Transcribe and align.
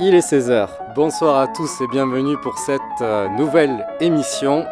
Il 0.00 0.14
est 0.14 0.20
16h. 0.20 0.68
Bonsoir 0.94 1.38
à 1.38 1.48
tous 1.48 1.80
et 1.80 1.88
bienvenue 1.88 2.36
pour 2.36 2.56
cette 2.56 2.80
euh, 3.00 3.28
nouvelle 3.30 3.84
émission 3.98 4.64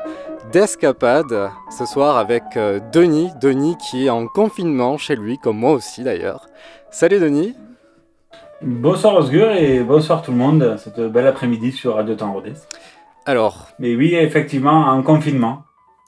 d'Escapade. 0.53 1.51
Ce 1.69 1.85
soir 1.85 2.17
avec 2.17 2.45
euh, 2.57 2.79
Denis. 2.93 3.33
Denis 3.41 3.77
qui 3.77 4.07
est 4.07 4.11
en 4.11 4.29
confinement 4.29 4.99
chez 4.99 5.17
lui, 5.17 5.39
comme 5.39 5.59
moi 5.59 5.73
aussi 5.73 6.05
d'ailleurs. 6.05 6.47
Salut 6.93 7.19
Denis. 7.19 7.57
Bonsoir 8.63 9.17
Osgur 9.17 9.51
et 9.51 9.81
bonsoir 9.81 10.23
tout 10.23 10.31
le 10.31 10.37
monde, 10.37 10.77
cette 10.79 11.01
belle 11.01 11.27
après-midi 11.27 11.73
sur 11.73 11.97
Radio 11.97 12.15
Temps. 12.15 12.41
Alors. 13.25 13.67
Mais 13.81 13.97
oui, 13.97 14.15
effectivement, 14.15 14.93
un 14.93 15.03
confinement. 15.03 15.65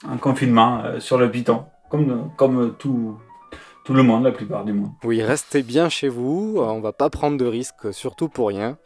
Un 0.09 0.15
confinement 0.15 0.81
euh, 0.85 1.01
sur 1.01 1.17
le 1.17 1.29
Python, 1.29 1.65
comme, 1.89 2.31
comme 2.37 2.73
tout, 2.79 3.17
tout 3.89 3.95
le 3.95 4.03
monde, 4.03 4.23
la 4.23 4.31
plupart 4.31 4.65
du 4.65 4.71
monde. 4.71 4.91
Oui, 5.03 5.23
restez 5.23 5.63
bien 5.63 5.89
chez 5.89 6.09
vous, 6.09 6.57
on 6.59 6.79
va 6.79 6.93
pas 6.93 7.09
prendre 7.09 7.37
de 7.37 7.45
risques, 7.45 7.91
surtout 7.91 8.29
pour 8.29 8.49
rien. 8.49 8.77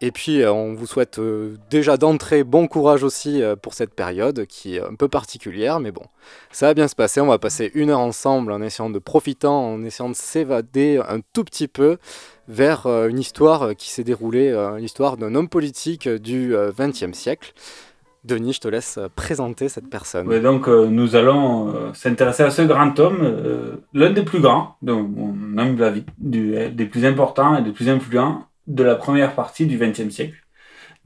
Et 0.00 0.12
puis, 0.12 0.42
euh, 0.42 0.52
on 0.52 0.74
vous 0.74 0.86
souhaite 0.86 1.18
euh, 1.18 1.56
déjà 1.70 1.96
d'entrée 1.96 2.44
bon 2.44 2.68
courage 2.68 3.02
aussi 3.02 3.42
euh, 3.42 3.56
pour 3.56 3.74
cette 3.74 3.94
période 3.94 4.46
qui 4.46 4.76
est 4.76 4.80
un 4.80 4.94
peu 4.94 5.08
particulière, 5.08 5.80
mais 5.80 5.90
bon, 5.90 6.04
ça 6.52 6.66
va 6.66 6.74
bien 6.74 6.86
se 6.86 6.94
passer. 6.94 7.20
On 7.20 7.26
va 7.26 7.38
passer 7.38 7.72
une 7.74 7.90
heure 7.90 7.98
ensemble 7.98 8.52
en 8.52 8.62
essayant 8.62 8.90
de 8.90 8.98
profiter, 9.00 9.48
en 9.48 9.82
essayant 9.82 10.08
de 10.08 10.14
s'évader 10.14 11.00
un 11.08 11.18
tout 11.32 11.42
petit 11.42 11.66
peu 11.66 11.98
vers 12.46 12.86
une 12.86 13.18
histoire 13.18 13.74
qui 13.76 13.90
s'est 13.90 14.04
déroulée, 14.04 14.56
l'histoire 14.78 15.18
d'un 15.18 15.34
homme 15.34 15.48
politique 15.48 16.08
du 16.08 16.54
XXe 16.78 17.12
siècle. 17.12 17.52
Denis, 18.24 18.54
je 18.54 18.60
te 18.60 18.68
laisse 18.68 18.98
présenter 19.16 19.68
cette 19.68 19.90
personne. 19.90 20.26
Oui, 20.28 20.40
donc 20.40 20.66
nous 20.66 21.14
allons 21.14 21.92
s'intéresser 21.92 22.44
à 22.44 22.50
ce 22.50 22.62
grand 22.62 22.98
homme, 22.98 23.78
l'un 23.92 24.10
des 24.10 24.22
plus 24.22 24.40
grands, 24.40 24.76
de 24.80 24.92
mon 24.92 25.34
des 26.18 26.86
plus 26.86 27.04
importants 27.04 27.58
et 27.58 27.62
des 27.62 27.72
plus 27.72 27.90
influents 27.90 28.47
de 28.68 28.82
la 28.84 28.94
première 28.94 29.34
partie 29.34 29.66
du 29.66 29.76
XXe 29.78 30.10
siècle. 30.14 30.36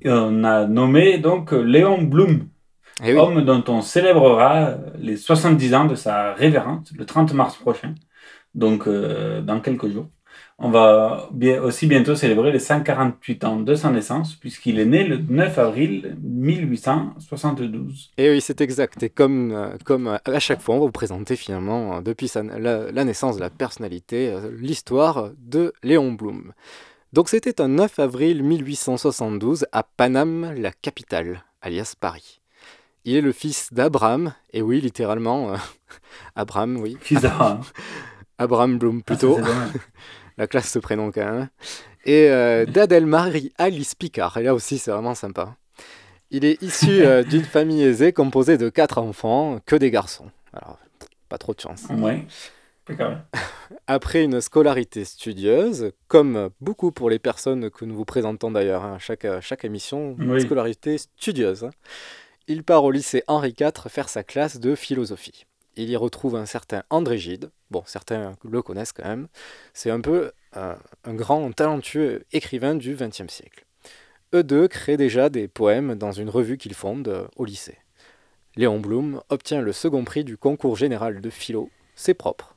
Et 0.02 0.10
on 0.10 0.44
a 0.44 0.66
nommé 0.66 1.18
donc 1.18 1.52
Léon 1.52 2.02
Blum, 2.02 2.48
Eh 3.04 3.12
oui. 3.14 3.18
homme 3.18 3.42
dont 3.44 3.64
on 3.68 3.80
célébrera 3.80 4.76
les 4.98 5.16
70 5.16 5.74
ans 5.74 5.84
de 5.86 5.94
sa 5.94 6.34
révérence 6.34 6.92
le 6.96 7.04
30 7.06 7.32
mars 7.34 7.56
prochain, 7.56 7.94
donc 8.54 8.86
euh, 8.86 9.40
dans 9.42 9.60
quelques 9.60 9.88
jours. 9.88 10.08
On 10.58 10.70
va 10.70 11.28
bien, 11.32 11.60
aussi 11.62 11.86
bientôt 11.86 12.14
célébrer 12.14 12.52
les 12.52 12.58
148 12.60 13.44
ans 13.44 13.56
de 13.60 13.74
sa 13.74 13.90
naissance, 13.90 14.34
puisqu'il 14.36 14.78
est 14.78 14.84
né 14.86 15.02
le 15.04 15.16
9 15.18 15.58
avril 15.58 16.16
1872. 16.22 18.10
Et 18.18 18.30
oui, 18.30 18.40
c'est 18.40 18.60
exact. 18.60 19.02
Et 19.02 19.08
comme, 19.10 19.52
euh, 19.52 19.76
comme 19.84 20.18
à 20.24 20.38
chaque 20.40 20.60
fois, 20.60 20.74
on 20.76 20.78
va 20.80 20.86
vous 20.86 20.92
présenter 20.92 21.36
finalement, 21.36 21.96
euh, 21.96 22.00
depuis 22.00 22.28
sa- 22.28 22.42
la, 22.42 22.90
la 22.92 23.04
naissance 23.04 23.36
de 23.36 23.40
la 23.40 23.50
personnalité, 23.50 24.30
euh, 24.32 24.50
l'histoire 24.58 25.30
de 25.38 25.72
Léon 25.82 26.12
Blum. 26.12 26.52
Donc 27.12 27.28
c'était 27.28 27.60
un 27.60 27.68
9 27.68 27.98
avril 27.98 28.42
1872 28.42 29.66
à 29.72 29.82
Paname, 29.82 30.54
la 30.56 30.72
capitale, 30.72 31.44
alias 31.60 31.94
Paris. 31.98 32.40
Il 33.04 33.16
est 33.16 33.20
le 33.20 33.32
fils 33.32 33.68
d'Abraham, 33.72 34.32
et 34.52 34.62
oui, 34.62 34.80
littéralement, 34.80 35.52
euh, 35.52 35.56
Abraham, 36.36 36.78
oui. 36.78 36.96
Fils 37.00 37.20
d'Abraham. 37.20 37.60
Abraham 38.38 38.78
Blum 38.78 39.00
Ah, 39.00 39.04
plutôt. 39.04 39.36
dommage. 39.36 39.72
la 40.38 40.46
classe 40.46 40.70
ce 40.70 40.78
prénom 40.78 41.10
quand 41.12 41.24
même. 41.30 41.48
Et 42.06 42.30
euh, 42.30 42.64
d'Adelmarie 42.64 43.52
Alice 43.58 43.94
Picard, 43.94 44.38
et 44.38 44.42
là 44.44 44.54
aussi 44.54 44.78
c'est 44.78 44.90
vraiment 44.90 45.14
sympa. 45.14 45.56
Il 46.30 46.46
est 46.46 46.62
issu 46.62 47.02
euh, 47.02 47.22
d'une 47.22 47.44
famille 47.44 47.82
aisée 47.82 48.14
composée 48.14 48.56
de 48.56 48.70
quatre 48.70 48.96
enfants, 48.96 49.60
que 49.66 49.76
des 49.76 49.90
garçons. 49.90 50.30
Alors, 50.54 50.78
pas 51.28 51.36
trop 51.36 51.52
de 51.52 51.60
chance. 51.60 51.84
Ouais. 51.90 52.26
Après 53.86 54.22
une 54.24 54.40
scolarité 54.40 55.04
studieuse, 55.04 55.92
comme 56.08 56.50
beaucoup 56.60 56.92
pour 56.92 57.10
les 57.10 57.18
personnes 57.18 57.70
que 57.70 57.84
nous 57.84 57.94
vous 57.94 58.04
présentons 58.04 58.50
d'ailleurs, 58.50 58.84
hein, 58.84 58.98
chaque, 58.98 59.26
chaque 59.40 59.64
émission, 59.64 60.16
une 60.18 60.32
Oui. 60.32 60.42
scolarité 60.42 60.98
studieuse, 60.98 61.64
hein, 61.64 61.70
il 62.48 62.64
part 62.64 62.84
au 62.84 62.90
lycée 62.90 63.22
Henri 63.26 63.54
IV 63.58 63.88
faire 63.88 64.08
sa 64.08 64.22
classe 64.24 64.60
de 64.60 64.74
philosophie. 64.74 65.46
Il 65.76 65.88
y 65.88 65.96
retrouve 65.96 66.36
un 66.36 66.44
certain 66.46 66.82
André 66.90 67.16
Gide, 67.18 67.50
bon, 67.70 67.82
certains 67.86 68.32
le 68.44 68.62
connaissent 68.62 68.92
quand 68.92 69.08
même, 69.08 69.28
c'est 69.72 69.90
un 69.90 70.00
peu 70.00 70.32
euh, 70.56 70.74
un 71.04 71.14
grand 71.14 71.50
talentueux 71.52 72.24
écrivain 72.32 72.74
du 72.74 72.94
XXe 72.94 73.32
siècle. 73.32 73.64
Eux 74.34 74.42
deux 74.42 74.68
créent 74.68 74.96
déjà 74.98 75.28
des 75.28 75.48
poèmes 75.48 75.94
dans 75.94 76.12
une 76.12 76.28
revue 76.28 76.58
qu'ils 76.58 76.74
fondent 76.74 77.08
euh, 77.08 77.26
au 77.36 77.44
lycée. 77.44 77.78
Léon 78.56 78.80
Blum 78.80 79.22
obtient 79.30 79.62
le 79.62 79.72
second 79.72 80.04
prix 80.04 80.24
du 80.24 80.36
concours 80.36 80.76
général 80.76 81.22
de 81.22 81.30
philo, 81.30 81.70
c'est 81.94 82.14
propre. 82.14 82.51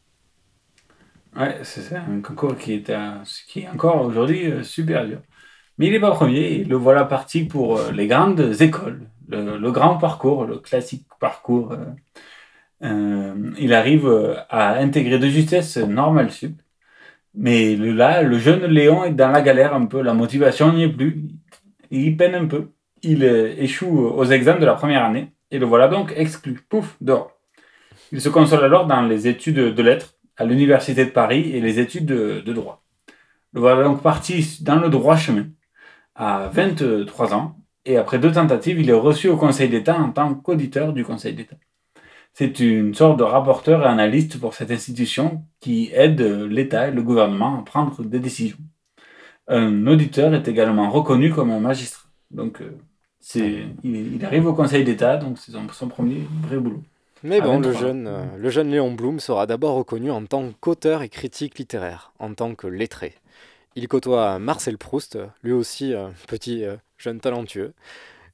Ouais, 1.35 1.59
c'est 1.63 1.81
ça, 1.81 2.01
un 2.09 2.21
concours 2.21 2.57
qui 2.57 2.73
est, 2.73 2.89
un- 2.89 3.23
qui 3.47 3.61
est 3.61 3.67
encore 3.67 4.05
aujourd'hui 4.05 4.49
euh, 4.51 4.63
super 4.63 5.05
dur. 5.05 5.19
Mais 5.77 5.87
il 5.87 5.93
n'est 5.93 5.99
pas 5.99 6.11
premier, 6.11 6.63
le 6.65 6.75
voilà 6.77 7.05
parti 7.05 7.45
pour 7.45 7.77
euh, 7.79 7.91
les 7.91 8.07
grandes 8.07 8.41
écoles, 8.61 9.09
le, 9.29 9.71
grand 9.71 9.97
parcours, 9.97 10.45
le 10.45 10.59
classique 10.59 11.07
parcours. 11.19 11.73
euh, 11.73 11.85
euh, 12.83 13.51
il 13.59 13.73
arrive 13.73 14.07
à 14.49 14.75
intégrer 14.77 15.19
de 15.19 15.27
justesse 15.27 15.77
Normal 15.77 16.31
Sup. 16.31 16.59
Mais 17.35 17.75
là, 17.75 18.23
le 18.23 18.39
jeune 18.39 18.65
Léon 18.65 19.03
est 19.05 19.11
dans 19.13 19.31
la 19.31 19.41
galère 19.41 19.73
un 19.75 19.85
peu, 19.87 20.01
la 20.01 20.13
motivation 20.13 20.73
n'y 20.73 20.83
est 20.83 20.89
plus. 20.89 21.23
Il 21.91 22.17
peine 22.17 22.35
un 22.35 22.47
peu. 22.47 22.69
Il 23.03 23.23
échoue 23.23 23.99
aux 24.07 24.25
examens 24.25 24.59
de 24.59 24.65
la 24.65 24.75
première 24.75 25.05
année, 25.05 25.31
et 25.51 25.59
le 25.59 25.65
voilà 25.67 25.87
donc 25.89 26.13
exclu. 26.17 26.59
Pouf, 26.69 26.97
dehors. 27.01 27.31
Il 28.11 28.21
se 28.21 28.29
console 28.29 28.63
alors 28.65 28.87
dans 28.87 29.03
les 29.03 29.27
études 29.27 29.57
de 29.75 29.83
lettres 29.83 30.14
à 30.37 30.45
l'Université 30.45 31.05
de 31.05 31.11
Paris 31.11 31.51
et 31.53 31.61
les 31.61 31.79
études 31.79 32.05
de, 32.05 32.53
droit. 32.53 32.83
Le 33.53 33.61
voilà 33.61 33.83
donc 33.83 34.01
parti 34.01 34.59
dans 34.61 34.77
le 34.77 34.89
droit 34.89 35.15
chemin 35.15 35.47
à 36.15 36.49
23 36.51 37.33
ans 37.33 37.57
et 37.85 37.97
après 37.97 38.19
deux 38.19 38.31
tentatives, 38.31 38.79
il 38.79 38.89
est 38.89 38.93
reçu 38.93 39.29
au 39.29 39.37
Conseil 39.37 39.69
d'État 39.69 39.97
en 39.97 40.11
tant 40.11 40.33
qu'auditeur 40.33 40.93
du 40.93 41.05
Conseil 41.05 41.33
d'État. 41.33 41.55
C'est 42.33 42.59
une 42.59 42.93
sorte 42.93 43.17
de 43.17 43.23
rapporteur 43.23 43.83
et 43.83 43.85
analyste 43.85 44.39
pour 44.39 44.53
cette 44.55 44.71
institution 44.71 45.45
qui 45.61 45.91
aide 45.93 46.21
l'État 46.21 46.89
et 46.89 46.91
le 46.91 47.01
gouvernement 47.01 47.59
à 47.59 47.63
prendre 47.63 48.03
des 48.03 48.19
décisions. 48.19 48.57
Un 49.47 49.87
auditeur 49.87 50.33
est 50.33 50.47
également 50.47 50.89
reconnu 50.89 51.31
comme 51.31 51.51
un 51.51 51.59
magistrat. 51.59 52.09
Donc, 52.31 52.61
euh, 52.61 52.77
il, 53.83 54.25
arrive 54.25 54.47
au 54.47 54.53
Conseil 54.53 54.83
d'État, 54.83 55.17
donc 55.17 55.37
c'est 55.37 55.51
son 55.51 55.87
premier 55.87 56.27
vrai 56.41 56.57
boulot. 56.57 56.83
Mais 57.23 57.39
À 57.39 57.41
bon, 57.41 57.59
le 57.59 57.69
23. 57.69 57.81
jeune, 57.81 58.07
euh, 58.07 58.23
le 58.37 58.49
jeune 58.49 58.69
Léon 58.71 58.91
Blum 58.93 59.19
sera 59.19 59.47
d'abord 59.47 59.75
reconnu 59.75 60.11
en 60.11 60.25
tant 60.25 60.51
qu'auteur 60.59 61.01
et 61.01 61.09
critique 61.09 61.57
littéraire, 61.57 62.11
en 62.19 62.33
tant 62.33 62.55
que 62.55 62.67
lettré. 62.67 63.15
Il 63.75 63.87
côtoie 63.87 64.39
Marcel 64.39 64.77
Proust, 64.77 65.17
lui 65.43 65.51
aussi 65.51 65.93
un 65.93 66.13
petit 66.27 66.63
euh, 66.63 66.75
jeune 66.97 67.19
talentueux. 67.19 67.73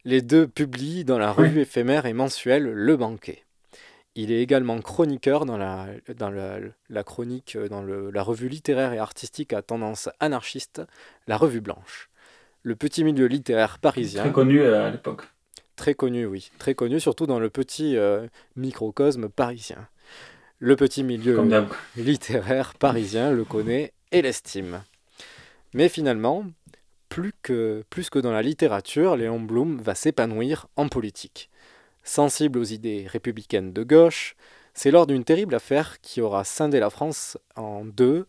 Les 0.04 0.22
deux 0.22 0.48
publient 0.48 1.06
dans 1.06 1.20
la 1.20 1.32
revue 1.32 1.62
éphémère 1.62 2.06
et 2.06 2.14
mensuelle 2.14 2.64
Le 2.64 2.98
Banquet. 2.98 3.44
Il 4.16 4.32
est 4.32 4.42
également 4.42 4.80
chroniqueur 4.82 5.46
dans 5.46 5.58
la, 5.58 5.88
dans 6.18 6.30
la, 6.30 6.58
la 6.90 7.04
chronique, 7.04 7.56
euh, 7.56 7.70
dans 7.70 7.82
le- 7.82 8.12
la 8.12 8.24
revue 8.24 8.50
littéraire 8.50 8.92
et 8.94 8.98
artistique 9.00 9.54
à 9.54 9.62
tendance 9.62 10.10
anarchiste, 10.20 10.82
La 11.28 11.38
Revue 11.38 11.62
Blanche. 11.62 12.10
Le 12.64 12.76
petit 12.76 13.04
milieu 13.06 13.26
littéraire 13.28 13.80
parisien. 13.80 14.24
Très 14.24 14.32
connu 14.32 14.60
euh, 14.60 14.88
à 14.88 14.92
l'époque. 14.92 15.31
Très 15.82 15.96
connu, 15.96 16.28
oui. 16.28 16.52
Très 16.60 16.76
connu, 16.76 17.00
surtout 17.00 17.26
dans 17.26 17.40
le 17.40 17.50
petit 17.50 17.98
euh, 17.98 18.28
microcosme 18.56 19.30
parisien. 19.30 19.88
Le 20.60 20.76
petit 20.76 21.02
milieu 21.02 21.36
Comme 21.36 21.68
littéraire 21.98 22.76
parisien 22.76 23.32
le 23.32 23.44
connaît 23.46 23.92
et 24.12 24.22
l'estime. 24.22 24.84
Mais 25.74 25.90
finalement, 25.90 26.46
plus 27.10 27.34
que, 27.42 27.84
plus 27.90 28.12
que 28.12 28.20
dans 28.20 28.32
la 28.32 28.44
littérature, 28.44 29.16
Léon 29.16 29.40
Blum 29.40 29.82
va 29.82 29.96
s'épanouir 29.96 30.68
en 30.76 30.88
politique. 30.88 31.50
Sensible 32.04 32.60
aux 32.60 32.64
idées 32.64 33.08
républicaines 33.10 33.74
de 33.74 33.82
gauche, 33.82 34.36
c'est 34.76 34.92
lors 34.92 35.08
d'une 35.08 35.24
terrible 35.24 35.56
affaire 35.56 36.00
qui 36.02 36.22
aura 36.22 36.44
scindé 36.44 36.80
la 36.80 36.92
France 36.92 37.40
en 37.56 37.86
deux, 37.86 38.28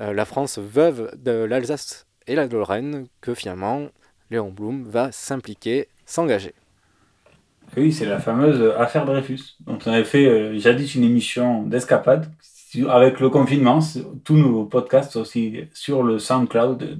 euh, 0.00 0.12
la 0.12 0.26
France 0.26 0.58
veuve 0.58 1.10
de 1.16 1.30
l'Alsace 1.30 2.06
et 2.26 2.34
la 2.34 2.44
Lorraine, 2.44 3.06
que 3.22 3.32
finalement 3.32 3.88
Léon 4.30 4.50
Blum 4.50 4.84
va 4.84 5.10
s'impliquer, 5.12 5.88
s'engager. 6.04 6.52
Oui, 7.76 7.92
c'est 7.92 8.06
la 8.06 8.18
fameuse 8.18 8.74
affaire 8.78 9.04
Dreyfus. 9.04 9.56
dont 9.60 9.78
on 9.86 9.92
avait 9.92 10.04
fait 10.04 10.26
euh, 10.26 10.58
jadis 10.58 10.94
une 10.94 11.04
émission 11.04 11.62
d'escapade. 11.62 12.26
Avec 12.88 13.18
le 13.18 13.30
confinement, 13.30 13.80
tous 14.22 14.36
nos 14.36 14.64
podcasts 14.64 15.16
aussi 15.16 15.64
sur 15.72 16.04
le 16.04 16.20
SoundCloud 16.20 16.98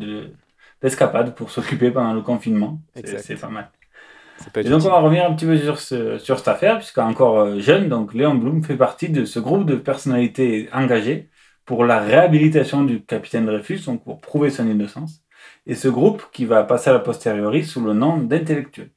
d'escapade 0.83 1.35
pour 1.35 1.51
s'occuper 1.51 1.93
pendant 1.93 2.13
le 2.13 2.23
confinement. 2.23 2.81
C'est 2.95 3.41
pas 3.41 3.49
mal. 3.49 3.71
Et 4.57 4.65
donc 4.65 4.83
on 4.85 4.89
va 4.89 5.01
revenir 5.01 5.27
un 5.27 5.35
petit 5.35 5.45
peu 5.47 5.59
sur, 5.59 5.79
ce, 5.79 6.19
sur 6.19 6.39
cette 6.39 6.49
affaire, 6.49 6.79
puisqu'encore 6.79 7.41
euh, 7.41 7.61
jeune, 7.61 7.89
donc 7.89 8.15
Léon 8.15 8.35
Blum 8.35 8.65
fait 8.65 8.77
partie 8.77 9.11
de 9.11 9.25
ce 9.25 9.39
groupe 9.39 9.67
de 9.67 9.77
personnalités 9.77 10.69
engagées 10.73 11.29
pour 11.67 11.85
la 11.85 12.01
réhabilitation 12.01 12.83
du 12.83 13.03
capitaine 13.05 13.47
Dreyfus, 13.47 13.81
donc 13.87 14.03
pour 14.03 14.21
prouver 14.21 14.51
son 14.51 14.67
innocence. 14.67 15.23
Et 15.67 15.75
ce 15.75 15.89
groupe 15.89 16.25
qui 16.33 16.47
va 16.47 16.65
passer 16.65 16.91
à 16.91 16.95
la 16.95 17.01
posteriori 17.01 17.65
sous 17.65 17.85
le 17.85 17.93
nom 17.93 18.17
d'intellectuels. 18.19 18.91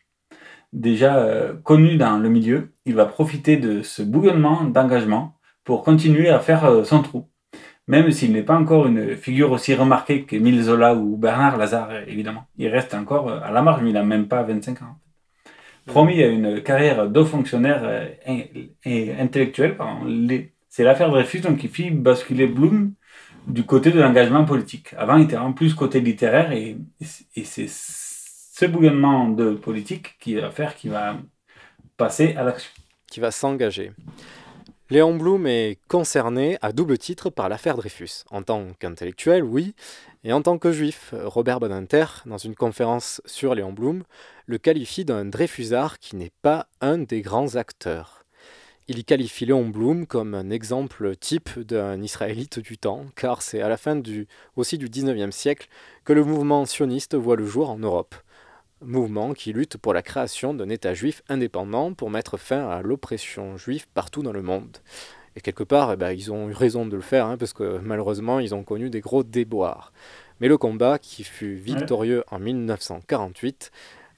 Déjà 0.74 1.18
euh, 1.18 1.54
connu 1.64 1.96
dans 1.96 2.18
le 2.18 2.30
milieu, 2.30 2.74
il 2.86 2.96
va 2.96 3.06
profiter 3.06 3.58
de 3.58 3.82
ce 3.82 4.02
bouillonnement 4.02 4.66
d'engagement 4.66 5.38
pour 5.64 5.84
continuer 5.84 6.30
à 6.30 6.40
faire 6.40 6.66
euh, 6.66 6.84
son 6.84 7.02
trou. 7.02 7.30
Même 7.88 8.12
s'il 8.12 8.34
n'est 8.34 8.44
pas 8.44 8.58
encore 8.58 8.88
une 8.88 9.16
figure 9.16 9.52
aussi 9.52 9.74
remarquée 9.76 10.24
qu'Émile 10.26 10.64
Zola 10.64 10.96
ou 10.96 11.18
Bernard 11.18 11.58
Lazare, 11.58 12.08
évidemment. 12.08 12.46
Il 12.58 12.68
reste 12.68 12.94
encore 12.94 13.30
à 13.30 13.52
la 13.52 13.62
marge, 13.62 13.82
mais 13.84 13.90
il 13.90 13.94
n'a 13.94 14.04
même 14.04 14.28
pas 14.28 14.44
25 14.44 14.82
ans 14.82 14.98
promis 15.86 16.22
à 16.24 16.28
une 16.28 16.62
carrière 16.62 17.10
de 17.10 17.24
fonctionnaire 17.24 17.82
euh, 17.84 18.08
et 18.86 19.14
intellectuel. 19.20 19.78
C'est 20.70 20.84
l'affaire 20.84 21.10
Dreyfus 21.10 21.42
donc, 21.42 21.58
qui 21.58 21.68
fit 21.68 21.92
basculer 21.92 22.48
Bloom 22.48 22.94
du 23.48 23.64
côté 23.64 23.92
de 23.92 24.00
l'engagement 24.00 24.46
politique. 24.46 24.94
Avant, 24.98 25.18
il 25.18 25.26
était 25.26 25.38
en 25.38 25.54
plus 25.54 25.74
côté 25.74 26.00
littéraire 26.00 26.52
et, 26.52 26.78
c'est 27.44 27.68
ce 28.54 28.66
bouillonnement 28.66 29.30
de 29.30 29.56
politique 29.56 30.16
qui 30.20 30.36
va 30.36 30.52
faire 30.52 30.76
qu'il 30.76 30.92
va 30.92 31.18
passer 31.98 32.36
à 32.36 32.44
l'action. 32.44 32.72
Qui 33.08 33.20
va 33.20 33.32
s'engager. 33.32 33.94
Léon 34.92 35.16
Blum 35.16 35.48
est 35.48 35.80
concerné 35.88 36.60
à 36.62 36.72
double 36.72 37.00
titre 37.00 37.32
par 37.32 37.50
l'affaire 37.50 37.78
Dreyfus. 37.78 38.26
En 38.30 38.44
tant 38.44 38.68
qu'intellectuel, 38.78 39.44
oui, 39.44 39.74
et 40.24 40.34
en 40.34 40.44
tant 40.44 40.60
que 40.60 40.72
juif, 40.72 41.16
Robert 41.24 41.60
Badinter, 41.60 42.06
dans 42.28 42.38
une 42.38 42.54
conférence 42.54 43.24
sur 43.26 43.56
Léon 43.56 43.74
Blum, 43.74 44.04
le 44.46 44.60
qualifie 44.60 45.04
d'un 45.04 45.26
Dreyfusard 45.26 45.98
qui 45.98 46.16
n'est 46.16 46.32
pas 46.44 46.68
un 46.80 47.00
des 47.00 47.22
grands 47.22 47.56
acteurs. 47.56 48.24
Il 48.88 49.00
y 49.00 49.04
qualifie 49.04 49.48
Léon 49.48 49.68
Blum 49.68 50.06
comme 50.06 50.36
un 50.36 50.52
exemple 50.52 51.16
type 51.16 51.58
d'un 51.58 52.00
Israélite 52.04 52.60
du 52.60 52.78
temps, 52.78 53.06
car 53.16 53.42
c'est 53.42 53.62
à 53.62 53.70
la 53.70 53.78
fin 53.78 53.96
du, 53.96 54.28
aussi 54.56 54.78
du 54.78 54.90
XIXe 54.90 55.36
siècle 55.36 55.70
que 56.06 56.14
le 56.14 56.24
mouvement 56.24 56.68
sioniste 56.68 57.16
voit 57.16 57.36
le 57.36 57.48
jour 57.48 57.72
en 57.72 57.80
Europe. 57.80 58.14
Mouvement 58.86 59.34
qui 59.34 59.54
lutte 59.54 59.78
pour 59.78 59.94
la 59.94 60.02
création 60.02 60.54
d'un 60.54 60.70
État 60.70 60.94
juif 60.94 61.22
indépendant 61.30 61.94
pour 61.94 62.10
mettre 62.10 62.38
fin 62.38 62.70
à 62.70 62.82
l'oppression 62.82 63.58
juive 63.58 63.88
partout 63.94 64.24
dans 64.24 64.32
le 64.34 64.42
monde. 64.42 64.78
Et 65.36 65.42
quelque 65.42 65.64
part, 65.64 65.92
eh 65.92 65.96
ben, 65.96 66.12
ils 66.12 66.32
ont 66.32 66.50
eu 66.50 66.54
raison 66.54 66.86
de 66.86 66.96
le 66.96 67.02
faire, 67.02 67.26
hein, 67.26 67.38
parce 67.38 67.54
que 67.54 67.80
malheureusement, 67.80 68.40
ils 68.40 68.54
ont 68.54 68.64
connu 68.64 68.90
des 68.90 69.02
gros 69.02 69.24
déboires. 69.24 69.92
Mais 70.40 70.48
le 70.48 70.58
combat, 70.58 71.00
qui 71.00 71.24
fut 71.24 71.56
victorieux 71.56 72.24
en 72.30 72.40
1948, 72.40 73.72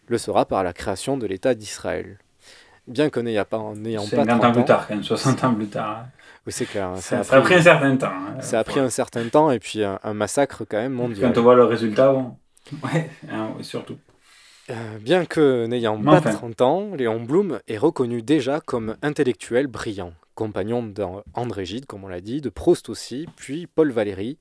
le 0.07 0.17
sera 0.17 0.45
par 0.45 0.63
la 0.63 0.73
création 0.73 1.17
de 1.17 1.25
l'État 1.25 1.53
d'Israël. 1.53 2.17
Bien 2.87 3.09
que 3.09 3.19
n'ayant 3.19 3.45
pas, 3.45 3.73
n'ayant 3.75 4.03
pas 4.03 4.25
50 4.25 4.43
ans 4.43 4.51
plus 4.51 4.65
tard, 4.65 4.87
quand 4.87 4.93
même, 4.93 5.03
60 5.03 5.43
ans 5.43 5.53
plus 5.53 5.67
tard. 5.67 5.99
Hein. 6.01 6.09
Oui, 6.45 6.53
c'est 6.53 6.65
clair. 6.65 6.89
Hein, 6.89 6.97
ça, 6.97 7.19
a 7.19 7.41
pris 7.41 7.55
un 7.55 7.61
certain 7.61 7.97
temps. 7.97 8.13
ça 8.41 8.59
a 8.59 8.63
pris 8.63 8.79
un 8.79 8.89
certain 8.89 9.27
temps, 9.27 9.51
et 9.51 9.59
puis 9.59 9.83
un, 9.83 10.13
massacre 10.13 10.63
quand 10.69 10.77
même 10.77 10.93
mondial. 10.93 11.33
Quand 11.33 11.39
on 11.39 11.43
voit 11.43 11.55
le 11.55 11.63
résultat, 11.63 12.11
bon. 12.11 12.35
Ouais, 12.83 13.09
surtout. 13.61 13.97
Euh, 14.71 14.97
bien 14.99 15.25
que 15.25 15.67
n'ayant 15.67 16.01
pas 16.01 16.21
30 16.21 16.61
ans, 16.61 16.95
Léon 16.95 17.21
Blum 17.21 17.59
est 17.67 17.77
reconnu 17.77 18.23
déjà 18.23 18.59
comme 18.59 18.95
intellectuel 19.03 19.67
brillant 19.67 20.13
compagnon 20.35 20.83
d'André 20.83 21.65
Gide, 21.65 21.85
comme 21.85 22.03
on 22.03 22.07
l'a 22.07 22.21
dit, 22.21 22.41
de 22.41 22.49
Proust 22.49 22.89
aussi, 22.89 23.25
puis 23.37 23.67
Paul 23.67 23.91
Valéry, 23.91 24.37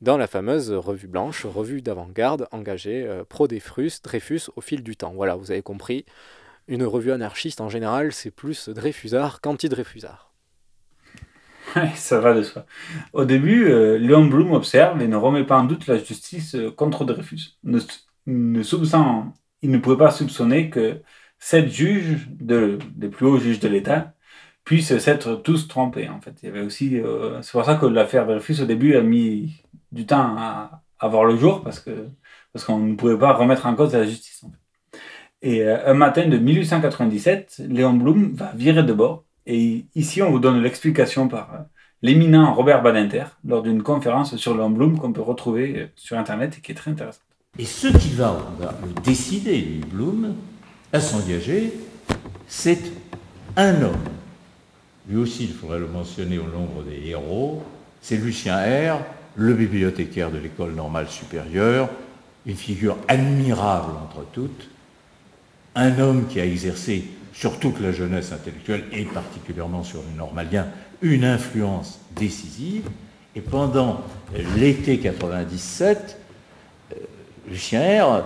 dans 0.00 0.16
la 0.16 0.26
fameuse 0.26 0.72
revue 0.72 1.08
blanche, 1.08 1.44
revue 1.44 1.82
d'avant-garde 1.82 2.48
engagée 2.52 3.04
euh, 3.06 3.24
pro-Dreyfus, 3.28 4.00
Dreyfus 4.02 4.42
au 4.56 4.60
fil 4.60 4.82
du 4.82 4.96
temps. 4.96 5.12
Voilà, 5.14 5.36
vous 5.36 5.50
avez 5.50 5.62
compris, 5.62 6.04
une 6.68 6.84
revue 6.84 7.12
anarchiste 7.12 7.60
en 7.60 7.68
général, 7.68 8.12
c'est 8.12 8.30
plus 8.30 8.68
Dreyfusard 8.68 9.40
qu'anti-Dreyfusard. 9.40 10.32
ça 11.94 12.20
va 12.20 12.34
de 12.34 12.42
soi. 12.42 12.66
Au 13.12 13.24
début, 13.24 13.68
euh, 13.68 13.98
Léon 13.98 14.26
Blum 14.26 14.52
observe 14.52 15.00
et 15.02 15.08
ne 15.08 15.16
remet 15.16 15.44
pas 15.44 15.58
en 15.58 15.64
doute 15.64 15.86
la 15.86 15.98
justice 15.98 16.56
contre 16.76 17.04
Dreyfus. 17.04 17.56
Ne, 17.64 17.80
ne 18.26 18.62
il 19.62 19.70
ne 19.70 19.78
pouvait 19.78 19.96
pas 19.96 20.10
soupçonner 20.10 20.70
que 20.70 21.02
sept 21.38 21.68
juges, 21.68 22.28
de, 22.30 22.78
des 22.94 23.08
plus 23.08 23.26
hauts 23.26 23.38
juges 23.38 23.60
de 23.60 23.68
l'État, 23.68 24.14
puissent 24.64 24.96
s'être 24.98 25.36
tous 25.36 25.68
trompés. 25.68 26.08
En 26.08 26.20
fait, 26.20 26.36
euh, 26.44 26.68
c'est 27.42 27.52
pour 27.52 27.64
ça 27.64 27.76
que 27.76 27.86
l'affaire 27.86 28.26
Dreyfus 28.26 28.60
au 28.62 28.66
début 28.66 28.96
a 28.96 29.02
mis 29.02 29.62
du 29.92 30.06
temps 30.06 30.36
à, 30.38 30.82
voir 31.08 31.24
le 31.24 31.36
jour 31.36 31.62
parce 31.62 31.80
qu'on 31.80 32.78
ne 32.78 32.94
pouvait 32.94 33.18
pas 33.18 33.32
remettre 33.34 33.66
en 33.66 33.74
cause 33.74 33.92
la 33.92 34.04
justice. 34.04 34.44
Et 35.42 35.62
euh, 35.64 35.90
un 35.90 35.94
matin 35.94 36.28
de 36.28 36.38
1897, 36.38 37.62
Léon 37.68 37.94
Blum 37.94 38.32
va 38.34 38.52
virer 38.54 38.84
de 38.84 38.92
bord. 38.92 39.24
Et 39.46 39.86
ici, 39.96 40.22
on 40.22 40.30
vous 40.30 40.38
donne 40.38 40.62
l'explication 40.62 41.28
par 41.28 41.54
euh, 41.54 41.58
l'éminent 42.02 42.54
Robert 42.54 42.82
Badinter 42.82 43.24
lors 43.44 43.62
d'une 43.62 43.82
conférence 43.82 44.36
sur 44.36 44.54
Léon 44.54 44.70
Blum 44.70 44.98
qu'on 44.98 45.12
peut 45.12 45.22
retrouver 45.22 45.90
sur 45.96 46.18
Internet 46.18 46.58
et 46.58 46.60
qui 46.60 46.72
est 46.72 46.76
très 46.76 46.92
intéressante. 46.92 47.31
Et 47.58 47.64
ce 47.64 47.88
qui 47.88 48.10
va, 48.10 48.54
va 48.58 48.74
décider, 49.04 49.80
Blum, 49.90 50.34
à 50.92 51.00
s'engager, 51.00 51.72
c'est 52.46 52.80
un 53.56 53.82
homme 53.82 54.12
lui 55.08 55.16
aussi, 55.16 55.44
il 55.44 55.52
faudrait 55.52 55.78
le 55.78 55.88
mentionner 55.88 56.38
au 56.38 56.46
nombre 56.46 56.84
des 56.84 57.08
héros, 57.08 57.62
c'est 58.00 58.16
Lucien 58.16 58.56
R., 58.56 59.00
le 59.34 59.54
bibliothécaire 59.54 60.30
de 60.30 60.38
l'école 60.38 60.74
normale 60.74 61.08
supérieure, 61.08 61.88
une 62.46 62.56
figure 62.56 62.96
admirable 63.08 63.92
entre 64.02 64.24
toutes, 64.32 64.68
un 65.74 65.98
homme 65.98 66.26
qui 66.28 66.38
a 66.40 66.46
exercé 66.46 67.04
sur 67.32 67.58
toute 67.58 67.80
la 67.80 67.92
jeunesse 67.92 68.30
intellectuelle 68.32 68.84
et 68.92 69.04
particulièrement 69.04 69.82
sur 69.82 70.00
les 70.08 70.16
normaliens 70.16 70.66
une 71.00 71.24
influence 71.24 71.98
décisive. 72.14 72.84
Et 73.34 73.40
pendant 73.40 74.02
l'été 74.56 74.98
97, 74.98 75.98
euh, 75.98 76.21
Lucien 77.48 78.04
R., 78.04 78.24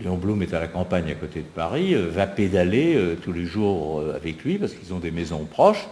Léon 0.00 0.16
Blum 0.16 0.42
est 0.42 0.54
à 0.54 0.60
la 0.60 0.68
campagne 0.68 1.10
à 1.10 1.14
côté 1.14 1.40
de 1.40 1.46
Paris, 1.46 1.94
euh, 1.94 2.08
va 2.08 2.26
pédaler 2.26 2.94
euh, 2.94 3.14
tous 3.14 3.32
les 3.32 3.44
jours 3.44 4.02
avec 4.14 4.42
lui 4.42 4.58
parce 4.58 4.72
qu'ils 4.72 4.94
ont 4.94 4.98
des 4.98 5.10
maisons 5.10 5.44
proches. 5.44 5.86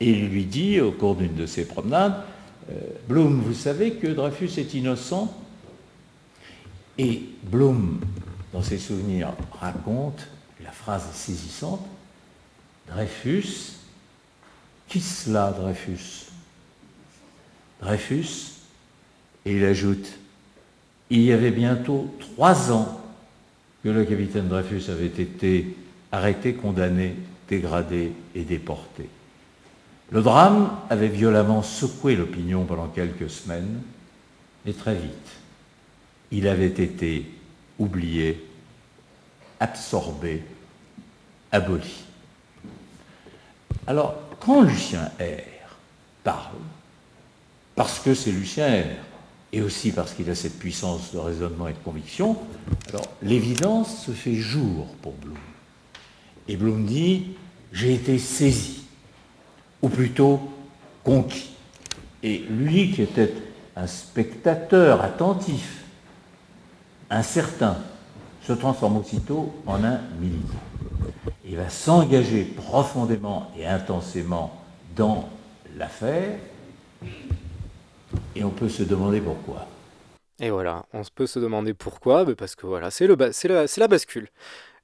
Et 0.00 0.10
il 0.10 0.28
lui 0.28 0.44
dit, 0.44 0.80
au 0.80 0.92
cours 0.92 1.14
d'une 1.14 1.34
de 1.34 1.44
ses 1.44 1.66
promenades, 1.66 2.22
euh, 2.70 2.74
Blum, 3.08 3.40
vous 3.40 3.54
savez 3.54 3.92
que 3.92 4.06
Dreyfus 4.06 4.58
est 4.58 4.74
innocent? 4.74 5.32
Et 6.96 7.22
Blum, 7.42 8.00
dans 8.52 8.62
ses 8.62 8.78
souvenirs, 8.78 9.32
raconte, 9.60 10.26
la 10.62 10.70
phrase 10.70 11.06
saisissante, 11.12 11.84
Dreyfus, 12.88 13.76
qui 14.88 15.00
cela 15.00 15.50
Dreyfus? 15.50 16.26
Dreyfus, 17.80 18.52
et 19.44 19.56
il 19.56 19.64
ajoute, 19.64 20.18
il 21.10 21.22
y 21.22 21.32
avait 21.32 21.50
bientôt 21.50 22.14
trois 22.20 22.72
ans 22.72 23.00
que 23.82 23.88
le 23.88 24.04
capitaine 24.04 24.48
Dreyfus 24.48 24.90
avait 24.90 25.06
été 25.06 25.76
arrêté, 26.12 26.54
condamné, 26.54 27.16
dégradé 27.48 28.12
et 28.34 28.42
déporté. 28.42 29.08
Le 30.10 30.22
drame 30.22 30.70
avait 30.88 31.08
violemment 31.08 31.62
secoué 31.62 32.16
l'opinion 32.16 32.64
pendant 32.64 32.88
quelques 32.88 33.30
semaines, 33.30 33.80
mais 34.64 34.72
très 34.72 34.94
vite, 34.94 35.30
il 36.30 36.46
avait 36.46 36.66
été 36.66 37.26
oublié, 37.78 38.44
absorbé, 39.58 40.42
aboli. 41.50 42.04
Alors, 43.86 44.14
quand 44.40 44.62
Lucien 44.62 45.10
R 45.18 45.76
parle, 46.22 46.56
parce 47.74 47.98
que 47.98 48.14
c'est 48.14 48.32
Lucien 48.32 48.82
R, 48.82 49.09
et 49.52 49.62
aussi 49.62 49.92
parce 49.92 50.12
qu'il 50.12 50.30
a 50.30 50.34
cette 50.34 50.58
puissance 50.58 51.12
de 51.12 51.18
raisonnement 51.18 51.68
et 51.68 51.72
de 51.72 51.78
conviction, 51.78 52.36
alors 52.88 53.06
l'évidence 53.22 54.04
se 54.04 54.12
fait 54.12 54.34
jour 54.34 54.86
pour 55.02 55.12
Bloom. 55.14 55.36
Et 56.48 56.56
Bloom 56.56 56.84
dit, 56.84 57.32
j'ai 57.72 57.94
été 57.94 58.18
saisi 58.18 58.84
ou 59.82 59.88
plutôt 59.88 60.40
conquis. 61.04 61.50
Et 62.22 62.38
lui 62.38 62.92
qui 62.92 63.02
était 63.02 63.34
un 63.76 63.86
spectateur 63.86 65.02
attentif 65.02 65.80
un 67.10 67.22
certain 67.22 67.76
se 68.42 68.52
transforme 68.52 68.98
aussitôt 68.98 69.52
en 69.66 69.82
un 69.84 70.00
militant. 70.20 70.54
Il 71.44 71.56
va 71.56 71.68
s'engager 71.68 72.44
profondément 72.44 73.50
et 73.58 73.66
intensément 73.66 74.52
dans 74.94 75.28
l'affaire, 75.76 76.38
et 78.34 78.44
on 78.44 78.50
peut 78.50 78.68
se 78.68 78.82
demander 78.82 79.20
pourquoi. 79.20 79.66
Et 80.40 80.50
voilà, 80.50 80.86
on 80.92 81.02
peut 81.14 81.26
se 81.26 81.38
demander 81.38 81.74
pourquoi, 81.74 82.24
parce 82.34 82.54
que 82.54 82.66
voilà, 82.66 82.90
c'est 82.90 83.06
la, 83.06 83.64
la 83.76 83.88
bascule. 83.88 84.28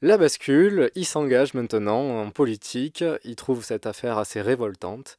La 0.02 0.18
bascule, 0.18 0.90
il 0.94 1.06
s'engage 1.06 1.54
maintenant 1.54 2.20
en 2.20 2.30
politique, 2.30 3.02
il 3.24 3.36
trouve 3.36 3.64
cette 3.64 3.86
affaire 3.86 4.18
assez 4.18 4.42
révoltante, 4.42 5.18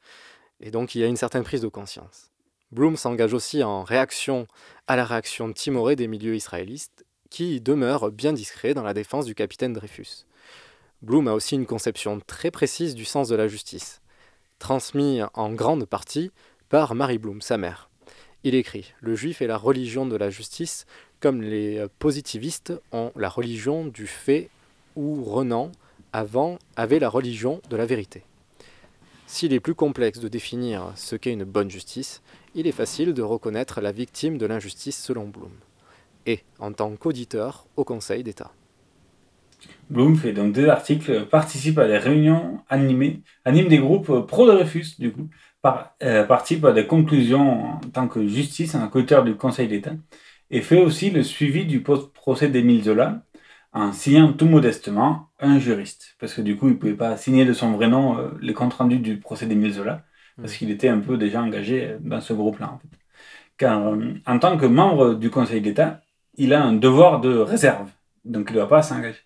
et 0.60 0.70
donc 0.70 0.94
il 0.94 1.02
y 1.02 1.04
a 1.04 1.08
une 1.08 1.18
certaine 1.18 1.44
prise 1.44 1.62
de 1.62 1.68
conscience. 1.68 2.30
Bloom 2.72 2.98
s'engage 2.98 3.34
aussi 3.34 3.64
en 3.64 3.84
réaction 3.84 4.46
à 4.86 4.96
la 4.96 5.06
réaction 5.06 5.52
timorée 5.52 5.96
des 5.96 6.08
milieux 6.08 6.36
israélistes, 6.36 7.06
qui 7.30 7.60
demeurent 7.60 8.12
bien 8.12 8.34
discrets 8.34 8.74
dans 8.74 8.84
la 8.84 8.94
défense 8.94 9.26
du 9.26 9.34
capitaine 9.34 9.74
Dreyfus. 9.74 10.26
Bloom 11.02 11.28
a 11.28 11.34
aussi 11.34 11.56
une 11.56 11.66
conception 11.66 12.20
très 12.26 12.52
précise 12.52 12.94
du 12.94 13.06
sens 13.06 13.28
de 13.30 13.36
la 13.36 13.48
justice, 13.48 14.02
transmis 14.60 15.22
en 15.34 15.52
grande 15.54 15.86
partie 15.86 16.32
par 16.70 16.94
Marie 16.94 17.18
Bloom, 17.18 17.42
sa 17.42 17.58
mère. 17.58 17.87
Il 18.48 18.56
écrit 18.56 18.94
Le 19.02 19.14
juif 19.14 19.42
est 19.42 19.48
la 19.48 19.58
religion 19.58 20.06
de 20.06 20.16
la 20.16 20.30
justice, 20.30 20.86
comme 21.20 21.42
les 21.42 21.86
positivistes 22.00 22.72
ont 22.94 23.12
la 23.18 23.28
religion 23.28 23.86
du 23.86 24.08
fait 24.08 24.50
ou 24.96 25.22
Renan 25.26 25.70
avant 26.14 26.58
avait 26.78 27.00
la 27.00 27.10
religion 27.10 27.62
de 27.70 27.76
la 27.76 27.86
vérité. 27.86 28.24
S'il 29.26 29.52
est 29.52 29.60
plus 29.60 29.76
complexe 29.76 30.20
de 30.20 30.30
définir 30.30 30.94
ce 30.96 31.18
qu'est 31.18 31.34
une 31.34 31.44
bonne 31.44 31.70
justice, 31.70 32.22
il 32.56 32.68
est 32.68 32.72
facile 32.72 33.14
de 33.14 33.22
reconnaître 33.22 33.82
la 33.82 33.92
victime 33.92 34.38
de 34.38 34.46
l'injustice 34.46 34.98
selon 34.98 35.28
Bloom, 35.28 35.52
et 36.26 36.40
en 36.60 36.72
tant 36.72 36.96
qu'auditeur 36.96 37.66
au 37.76 37.84
Conseil 37.84 38.24
d'État. 38.24 38.54
Bloom 39.90 40.16
fait 40.16 40.32
donc 40.32 40.54
deux 40.54 40.70
articles, 40.70 41.26
participe 41.26 41.80
à 41.80 41.88
des 41.88 41.98
réunions 41.98 42.62
animées, 42.70 43.20
anime 43.44 43.68
des 43.68 43.80
groupes 43.80 44.26
pro-Dreyfus, 44.26 44.96
du 45.00 45.12
coup, 45.12 45.28
euh, 46.04 46.24
participe 46.24 46.66
à 46.66 46.72
des 46.72 46.88
conclusions 46.88 47.76
en 47.76 47.80
tant 47.94 48.08
que 48.08 48.28
justice, 48.28 48.76
un 48.76 48.90
auteur 48.94 49.24
du 49.24 49.36
Conseil 49.36 49.68
d'État, 49.68 49.94
et 50.52 50.62
fait 50.62 50.82
aussi 50.82 51.10
le 51.12 51.24
suivi 51.24 51.66
du 51.66 51.82
procès 51.82 52.50
d'Émile 52.50 52.84
Zola, 52.84 53.22
en 53.74 53.92
signant 53.92 54.34
tout 54.34 54.48
modestement 54.48 55.30
un 55.40 55.60
juriste. 55.60 56.16
Parce 56.20 56.34
que 56.34 56.42
du 56.42 56.58
coup, 56.58 56.68
il 56.68 56.74
ne 56.74 56.78
pouvait 56.78 56.94
pas 56.94 57.18
signer 57.18 57.46
de 57.46 57.54
son 57.54 57.72
vrai 57.72 57.88
nom 57.88 58.18
euh, 58.18 58.30
les 58.42 58.54
comptes 58.54 58.74
rendus 58.74 59.00
du 59.00 59.20
procès 59.20 59.46
d'Émile 59.46 59.74
Zola, 59.74 60.04
parce 60.38 60.54
mm. 60.54 60.58
qu'il 60.58 60.72
était 60.72 60.90
un 60.90 61.00
peu 61.00 61.18
déjà 61.18 61.42
engagé 61.42 61.98
dans 62.02 62.22
ce 62.22 62.34
groupe-là. 62.34 62.72
En 62.74 62.80
fait. 62.80 62.98
Car 63.58 63.88
euh, 63.88 64.14
en 64.26 64.40
tant 64.40 64.58
que 64.58 64.66
membre 64.66 65.16
du 65.16 65.30
Conseil 65.30 65.62
d'État, 65.62 66.02
il 66.36 66.54
a 66.54 66.64
un 66.64 66.74
devoir 66.74 67.22
de 67.22 67.38
réserve, 67.38 67.90
donc 68.26 68.48
il 68.50 68.54
ne 68.54 68.60
doit 68.60 68.70
pas 68.70 68.84
s'engager. 68.84 69.20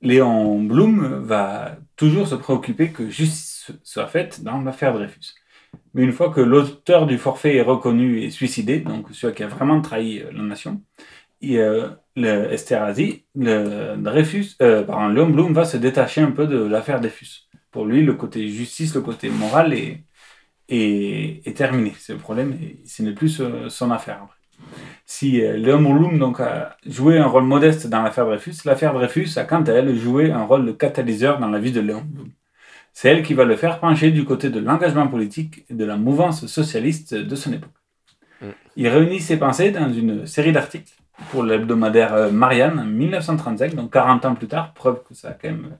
Léon 0.00 0.62
Blum 0.62 1.24
va 1.24 1.76
toujours 1.96 2.28
se 2.28 2.34
préoccuper 2.34 2.90
que 2.90 3.08
justice 3.08 3.72
soit 3.82 4.06
faite 4.06 4.42
dans 4.42 4.60
l'affaire 4.60 4.92
Dreyfus. 4.92 5.34
Mais 5.94 6.02
une 6.02 6.12
fois 6.12 6.30
que 6.30 6.40
l'auteur 6.40 7.06
du 7.06 7.18
forfait 7.18 7.56
est 7.56 7.62
reconnu 7.62 8.20
et 8.22 8.30
suicidé, 8.30 8.80
donc 8.80 9.08
celui 9.12 9.34
qui 9.34 9.42
a 9.42 9.48
vraiment 9.48 9.80
trahi 9.80 10.20
euh, 10.20 10.30
la 10.32 10.42
nation, 10.42 10.82
euh, 11.52 11.90
le 12.16 12.52
Esterhazy, 12.52 13.24
le 13.34 13.96
Dreyfus, 13.96 14.56
euh, 14.62 14.82
pardon, 14.82 15.08
Léon 15.08 15.30
Blum 15.30 15.52
va 15.52 15.64
se 15.64 15.76
détacher 15.76 16.20
un 16.20 16.30
peu 16.30 16.46
de 16.46 16.58
l'affaire 16.58 17.00
Dreyfus. 17.00 17.48
Pour 17.70 17.86
lui, 17.86 18.02
le 18.02 18.14
côté 18.14 18.48
justice, 18.48 18.94
le 18.94 19.00
côté 19.00 19.28
moral 19.30 19.74
est, 19.74 20.04
est, 20.68 21.56
terminé. 21.56 21.92
C'est 21.98 22.12
le 22.12 22.20
problème, 22.20 22.52
et 22.52 22.86
ce 22.86 23.02
n'est 23.02 23.12
plus 23.12 23.42
son 23.68 23.90
affaire. 23.90 24.26
Si 25.06 25.42
euh, 25.42 25.56
Léon 25.56 25.82
Blum 25.82 26.18
donc, 26.18 26.40
a 26.40 26.76
joué 26.86 27.18
un 27.18 27.26
rôle 27.26 27.44
modeste 27.44 27.88
dans 27.88 28.02
l'affaire 28.02 28.26
Dreyfus, 28.26 28.56
l'affaire 28.64 28.94
Dreyfus 28.94 29.36
a 29.36 29.44
quant 29.44 29.62
à 29.62 29.72
elle 29.72 29.94
joué 29.96 30.30
un 30.30 30.44
rôle 30.44 30.66
de 30.66 30.72
catalyseur 30.72 31.38
dans 31.40 31.48
la 31.48 31.58
vie 31.58 31.72
de 31.72 31.80
Léon 31.80 32.02
Blum. 32.04 32.30
C'est 32.94 33.08
elle 33.08 33.24
qui 33.24 33.34
va 33.34 33.44
le 33.44 33.56
faire 33.56 33.80
pencher 33.80 34.12
du 34.12 34.24
côté 34.24 34.50
de 34.50 34.60
l'engagement 34.60 35.08
politique 35.08 35.64
et 35.68 35.74
de 35.74 35.84
la 35.84 35.96
mouvance 35.96 36.46
socialiste 36.46 37.14
de 37.14 37.36
son 37.36 37.52
époque. 37.52 37.72
Mm. 38.40 38.46
Il 38.76 38.88
réunit 38.88 39.20
ses 39.20 39.36
pensées 39.36 39.72
dans 39.72 39.92
une 39.92 40.26
série 40.26 40.52
d'articles 40.52 40.94
pour 41.30 41.42
l'hebdomadaire 41.42 42.14
euh, 42.14 42.30
Marianne 42.30 42.78
en 42.78 42.84
1935, 42.84 43.74
donc 43.74 43.92
40 43.92 44.24
ans 44.24 44.34
plus 44.36 44.46
tard, 44.46 44.72
preuve 44.74 45.02
que 45.02 45.12
ça 45.12 45.30
a 45.30 45.32
quand 45.32 45.48
même 45.48 45.76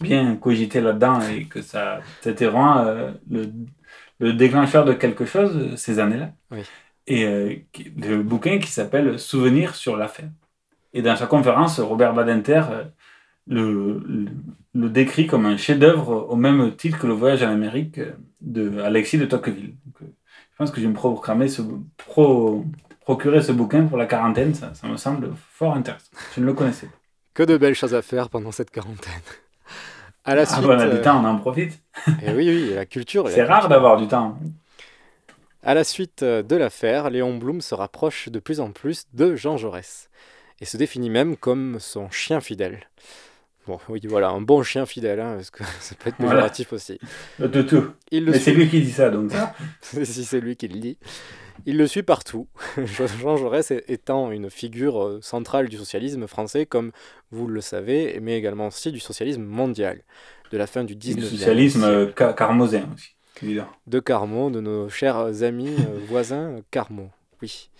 bien 0.00 0.36
cogité 0.36 0.80
là-dedans 0.80 1.20
et 1.22 1.44
que 1.44 1.62
ça 1.62 2.00
c'était 2.20 2.46
vraiment 2.46 2.78
euh, 2.78 3.12
le, 3.30 3.50
le, 4.18 4.32
déclencheur 4.32 4.84
de 4.84 4.92
quelque 4.92 5.24
chose 5.24 5.74
ces 5.76 6.00
années-là. 6.00 6.32
Et 7.06 7.24
euh, 7.24 7.54
le 7.96 8.22
bouquin 8.22 8.58
qui 8.58 8.70
s'appelle 8.70 9.18
Souvenir 9.20 9.76
sur 9.76 9.96
l'affaire. 9.96 10.28
Et 10.92 11.02
dans 11.02 11.14
sa 11.14 11.26
conférence, 11.26 11.78
Robert 11.78 12.12
Badinter 12.12 12.62
le, 13.46 14.02
le, 14.74 14.88
décrit 14.88 15.26
comme 15.26 15.46
un 15.46 15.56
chef-d'œuvre 15.56 16.26
au 16.28 16.36
même 16.36 16.74
titre 16.76 16.98
que 16.98 17.06
le 17.06 17.12
voyage 17.12 17.42
en 17.42 17.50
Amérique 17.50 18.00
de 18.40 18.80
Alexis 18.80 19.18
de 19.18 19.26
Tocqueville. 19.26 19.74
je 20.00 20.56
pense 20.58 20.70
que 20.70 20.78
je 20.78 20.82
vais 20.82 20.88
me 20.88 20.94
programmer 20.94 21.48
ce, 21.48 21.62
pro, 21.96 22.64
procurer 23.00 23.42
ce 23.42 23.52
bouquin 23.52 23.86
pour 23.86 23.96
la 23.96 24.06
quarantaine, 24.06 24.54
ça, 24.54 24.74
ça, 24.74 24.88
me 24.88 24.96
semble 24.96 25.30
fort 25.52 25.74
intéressant. 25.74 26.10
Je 26.34 26.40
ne 26.40 26.46
le 26.46 26.54
connaissais 26.54 26.86
pas. 26.86 26.92
Que 27.34 27.42
de 27.44 27.56
belles 27.56 27.74
choses 27.74 27.94
à 27.94 28.02
faire 28.02 28.28
pendant 28.28 28.52
cette 28.52 28.70
quarantaine. 28.70 29.12
À 30.24 30.34
la 30.34 30.44
suite, 30.44 30.64
ah, 30.64 30.68
on 30.68 30.78
a 30.78 30.88
du 30.88 31.00
temps, 31.02 31.22
on 31.22 31.24
en 31.24 31.36
profite. 31.36 31.80
Et 32.08 32.10
eh 32.26 32.32
oui, 32.32 32.48
oui, 32.48 32.74
la 32.74 32.84
culture. 32.84 33.28
C'est 33.28 33.44
rare 33.44 33.68
d'avoir 33.68 33.96
du 33.96 34.08
temps. 34.08 34.36
À 35.62 35.74
la 35.74 35.84
suite 35.84 36.24
de 36.24 36.56
l'affaire, 36.56 37.10
Léon 37.10 37.38
Blum 37.38 37.60
se 37.60 37.74
rapproche 37.76 38.28
de 38.28 38.40
plus 38.40 38.58
en 38.58 38.72
plus 38.72 39.04
de 39.14 39.36
Jean 39.36 39.56
Jaurès 39.56 40.10
et 40.60 40.64
se 40.64 40.76
définit 40.76 41.10
même 41.10 41.36
comme 41.36 41.78
son 41.78 42.10
chien 42.10 42.40
fidèle. 42.40 42.88
Bon, 43.66 43.80
oui, 43.88 44.00
voilà, 44.04 44.28
un 44.28 44.40
bon 44.40 44.62
chien 44.62 44.86
fidèle, 44.86 45.18
hein, 45.18 45.34
parce 45.36 45.50
que 45.50 45.64
ça 45.80 45.94
peut 45.96 46.10
être 46.10 46.16
péjoratif 46.16 46.72
aussi. 46.72 46.98
De 47.38 47.62
tout. 47.62 47.90
Mais 48.12 48.38
c'est 48.38 48.52
lui 48.52 48.68
qui 48.68 48.80
dit 48.80 48.92
ça, 48.92 49.10
donc. 49.10 49.32
si 49.82 50.24
c'est 50.24 50.40
lui 50.40 50.56
qui 50.56 50.68
le 50.68 50.78
dit. 50.78 50.98
Il 51.64 51.78
le 51.78 51.86
suit 51.86 52.02
partout, 52.02 52.48
Jean 52.84 53.36
Jaurès 53.36 53.72
étant 53.88 54.30
une 54.30 54.50
figure 54.50 55.02
euh, 55.02 55.18
centrale 55.22 55.68
du 55.68 55.76
socialisme 55.76 56.26
français, 56.26 56.66
comme 56.66 56.92
vous 57.30 57.46
le 57.48 57.60
savez, 57.60 58.18
mais 58.20 58.36
également 58.36 58.68
aussi 58.68 58.92
du 58.92 59.00
socialisme 59.00 59.42
mondial, 59.42 60.02
de 60.52 60.58
la 60.58 60.66
fin 60.66 60.84
du 60.84 60.94
19e 60.94 61.14
Du 61.14 61.22
socialisme 61.22 61.84
euh, 61.84 62.12
carmosin 62.12 62.84
aussi, 62.94 63.58
De 63.86 64.00
Carmo, 64.00 64.50
de 64.50 64.60
nos 64.60 64.88
chers 64.88 65.42
amis 65.42 65.74
euh, 65.80 65.98
voisins 66.06 66.56
Carmo, 66.70 67.10
oui. 67.42 67.70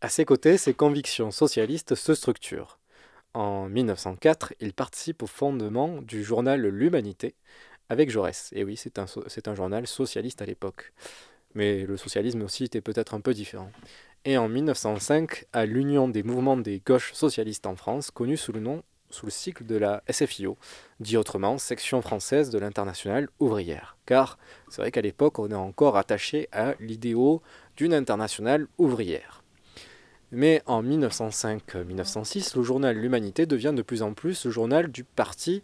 À 0.00 0.08
ses 0.08 0.24
côtés, 0.24 0.56
ses 0.56 0.72
convictions 0.72 1.30
socialistes 1.30 1.94
se 1.94 2.14
structurent. 2.14 2.79
En 3.34 3.68
1904, 3.68 4.54
il 4.60 4.72
participe 4.72 5.22
au 5.22 5.26
fondement 5.26 6.02
du 6.02 6.24
journal 6.24 6.66
L'Humanité 6.66 7.34
avec 7.88 8.10
Jaurès. 8.10 8.50
Et 8.52 8.64
oui, 8.64 8.76
c'est 8.76 8.98
un, 8.98 9.54
journal 9.54 9.86
socialiste 9.86 10.42
à 10.42 10.46
l'époque 10.46 10.92
mais 11.54 11.84
le 11.84 11.96
socialisme 11.96 12.42
aussi 12.42 12.64
était 12.64 12.80
peut-être 12.80 13.14
un 13.14 13.20
peu 13.20 13.34
différent. 13.34 13.70
Et 14.24 14.36
en 14.36 14.48
1905, 14.48 15.46
à 15.52 15.66
l'Union 15.66 16.08
des 16.08 16.22
mouvements 16.22 16.56
des 16.56 16.82
gauches 16.84 17.12
socialistes 17.12 17.66
en 17.66 17.76
France, 17.76 18.10
connue 18.10 18.36
sous 18.36 18.52
le 18.52 18.60
nom, 18.60 18.82
sous 19.08 19.26
le 19.26 19.32
cycle 19.32 19.64
de 19.64 19.76
la 19.76 20.02
SFIO, 20.08 20.56
dit 21.00 21.16
autrement 21.16 21.58
section 21.58 22.00
française 22.02 22.50
de 22.50 22.58
l'internationale 22.58 23.28
ouvrière. 23.40 23.96
Car 24.06 24.38
c'est 24.68 24.82
vrai 24.82 24.92
qu'à 24.92 25.00
l'époque, 25.00 25.38
on 25.38 25.50
est 25.50 25.54
encore 25.54 25.96
attaché 25.96 26.48
à 26.52 26.74
l'idéal 26.78 27.38
d'une 27.76 27.94
internationale 27.94 28.68
ouvrière. 28.78 29.39
Mais 30.32 30.62
en 30.66 30.82
1905-1906, 30.82 32.56
le 32.56 32.62
journal 32.62 32.96
L'Humanité 32.96 33.46
devient 33.46 33.72
de 33.74 33.82
plus 33.82 34.02
en 34.02 34.12
plus 34.12 34.44
le 34.44 34.50
journal 34.50 34.90
du 34.90 35.04
parti 35.04 35.62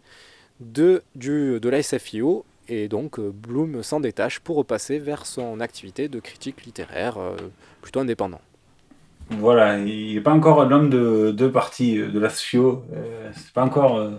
de, 0.59 1.03
du, 1.15 1.59
de 1.59 1.69
la 1.69 1.81
SFIO 1.81 2.45
et 2.67 2.87
donc 2.87 3.19
euh, 3.19 3.31
Bloom 3.31 3.81
s'en 3.83 3.99
détache 3.99 4.39
pour 4.39 4.57
repasser 4.57 4.99
vers 4.99 5.25
son 5.25 5.59
activité 5.59 6.09
de 6.09 6.19
critique 6.19 6.65
littéraire 6.65 7.17
euh, 7.17 7.35
plutôt 7.81 8.01
indépendant. 8.01 8.41
Voilà, 9.29 9.77
il 9.77 10.15
n'est 10.15 10.21
pas 10.21 10.33
encore 10.33 10.65
l'homme 10.65 10.89
de 10.89 11.31
deux 11.31 11.51
parties 11.51 11.99
euh, 11.99 12.09
de 12.09 12.19
la 12.19 12.29
SFIO. 12.29 12.83
c'est 13.33 13.53
pas 13.53 13.63
encore, 13.63 14.11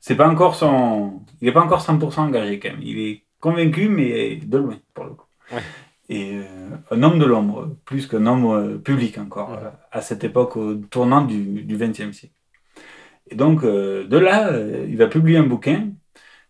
c'est 0.00 0.16
pas 0.16 0.28
encore 0.28 0.54
son, 0.54 1.22
il 1.40 1.46
n'est 1.46 1.52
pas 1.52 1.62
encore 1.62 1.82
100% 1.82 2.20
engagé 2.20 2.58
quand 2.58 2.70
même. 2.70 2.82
Il 2.82 2.98
est 2.98 3.24
convaincu, 3.40 3.88
mais 3.88 4.36
de 4.36 4.58
loin 4.58 4.78
pour 4.94 5.04
le 5.04 5.10
coup. 5.10 5.26
Et 6.08 6.36
un 6.90 7.02
homme 7.02 7.18
de 7.18 7.24
l'ombre, 7.24 7.76
plus 7.86 8.06
qu'un 8.06 8.26
homme 8.26 8.80
public 8.82 9.16
encore, 9.18 9.58
à 9.90 10.00
cette 10.02 10.22
époque, 10.22 10.56
au 10.56 10.74
tournant 10.74 11.22
du 11.22 11.64
XXe 11.66 12.12
siècle. 12.12 12.34
Et 13.30 13.36
donc, 13.36 13.64
de 13.64 14.18
là, 14.18 14.52
il 14.86 14.96
va 14.98 15.06
publier 15.06 15.38
un 15.38 15.44
bouquin 15.44 15.92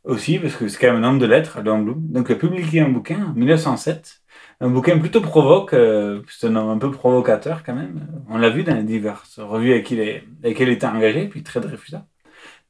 aussi, 0.04 0.38
parce 0.38 0.56
que 0.56 0.68
c'est 0.68 0.78
quand 0.78 0.92
même 0.92 1.04
un 1.04 1.08
homme 1.08 1.18
de 1.18 1.26
lettres, 1.26 1.61
Léon 1.62 1.82
Blum. 1.82 2.00
Donc, 2.08 2.26
il 2.28 2.32
a 2.32 2.37
publié 2.37 2.80
un 2.80 2.88
bouquin 2.88 3.26
en 3.26 3.32
1907, 3.34 4.23
un 4.61 4.70
bouquin 4.70 4.99
plutôt 4.99 5.20
provoque, 5.20 5.73
euh, 5.75 6.23
c'est 6.28 6.46
un 6.46 6.56
homme 6.56 6.68
un 6.70 6.78
peu 6.78 6.90
provocateur 6.90 7.62
quand 7.64 7.75
même. 7.75 8.06
On 8.28 8.38
l'a 8.38 8.50
vu 8.50 8.64
dans 8.64 8.75
les 8.75 8.82
diverses 8.82 9.38
revues 9.40 9.73
avec, 9.73 9.87
qui 9.87 9.94
il 9.96 10.68
était 10.68 10.87
engagé, 10.87 11.28
puis 11.28 11.42
très 11.42 11.61
Dreyfusard. 11.61 12.04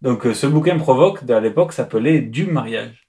Donc, 0.00 0.26
euh, 0.26 0.34
ce 0.34 0.46
bouquin 0.46 0.78
provoque, 0.78 1.28
à 1.30 1.40
l'époque, 1.40 1.72
s'appelait 1.72 2.20
Du 2.20 2.46
mariage. 2.46 3.03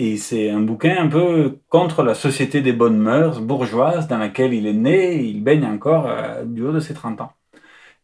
Et 0.00 0.16
c'est 0.16 0.48
un 0.48 0.60
bouquin 0.60 0.96
un 0.96 1.08
peu 1.08 1.58
contre 1.68 2.04
la 2.04 2.14
société 2.14 2.60
des 2.60 2.72
bonnes 2.72 2.98
mœurs 2.98 3.40
bourgeoises 3.40 4.06
dans 4.06 4.18
laquelle 4.18 4.54
il 4.54 4.68
est 4.68 4.72
né 4.72 5.16
et 5.16 5.24
il 5.24 5.42
baigne 5.42 5.64
encore 5.64 6.06
euh, 6.06 6.44
du 6.44 6.62
haut 6.62 6.70
de 6.72 6.78
ses 6.78 6.94
30 6.94 7.20
ans. 7.20 7.32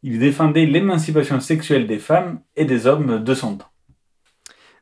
Il 0.03 0.19
défendait 0.19 0.67
l'émancipation 0.67 1.39
sexuelle 1.39 1.87
des 1.87 2.01
femmes 2.01 2.41
et 2.57 2.65
des 2.65 2.89
hommes 2.89 3.23
de 3.23 3.35
son 3.35 3.59
temps. 3.59 3.71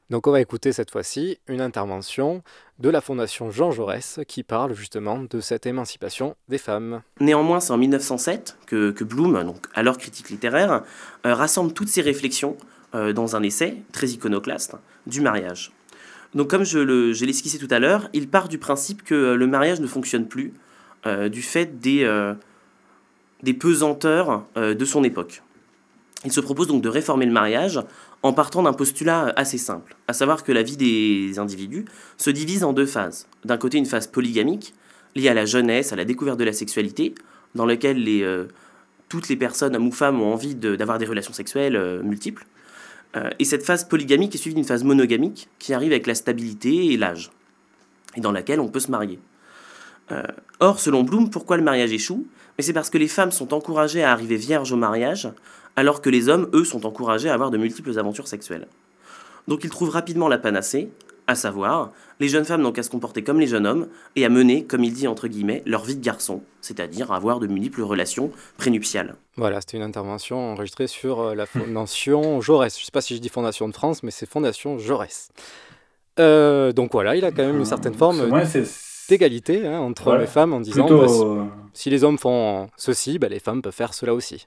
Donc 0.09 0.27
on 0.27 0.31
va 0.31 0.41
écouter 0.41 0.73
cette 0.73 0.91
fois-ci 0.91 1.39
une 1.49 1.61
intervention 1.61 2.43
de 2.79 2.89
la 2.89 3.03
Fondation 3.03 3.51
Jean 3.51 3.73
Jaurès 3.73 4.21
qui 4.27 4.43
parle 4.43 4.73
justement 4.73 5.19
de 5.19 5.41
cette 5.41 5.67
émancipation 5.67 6.35
des 6.49 6.59
femmes. 6.59 7.03
Néanmoins, 7.21 7.61
c'est 7.61 7.75
en 7.75 7.79
1907 7.79 8.57
que, 8.65 8.91
que 8.91 9.05
Bloom, 9.05 9.45
donc 9.45 9.67
alors 9.75 9.99
critique 9.99 10.31
littéraire, 10.31 10.83
euh, 11.27 11.35
rassemble 11.35 11.75
toutes 11.75 11.89
ses 11.89 12.01
réflexions 12.01 12.57
euh, 12.95 13.13
dans 13.13 13.37
un 13.37 13.43
essai 13.43 13.83
très 13.93 14.09
iconoclaste 14.09 14.77
du 15.07 15.21
mariage. 15.21 15.73
Donc 16.35 16.49
comme 16.49 16.65
je 16.65 16.79
l'ai 16.79 17.31
esquissé 17.31 17.59
tout 17.59 17.69
à 17.71 17.79
l'heure, 17.79 18.09
il 18.13 18.29
part 18.29 18.49
du 18.49 18.59
principe 18.59 19.03
que 19.03 19.35
le 19.35 19.47
mariage 19.47 19.81
ne 19.81 19.87
fonctionne 19.87 20.27
plus 20.27 20.53
euh, 21.07 21.29
du 21.29 21.43
fait 21.43 21.81
des, 21.81 22.09
des 23.43 23.55
pesanteurs 23.55 24.45
de 24.57 24.85
son 24.85 25.05
époque. 25.05 25.43
Il 26.25 26.33
se 26.33 26.41
propose 26.41 26.69
donc 26.69 26.83
de 26.83 26.89
réformer 26.89 27.27
le 27.27 27.33
mariage 27.33 27.81
en 28.23 28.33
partant 28.33 28.63
d'un 28.63 28.73
postulat 28.73 29.33
assez 29.37 29.59
simple, 29.59 29.97
à 30.07 30.13
savoir 30.13 30.45
que 30.45 30.53
la 30.53 30.63
vie 30.63 30.77
des 30.77 31.39
individus 31.39 31.85
se 32.17 32.31
divise 32.31 32.63
en 32.63 32.73
deux 32.73 32.87
phases. 32.87 33.27
D'un 33.45 33.59
côté, 33.59 33.79
une 33.79 33.87
phase 33.87 34.07
polygamique, 34.07 34.75
liée 35.17 35.29
à 35.29 35.35
la 35.35 35.45
jeunesse, 35.45 35.93
à 35.93 35.97
la 35.97 36.05
découverte 36.05 36.39
de 36.39 36.45
la 36.45 36.53
sexualité, 36.53 37.15
dans 37.55 37.67
laquelle 37.67 38.05
euh, 38.09 38.47
toutes 39.09 39.29
les 39.29 39.37
personnes, 39.37 39.75
hommes 39.75 39.89
ou 39.89 39.93
femmes, 39.93 40.23
ont 40.23 40.33
envie 40.33 40.55
d'avoir 40.55 40.99
des 40.99 41.07
relations 41.07 41.33
sexuelles 41.33 41.77
euh, 41.77 42.03
multiples. 42.03 42.47
Euh, 43.17 43.31
et 43.39 43.45
cette 43.45 43.65
phase 43.65 43.85
polygamique 43.85 44.35
est 44.35 44.39
suivie 44.39 44.55
d'une 44.55 44.65
phase 44.65 44.85
monogamique 44.85 45.49
qui 45.59 45.75
arrive 45.75 45.93
avec 45.93 46.07
la 46.07 46.15
stabilité 46.15 46.93
et 46.93 46.97
l'âge, 46.97 47.31
et 48.17 48.21
dans 48.21 48.33
laquelle 48.33 48.61
on 48.61 48.69
peut 48.69 48.81
se 48.81 48.91
marier. 48.91 49.19
or, 50.61 50.79
selon 50.79 51.05
Bloom, 51.05 51.31
pourquoi 51.31 51.57
le 51.57 51.63
mariage 51.63 51.93
échoue? 51.93 52.27
Mais 52.57 52.65
c'est 52.65 52.75
parce 52.75 52.91
que 52.91 52.99
les 52.99 53.09
femmes 53.09 53.33
sont 53.33 53.55
encouragées 53.55 54.03
à 54.03 54.13
arriver 54.13 54.37
vierges 54.37 54.73
au 54.73 54.77
mariage, 54.77 55.31
alors 55.77 56.03
que 56.03 56.11
les 56.11 56.29
hommes, 56.29 56.51
eux, 56.53 56.65
sont 56.65 56.85
encouragés 56.85 57.31
à 57.31 57.35
avoir 57.35 57.51
de 57.51 57.57
multiples 57.57 57.99
aventures 57.99 58.29
sexuelles. 58.29 58.69
Donc 59.49 59.65
ils 59.65 59.71
trouvent 59.71 59.91
rapidement 59.91 60.29
la 60.29 60.39
panacée, 60.39 60.91
à 61.27 61.35
savoir, 61.35 61.93
les 62.23 62.29
jeunes 62.29 62.45
femmes 62.45 62.63
n'ont 62.63 62.73
qu'à 62.73 62.83
se 62.83 62.89
comporter 62.89 63.23
comme 63.23 63.39
les 63.39 63.47
jeunes 63.47 63.67
hommes 63.67 63.89
et 64.17 64.25
à 64.25 64.31
mener, 64.31 64.65
comme 64.65 64.83
il 64.85 64.93
dit 64.93 65.07
entre 65.07 65.29
guillemets, 65.29 65.63
leur 65.67 65.85
vie 65.85 65.97
de 65.97 66.03
garçon, 66.03 66.43
c'est-à-dire 66.61 67.13
avoir 67.13 67.41
de 67.41 67.47
multiples 67.47 67.83
relations 67.83 68.31
prénuptiales. 68.57 69.17
Voilà, 69.37 69.61
c'était 69.61 69.77
une 69.77 69.83
intervention 69.83 70.53
enregistrée 70.53 70.87
sur 70.87 71.21
euh, 71.21 71.35
la 71.35 71.45
Fondation 71.47 72.41
Jaurès. 72.41 72.75
Je 72.75 72.83
ne 72.83 72.85
sais 72.87 72.93
pas 72.93 73.03
si 73.03 73.15
je 73.15 73.21
dis 73.21 73.29
Fondation 73.29 73.69
de 73.69 73.75
France, 73.75 74.03
mais 74.03 74.11
c'est 74.11 74.27
Fondation 74.27 74.79
Jaurès. 74.79 75.31
Euh, 76.21 76.73
donc 76.73 76.93
voilà, 76.93 77.17
il 77.17 77.25
a 77.25 77.33
quand 77.33 77.45
même 77.45 77.59
une 77.59 77.65
certaine 77.65 77.95
forme 77.95 78.31
d'égalité 79.09 79.67
hein, 79.67 79.81
entre 79.81 80.07
hommes 80.07 80.23
et 80.23 80.27
femmes 80.27 80.55
en 80.55 80.61
disant 80.61 80.87
bah, 80.89 81.07
si, 81.75 81.91
les 81.91 82.05
hommes 82.05 82.19
font 82.19 82.69
ceci, 82.77 83.19
bah, 83.19 83.29
les 83.29 83.41
femmes 83.41 83.61
peuvent 83.61 83.75
faire 83.75 83.93
cela 83.93 84.15
aussi 84.15 84.47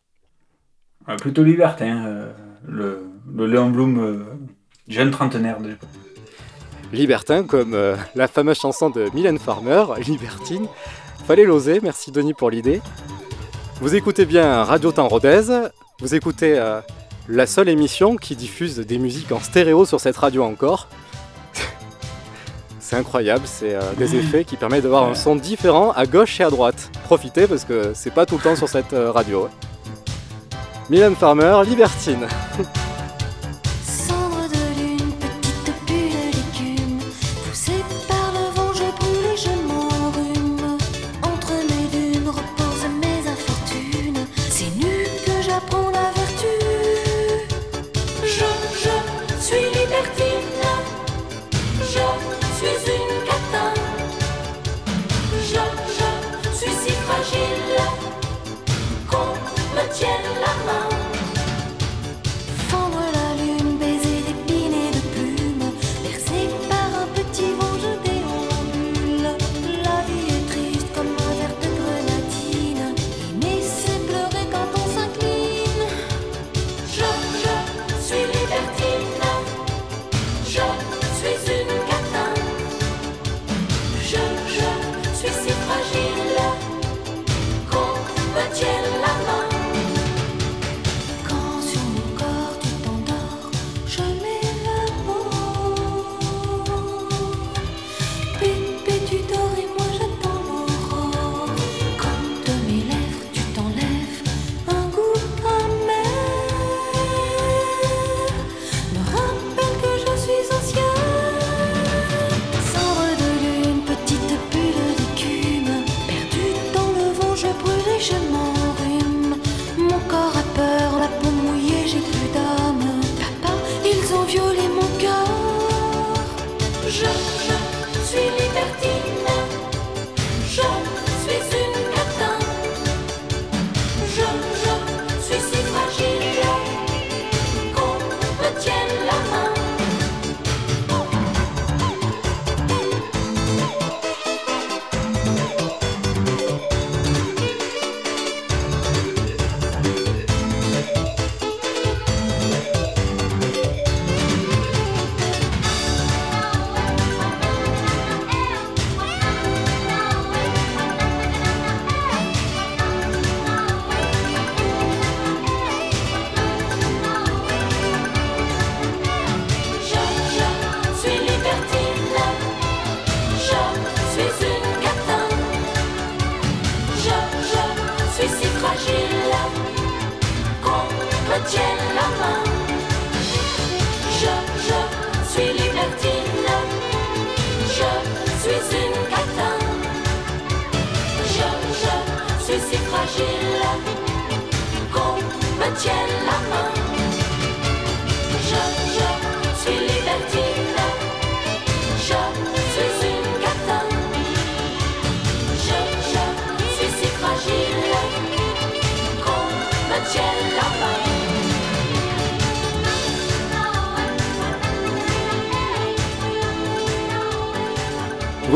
plutôt 1.17 1.43
libertin, 1.43 2.05
euh, 2.05 2.31
le, 2.67 3.03
le 3.33 3.45
Léon 3.45 3.69
Blum 3.69 3.99
euh, 3.99 4.23
jeune 4.87 5.11
trentenaire 5.11 5.61
de 5.61 5.69
l'époque. 5.69 5.89
Libertin, 6.93 7.43
comme 7.43 7.73
euh, 7.73 7.95
la 8.15 8.27
fameuse 8.27 8.57
chanson 8.57 8.89
de 8.89 9.09
Mylène 9.13 9.39
Farmer, 9.39 9.85
Libertine. 10.05 10.67
Fallait 11.27 11.45
l'oser, 11.45 11.79
merci 11.81 12.11
Denis 12.11 12.33
pour 12.33 12.49
l'idée. 12.49 12.81
Vous 13.81 13.95
écoutez 13.95 14.25
bien 14.25 14.63
Radio 14.63 14.91
Temps 14.91 15.07
Rodez, 15.07 15.69
vous 15.99 16.15
écoutez 16.15 16.61
la 17.27 17.47
seule 17.47 17.67
émission 17.67 18.15
qui 18.15 18.35
diffuse 18.35 18.77
des 18.77 18.97
musiques 18.97 19.31
en 19.31 19.39
stéréo 19.39 19.85
sur 19.85 19.99
cette 19.99 20.15
radio 20.15 20.43
encore. 20.43 20.87
c'est 22.79 22.95
incroyable, 22.95 23.43
c'est 23.45 23.77
des 23.97 24.15
effets 24.15 24.45
qui 24.45 24.55
permettent 24.55 24.83
d'avoir 24.83 25.09
un 25.09 25.15
son 25.15 25.35
différent 25.35 25.91
à 25.91 26.05
gauche 26.05 26.39
et 26.39 26.43
à 26.43 26.49
droite. 26.49 26.89
Profitez 27.03 27.47
parce 27.47 27.65
que 27.65 27.91
c'est 27.93 28.13
pas 28.13 28.25
tout 28.25 28.37
le 28.37 28.43
temps 28.43 28.55
sur 28.55 28.69
cette 28.69 28.93
radio. 28.93 29.49
Mylène 30.89 31.15
Farmer, 31.15 31.61
Libertine. 31.65 32.27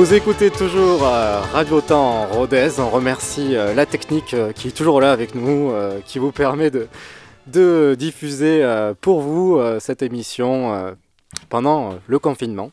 Vous 0.09 0.15
écoutez 0.15 0.49
toujours 0.49 1.05
euh, 1.05 1.39
Radio 1.53 1.81
Temps 1.81 2.25
Rodez. 2.25 2.79
On 2.79 2.89
remercie 2.89 3.55
euh, 3.55 3.75
la 3.75 3.85
technique 3.85 4.33
euh, 4.33 4.51
qui 4.51 4.69
est 4.69 4.71
toujours 4.71 5.01
là 5.01 5.11
avec 5.11 5.35
nous, 5.35 5.71
qui 6.03 6.17
vous 6.17 6.31
permet 6.31 6.71
de, 6.71 6.87
de 7.45 7.93
diffuser 7.93 8.65
pour 9.01 9.21
vous 9.21 9.61
cette 9.77 10.01
émission 10.01 10.95
pendant 11.49 11.99
le 12.07 12.17
confinement. 12.17 12.71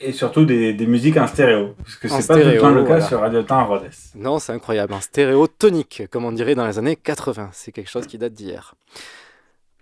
Et 0.00 0.10
surtout 0.10 0.44
des, 0.44 0.72
des 0.72 0.86
musiques 0.86 1.16
en 1.16 1.28
stéréo, 1.28 1.76
parce 1.78 1.94
que 1.94 2.08
c'est 2.08 2.26
pas 2.26 2.34
tout 2.34 2.48
le 2.48 2.58
temps 2.58 2.70
le 2.70 2.82
cas 2.82 2.88
voilà. 2.88 3.06
sur 3.06 3.20
Radio 3.20 3.42
Temps 3.44 3.64
Rhodes. 3.64 3.90
Non, 4.16 4.40
c'est 4.40 4.52
incroyable. 4.52 4.94
En 4.94 5.00
stéréo 5.00 5.46
tonique, 5.46 6.02
comme 6.10 6.24
on 6.24 6.32
dirait 6.32 6.56
dans 6.56 6.66
les 6.66 6.76
années 6.76 6.96
80. 6.96 7.50
C'est 7.52 7.70
quelque 7.70 7.88
chose 7.88 8.08
qui 8.08 8.18
date 8.18 8.32
d'hier. 8.32 8.74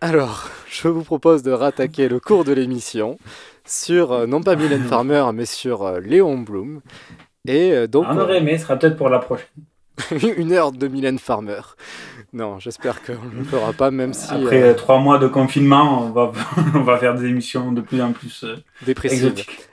Alors, 0.03 0.51
je 0.71 0.89
vous 0.89 1.05
propose 1.05 1.43
de 1.43 1.53
rattaquer 1.53 2.09
le 2.09 2.21
cours 2.21 2.45
de 2.45 2.53
l'émission 2.53 3.19
sur, 3.71 4.13
euh, 4.13 4.27
non 4.27 4.43
pas 4.43 4.57
Mylène 4.57 4.85
Farmer, 4.89 5.25
mais 5.35 5.47
sur 5.47 5.83
euh, 5.83 6.01
Léon 6.01 6.39
Blum. 6.39 6.81
Et 7.47 7.73
euh, 7.73 7.87
donc, 7.87 8.07
On 8.09 8.19
aurait 8.19 8.39
aimé, 8.39 8.59
ce 8.59 8.65
sera 8.65 8.77
peut-être 8.77 8.97
pour 8.97 9.09
la 9.09 9.19
prochaine. 9.19 9.47
une 10.37 10.53
heure 10.53 10.73
de 10.73 10.89
Mylène 10.89 11.19
Farmer. 11.19 11.61
Non, 12.33 12.59
j'espère 12.59 13.03
qu'on 13.03 13.25
ne 13.25 13.39
le 13.39 13.45
fera 13.45 13.73
pas, 13.73 13.91
même 13.91 14.15
si... 14.15 14.33
Après 14.33 14.63
euh, 14.63 14.75
trois 14.75 14.99
mois 14.99 15.19
de 15.19 15.27
confinement, 15.27 16.05
on 16.05 16.11
va, 16.11 16.33
on 16.75 16.83
va 16.83 16.97
faire 16.99 17.15
des 17.15 17.27
émissions 17.27 17.73
de 17.73 17.81
plus 17.81 18.01
en 18.01 18.13
plus 18.13 18.45
euh, 18.45 18.57
Dépressive. 18.87 19.27
exotiques. 19.27 19.69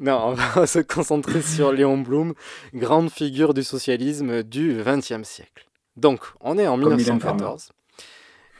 non, 0.00 0.20
on 0.28 0.32
va 0.34 0.66
se 0.66 0.80
concentrer 0.80 1.42
sur 1.42 1.72
Léon 1.72 1.98
Blum, 1.98 2.34
grande 2.74 3.10
figure 3.10 3.54
du 3.54 3.62
socialisme 3.62 4.42
du 4.42 4.82
XXe 4.84 5.22
siècle. 5.22 5.66
Donc, 5.96 6.20
on 6.40 6.58
est 6.58 6.66
en 6.66 6.72
Comme 6.72 6.96
Mylène 6.96 6.98
1914 6.98 7.70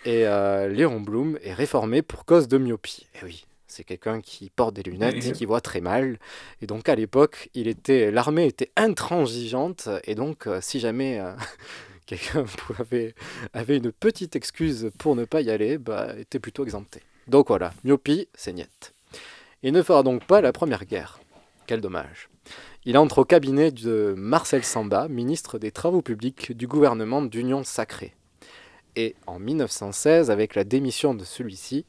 et 0.05 0.27
euh, 0.27 0.69
Léon 0.69 1.01
Blum 1.01 1.39
est 1.43 1.53
réformé 1.53 2.03
pour 2.03 2.25
cause 2.25 2.49
de 2.49 2.59
myopie. 2.59 3.07
Et 3.17 3.25
oui, 3.25 3.45
c'est 3.71 3.85
quelqu'un 3.85 4.21
qui 4.21 4.51
porte 4.51 4.75
des 4.75 4.83
lunettes, 4.83 5.23
Oui. 5.25 5.33
qui 5.33 5.47
voit 5.47 5.61
très 5.61 5.81
mal. 5.81 6.19
Et 6.61 6.67
donc, 6.67 6.89
à 6.89 6.95
l'époque, 6.95 7.49
il 7.55 7.69
était, 7.69 8.11
l'armée 8.11 8.47
était 8.47 8.71
intransigeante. 8.77 9.89
Et 10.05 10.15
donc, 10.15 10.47
euh, 10.47 10.61
si 10.61 10.81
jamais 10.81 11.21
euh, 11.21 11.33
quelqu'un 12.07 12.45
avait, 12.79 13.15
avait 13.53 13.77
une 13.77 13.93
petite 13.93 14.37
excuse 14.37 14.91
pour 14.99 15.17
ne 15.17 15.25
pas 15.25 15.41
y 15.41 15.51
aller, 15.51 15.79
bah, 15.79 16.15
était 16.19 16.39
plutôt 16.39 16.65
exempté. 16.65 17.01
Donc 17.29 17.49
voilà, 17.49 17.73
myopie, 17.85 18.29
c'est 18.35 18.53
niet. 18.53 18.93
Il 19.63 19.73
ne 19.73 19.83
fera 19.83 20.03
donc 20.03 20.25
pas 20.27 20.41
la 20.41 20.53
première 20.53 20.85
guerre. 20.85 21.21
Quel 21.67 21.81
dommage. 21.81 22.29
Il 22.85 22.97
entre 22.97 23.19
au 23.19 23.25
cabinet 23.25 23.71
de 23.71 24.15
Marcel 24.17 24.65
Samba, 24.65 25.07
ministre 25.09 25.59
des 25.59 25.71
Travaux 25.71 26.01
publics 26.03 26.53
du 26.57 26.67
gouvernement 26.67 27.23
d'Union 27.23 27.63
sacrée. 27.63 28.15
Et 28.97 29.15
en 29.27 29.39
1916, 29.39 30.31
avec 30.31 30.55
la 30.55 30.65
démission 30.65 31.15
de 31.15 31.25
celui-ci, 31.25 31.85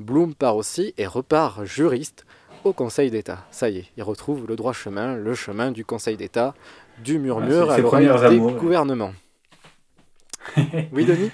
Blum 0.00 0.34
part 0.34 0.56
aussi 0.56 0.94
et 0.98 1.06
repart 1.06 1.64
juriste 1.64 2.26
au 2.64 2.72
Conseil 2.72 3.10
d'État. 3.10 3.44
Ça 3.50 3.68
y 3.68 3.78
est, 3.78 3.84
il 3.96 4.02
retrouve 4.02 4.46
le 4.46 4.56
droit 4.56 4.72
chemin, 4.72 5.14
le 5.16 5.34
chemin 5.34 5.70
du 5.70 5.84
Conseil 5.84 6.16
d'État, 6.16 6.54
du 7.02 7.18
murmure 7.18 7.66
c'est 7.68 7.74
à 7.74 7.78
l'oreille 7.78 8.06
des 8.06 8.24
amours, 8.24 8.52
ouais. 8.54 8.60
gouvernements. 8.60 9.12
oui, 10.92 11.04
Denis? 11.04 11.30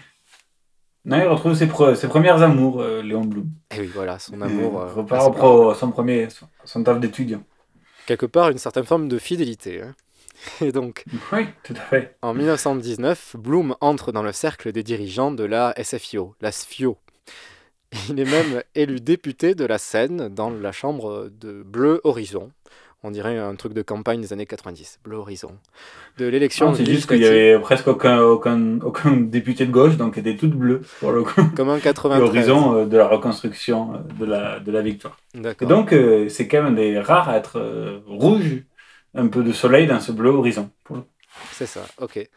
Non, 1.04 1.18
il 1.18 1.26
retrouve 1.28 1.54
ses, 1.54 1.66
pre- 1.66 1.94
ses 1.94 2.08
premières 2.08 2.42
amours, 2.42 2.80
euh, 2.82 3.00
Léon 3.02 3.22
Blum. 3.24 3.46
Et 3.74 3.80
oui, 3.80 3.86
voilà, 3.86 4.18
son 4.18 4.40
amour. 4.42 4.80
euh, 4.80 4.92
repart 4.92 5.28
au 5.28 5.30
pro- 5.30 5.74
son 5.74 5.90
premier, 5.90 6.28
son, 6.28 6.46
son 6.64 6.82
taf 6.84 7.00
d'étudiant. 7.00 7.42
quelque 8.06 8.26
part 8.26 8.50
une 8.50 8.58
certaine 8.58 8.84
forme 8.84 9.08
de 9.08 9.18
fidélité. 9.18 9.82
hein. 9.82 9.94
Et 10.60 10.72
donc, 10.72 11.04
Oui, 11.32 11.46
tout 11.62 11.74
à 11.74 11.80
fait. 11.80 12.16
en 12.22 12.34
1919, 12.34 13.36
Blum 13.38 13.76
entre 13.80 14.12
dans 14.12 14.22
le 14.22 14.32
cercle 14.32 14.72
des 14.72 14.82
dirigeants 14.82 15.30
de 15.30 15.44
la 15.44 15.74
SFIO, 15.82 16.34
la 16.40 16.50
SFIO. 16.52 16.96
Il 18.08 18.20
est 18.20 18.24
même 18.24 18.62
élu 18.74 19.00
député 19.00 19.54
de 19.54 19.64
la 19.64 19.78
Seine 19.78 20.28
dans 20.28 20.50
la 20.50 20.72
chambre 20.72 21.28
de 21.40 21.62
Bleu 21.64 22.00
Horizon. 22.04 22.50
On 23.02 23.10
dirait 23.10 23.38
un 23.38 23.54
truc 23.54 23.72
de 23.72 23.80
campagne 23.80 24.20
des 24.20 24.34
années 24.34 24.44
90, 24.44 25.00
Bleu 25.04 25.16
Horizon. 25.16 25.52
De 26.18 26.26
l'élection 26.26 26.66
Non, 26.66 26.74
C'est 26.74 26.84
juste 26.84 27.08
qu'il 27.08 27.22
y 27.22 27.26
avait 27.26 27.58
presque 27.58 27.88
aucun, 27.88 28.20
aucun, 28.20 28.78
aucun 28.82 29.16
député 29.16 29.64
de 29.64 29.72
gauche, 29.72 29.96
donc 29.96 30.18
était 30.18 30.36
toute 30.36 30.50
bleue 30.54 30.82
pour 31.00 31.10
le 31.12 31.22
coup. 31.24 31.40
comme 31.56 31.70
en 31.70 31.78
93. 31.78 32.20
L'horizon 32.20 32.76
euh, 32.76 32.84
de 32.84 32.96
la 32.98 33.08
reconstruction 33.08 33.94
euh, 33.94 33.98
de 34.18 34.26
la, 34.26 34.60
de 34.60 34.70
la 34.70 34.82
victoire. 34.82 35.16
Et 35.34 35.40
D'accord. 35.40 35.66
donc, 35.66 35.92
euh, 35.94 36.28
c'est 36.28 36.46
quand 36.46 36.62
même 36.62 36.74
des 36.74 37.00
rares 37.00 37.30
à 37.30 37.38
être 37.38 38.02
rouge, 38.06 38.62
un 39.14 39.28
peu 39.28 39.42
de 39.42 39.52
soleil 39.52 39.86
dans 39.86 40.00
ce 40.00 40.12
bleu 40.12 40.28
horizon. 40.30 40.70
pour 40.84 40.96
le 40.96 41.02
coup. 41.02 41.08
C'est 41.52 41.66
ça, 41.66 41.86
ok. 41.98 42.18
Et 42.18 42.28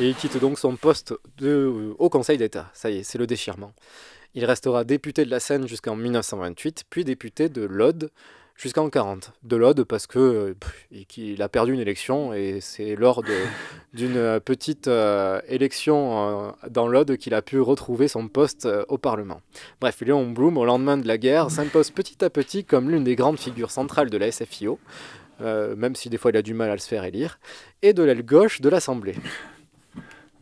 il 0.00 0.14
quitte 0.14 0.38
donc 0.38 0.58
son 0.58 0.76
poste 0.76 1.14
de, 1.38 1.94
au 1.98 2.10
Conseil 2.10 2.36
d'État. 2.36 2.68
Ça 2.74 2.90
y 2.90 2.98
est, 2.98 3.02
c'est 3.04 3.16
le 3.16 3.26
déchirement. 3.26 3.72
Il 4.34 4.44
restera 4.44 4.84
député 4.84 5.24
de 5.24 5.30
la 5.30 5.40
Seine 5.40 5.66
jusqu'en 5.66 5.96
1928, 5.96 6.84
puis 6.88 7.04
député 7.04 7.48
de 7.48 7.62
l'Aude 7.62 8.10
jusqu'en 8.56 8.88
40. 8.90 9.32
De 9.42 9.56
l'Aude 9.56 9.84
parce 9.84 10.06
que 10.06 10.18
euh, 10.18 10.54
pff, 10.58 10.86
il- 10.92 11.06
qu'il 11.06 11.40
a 11.42 11.48
perdu 11.48 11.72
une 11.72 11.80
élection 11.80 12.32
et 12.34 12.58
c'est 12.60 12.94
lors 12.94 13.22
d'une 13.94 14.16
euh, 14.16 14.38
petite 14.38 14.86
euh, 14.86 15.40
élection 15.48 16.48
euh, 16.48 16.68
dans 16.68 16.86
l'Aude 16.86 17.16
qu'il 17.16 17.34
a 17.34 17.42
pu 17.42 17.58
retrouver 17.60 18.06
son 18.06 18.28
poste 18.28 18.66
euh, 18.66 18.84
au 18.88 18.98
Parlement. 18.98 19.40
Bref, 19.80 20.00
Léon 20.02 20.30
Blum, 20.30 20.58
au 20.58 20.64
lendemain 20.64 20.96
de 20.98 21.08
la 21.08 21.18
guerre, 21.18 21.50
s'impose 21.50 21.90
petit 21.90 22.22
à 22.24 22.30
petit 22.30 22.64
comme 22.64 22.90
l'une 22.90 23.02
des 23.04 23.16
grandes 23.16 23.38
figures 23.40 23.70
centrales 23.70 24.10
de 24.10 24.18
la 24.18 24.30
SFIO, 24.30 24.78
même 25.40 25.94
si 25.96 26.10
des 26.10 26.18
fois 26.18 26.30
il 26.30 26.36
a 26.36 26.42
du 26.42 26.52
mal 26.52 26.70
à 26.70 26.76
se 26.76 26.86
faire 26.86 27.02
élire, 27.04 27.38
et 27.80 27.94
de 27.94 28.02
l'aile 28.02 28.22
gauche 28.24 28.60
de 28.60 28.68
l'Assemblée. 28.68 29.14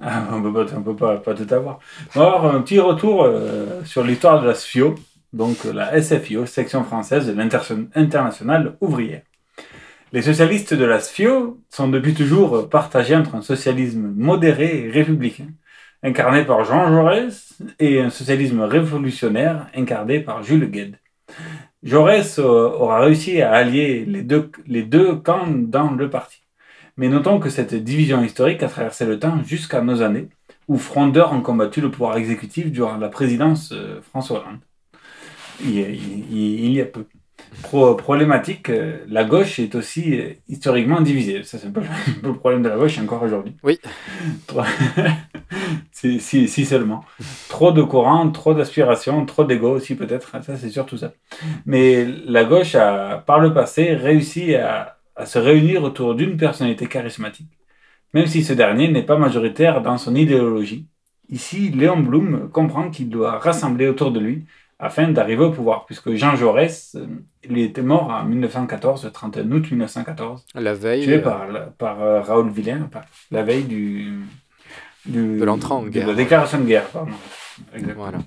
Ah, 0.01 0.29
on 0.33 0.43
peut 0.43 0.53
pas, 0.53 0.73
on 0.77 0.83
peut 0.83 0.97
pas, 0.97 1.35
tout 1.35 1.55
avoir 1.55 1.81
un 2.47 2.61
petit 2.63 2.79
retour 2.79 3.25
euh, 3.25 3.83
sur 3.85 4.05
l'histoire 4.05 4.41
de 4.41 4.47
la 4.47 4.55
SFIO, 4.55 4.95
donc 5.33 5.57
euh, 5.67 5.73
la 5.73 6.01
SFIO, 6.01 6.47
section 6.47 6.85
française 6.85 7.27
de 7.27 7.33
l'internationale 7.33 8.77
ouvrière. 8.81 9.23
Les 10.13 10.23
socialistes 10.23 10.73
de 10.73 10.85
la 10.85 11.01
SFIO 11.01 11.61
sont 11.69 11.89
depuis 11.89 12.15
toujours 12.15 12.69
partagés 12.71 13.17
entre 13.17 13.35
un 13.35 13.43
socialisme 13.43 14.13
modéré 14.17 14.87
et 14.87 14.91
républicain, 14.91 15.49
incarné 16.03 16.45
par 16.45 16.65
Jean 16.65 16.89
Jaurès, 16.89 17.59
et 17.81 18.01
un 18.01 18.11
socialisme 18.11 18.61
révolutionnaire 18.61 19.67
incarné 19.75 20.21
par 20.21 20.45
Jules 20.45 20.71
Gued. 20.71 20.97
Jaurès 21.83 22.39
euh, 22.39 22.43
aura 22.43 23.01
réussi 23.01 23.43
à 23.43 23.53
allier 23.53 24.05
les 24.07 24.23
deux, 24.23 24.51
les 24.67 24.83
deux 24.83 25.17
camps 25.17 25.47
dans 25.49 25.91
le 25.91 26.09
parti. 26.09 26.43
Mais 26.99 27.09
notons 27.09 27.41
que 27.41 27.51
cette 27.51 27.75
division 27.75 28.23
historique 28.23 28.63
a 28.63 28.69
traversé 28.69 29.07
le 29.07 29.19
temps 29.19 29.43
jusqu'à 29.45 29.81
nos 29.83 30.03
années, 30.03 30.29
où 30.69 30.79
frondeurs 30.79 31.33
ont 31.33 31.41
combattu 31.43 31.81
le 31.81 31.91
pouvoir 31.91 32.17
exécutif 32.19 32.71
durant 32.73 32.99
la 32.99 33.09
présidence 33.09 33.73
euh, 33.73 34.01
François 34.03 34.41
Hollande. 34.41 34.61
Il, 35.61 35.75
y 35.79 35.85
a- 35.85 35.89
il- 35.89 36.33
il- 36.33 36.65
il 36.67 36.73
y 36.73 36.81
a 36.81 36.87
peu. 36.87 37.05
Pro- 37.63 37.95
problématique, 37.97 38.71
euh, 38.71 38.99
la 39.09 39.25
gauche 39.25 39.59
est 39.59 39.75
aussi 39.75 40.21
euh, 40.21 40.31
historiquement 40.49 41.01
divisée. 41.01 41.43
Ça, 41.45 41.59
c'est 41.59 41.69
un 41.69 41.71
peu, 41.73 41.81
un 41.83 42.21
peu 42.23 42.29
le 42.29 42.35
problème 42.35 42.63
de 42.63 42.69
la 42.69 42.77
gauche 42.77 42.99
encore 42.99 43.23
aujourd'hui. 43.23 43.57
Oui. 43.63 43.79
Si- 45.93 46.49
si 46.49 46.65
seulement. 46.67 47.05
Trop 47.49 47.73
de 47.73 47.83
courants, 47.83 48.31
trop 48.31 48.55
d'aspirations, 48.55 49.25
trop 49.27 49.45
d'ego 49.45 49.71
aussi 49.77 49.95
peut-être. 49.97 50.33
Ça, 50.45 50.57
c'est 50.57 50.71
surtout 50.71 50.97
ça. 50.97 51.13
Mais 51.67 52.05
la 52.27 52.45
gauche 52.45 52.75
a, 52.75 53.19
par 53.27 53.41
le 53.41 53.53
passé, 53.55 53.95
réussi 53.95 54.55
à, 54.57 54.98
à 55.19 55.27
se 55.27 55.39
réunir 55.39 55.83
autour 55.83 56.15
d'une 56.15 56.37
personnalité 56.37 56.87
charismatique, 56.87 57.51
même 58.15 58.27
si 58.27 58.43
ce 58.43 58.53
dernier 58.55 58.89
n'est 58.89 59.03
pas 59.03 59.19
majoritaire 59.19 59.83
dans 59.83 59.99
son 59.99 60.15
idéologie. 60.15 60.87
Ici, 61.29 61.71
Léon 61.71 62.01
Blum 62.01 62.49
comprend 62.51 62.89
qu'il 62.91 63.11
doit 63.11 63.39
rassembler 63.39 63.87
autour 63.89 64.13
de 64.13 64.21
lui 64.21 64.47
afin 64.79 65.09
d'arriver 65.09 65.45
au 65.45 65.51
pouvoir, 65.51 65.85
puisque 65.87 66.15
Jean 66.15 66.37
Jaurès, 66.37 66.95
euh, 66.95 67.05
il 67.43 67.59
était 67.59 67.83
mort 67.83 68.09
en 68.11 68.25
1914, 68.25 69.05
le 69.05 69.11
31 69.11 69.51
août 69.51 69.67
1914, 69.73 70.47
La 70.55 70.73
veille 70.75 71.03
tué 71.03 71.17
euh, 71.17 71.67
par, 71.77 72.01
euh, 72.01 72.21
Raoul 72.23 72.49
Villain, 72.51 72.83
par- 72.91 73.05
la 73.33 73.43
veille 73.43 73.65
du, 73.65 74.21
du- 75.05 75.39
De 75.41 75.45
l'entrée 75.45 75.75
en 75.75 75.83
de 75.83 75.89
guerre. 75.89 76.07
la 76.07 76.15
déclaration 76.15 76.59
de 76.61 76.65
guerre, 76.67 76.87
pardon. 76.91 77.11
Exactement. 77.75 78.03
Voilà. 78.05 78.19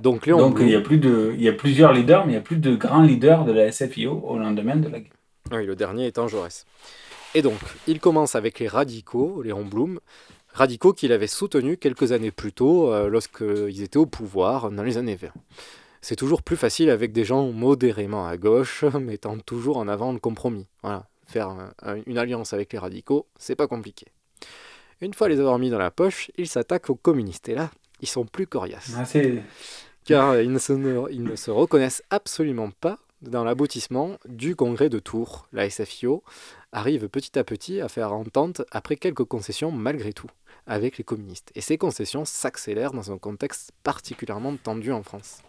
Donc 0.00 0.26
Léon 0.26 0.36
Donc 0.38 0.56
Blum- 0.58 0.66
il 0.66 0.72
y 0.72 0.76
a 0.76 0.80
plus 0.82 0.98
de, 0.98 1.32
il 1.34 1.42
y 1.42 1.48
a 1.48 1.52
plusieurs 1.54 1.92
leaders, 1.94 2.26
mais 2.26 2.32
il 2.32 2.36
y 2.36 2.38
a 2.38 2.42
plus 2.42 2.58
de 2.58 2.74
grands 2.76 3.02
leaders 3.02 3.44
de 3.46 3.52
la 3.52 3.72
SFIO 3.72 4.12
au 4.22 4.38
lendemain 4.38 4.76
de 4.76 4.88
la 4.88 5.00
guerre. 5.00 5.10
Oui, 5.52 5.66
le 5.66 5.76
dernier 5.76 6.06
étant 6.06 6.26
Jaurès. 6.28 6.64
Et 7.34 7.42
donc, 7.42 7.58
il 7.86 8.00
commence 8.00 8.34
avec 8.34 8.58
les 8.58 8.68
radicaux, 8.68 9.42
Léon 9.42 9.64
Blum, 9.64 10.00
radicaux 10.52 10.92
qu'il 10.92 11.12
avait 11.12 11.26
soutenus 11.26 11.78
quelques 11.80 12.12
années 12.12 12.30
plus 12.30 12.52
tôt 12.52 12.92
euh, 12.92 13.08
lorsqu'ils 13.08 13.82
étaient 13.82 13.96
au 13.98 14.06
pouvoir 14.06 14.70
dans 14.70 14.82
les 14.82 14.96
années 14.96 15.16
20. 15.16 15.28
C'est 16.00 16.16
toujours 16.16 16.42
plus 16.42 16.56
facile 16.56 16.90
avec 16.90 17.12
des 17.12 17.24
gens 17.24 17.50
modérément 17.50 18.26
à 18.26 18.36
gauche, 18.36 18.84
mettant 19.00 19.38
toujours 19.38 19.76
en 19.78 19.88
avant 19.88 20.12
le 20.12 20.18
compromis. 20.18 20.66
Voilà, 20.82 21.06
faire 21.26 21.48
un- 21.48 21.72
un- 21.82 22.00
une 22.06 22.18
alliance 22.18 22.52
avec 22.52 22.72
les 22.72 22.78
radicaux, 22.78 23.26
c'est 23.38 23.56
pas 23.56 23.66
compliqué. 23.66 24.06
Une 25.00 25.12
fois 25.12 25.28
les 25.28 25.40
avoir 25.40 25.58
mis 25.58 25.70
dans 25.70 25.78
la 25.78 25.90
poche, 25.90 26.30
ils 26.38 26.48
s'attaquent 26.48 26.88
aux 26.90 26.94
communistes. 26.94 27.48
Et 27.48 27.54
là, 27.54 27.70
ils 28.00 28.08
sont 28.08 28.24
plus 28.24 28.46
coriaces. 28.46 28.92
Ah, 28.96 29.04
Car 30.04 30.40
ils 30.40 30.52
ne, 30.52 30.58
se, 30.58 30.72
ne- 30.72 31.10
ils 31.10 31.22
ne 31.22 31.36
se 31.36 31.50
reconnaissent 31.50 32.02
absolument 32.10 32.70
pas 32.70 32.98
dans 33.28 33.44
l'aboutissement 33.44 34.18
du 34.26 34.56
congrès 34.56 34.88
de 34.88 34.98
Tours. 34.98 35.46
La 35.52 35.68
SFIO 35.68 36.22
arrive 36.72 37.08
petit 37.08 37.38
à 37.38 37.44
petit 37.44 37.80
à 37.80 37.88
faire 37.88 38.12
entente 38.12 38.62
après 38.70 38.96
quelques 38.96 39.24
concessions 39.24 39.70
malgré 39.70 40.12
tout 40.12 40.28
avec 40.66 40.98
les 40.98 41.04
communistes. 41.04 41.50
Et 41.54 41.60
ces 41.60 41.78
concessions 41.78 42.24
s'accélèrent 42.24 42.92
dans 42.92 43.12
un 43.12 43.18
contexte 43.18 43.72
particulièrement 43.82 44.56
tendu 44.56 44.92
en 44.92 45.02
France. 45.02 45.42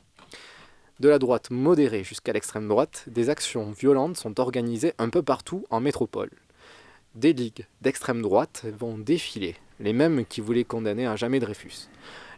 De 0.99 1.09
la 1.09 1.19
droite 1.19 1.51
modérée 1.51 2.03
jusqu'à 2.03 2.33
l'extrême 2.33 2.67
droite, 2.67 3.05
des 3.07 3.29
actions 3.29 3.71
violentes 3.71 4.17
sont 4.17 4.39
organisées 4.39 4.93
un 4.97 5.09
peu 5.09 5.21
partout 5.21 5.65
en 5.69 5.81
métropole. 5.81 6.31
Des 7.15 7.33
ligues 7.33 7.65
d'extrême 7.81 8.21
droite 8.21 8.65
vont 8.77 8.97
défiler, 8.97 9.55
les 9.79 9.93
mêmes 9.93 10.25
qui 10.25 10.41
voulaient 10.41 10.63
condamner 10.63 11.05
à 11.05 11.15
jamais 11.15 11.39
Dreyfus. 11.39 11.89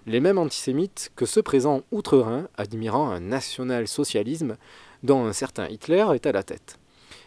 Les 0.07 0.19
mêmes 0.19 0.37
antisémites 0.37 1.11
que 1.15 1.25
ceux 1.25 1.41
présents 1.41 1.81
outre-Rhin, 1.91 2.47
admirant 2.55 3.09
un 3.09 3.19
national-socialisme 3.19 4.55
dont 5.03 5.25
un 5.25 5.33
certain 5.33 5.67
Hitler 5.67 6.05
est 6.15 6.25
à 6.25 6.31
la 6.31 6.43
tête. 6.43 6.77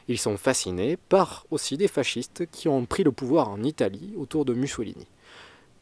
Ils 0.08 0.18
sont 0.18 0.36
fascinés 0.36 0.96
par 0.96 1.46
aussi 1.50 1.76
des 1.76 1.88
fascistes 1.88 2.46
qui 2.52 2.68
ont 2.68 2.86
pris 2.86 3.04
le 3.04 3.12
pouvoir 3.12 3.48
en 3.50 3.62
Italie 3.62 4.14
autour 4.16 4.44
de 4.44 4.54
Mussolini. 4.54 5.08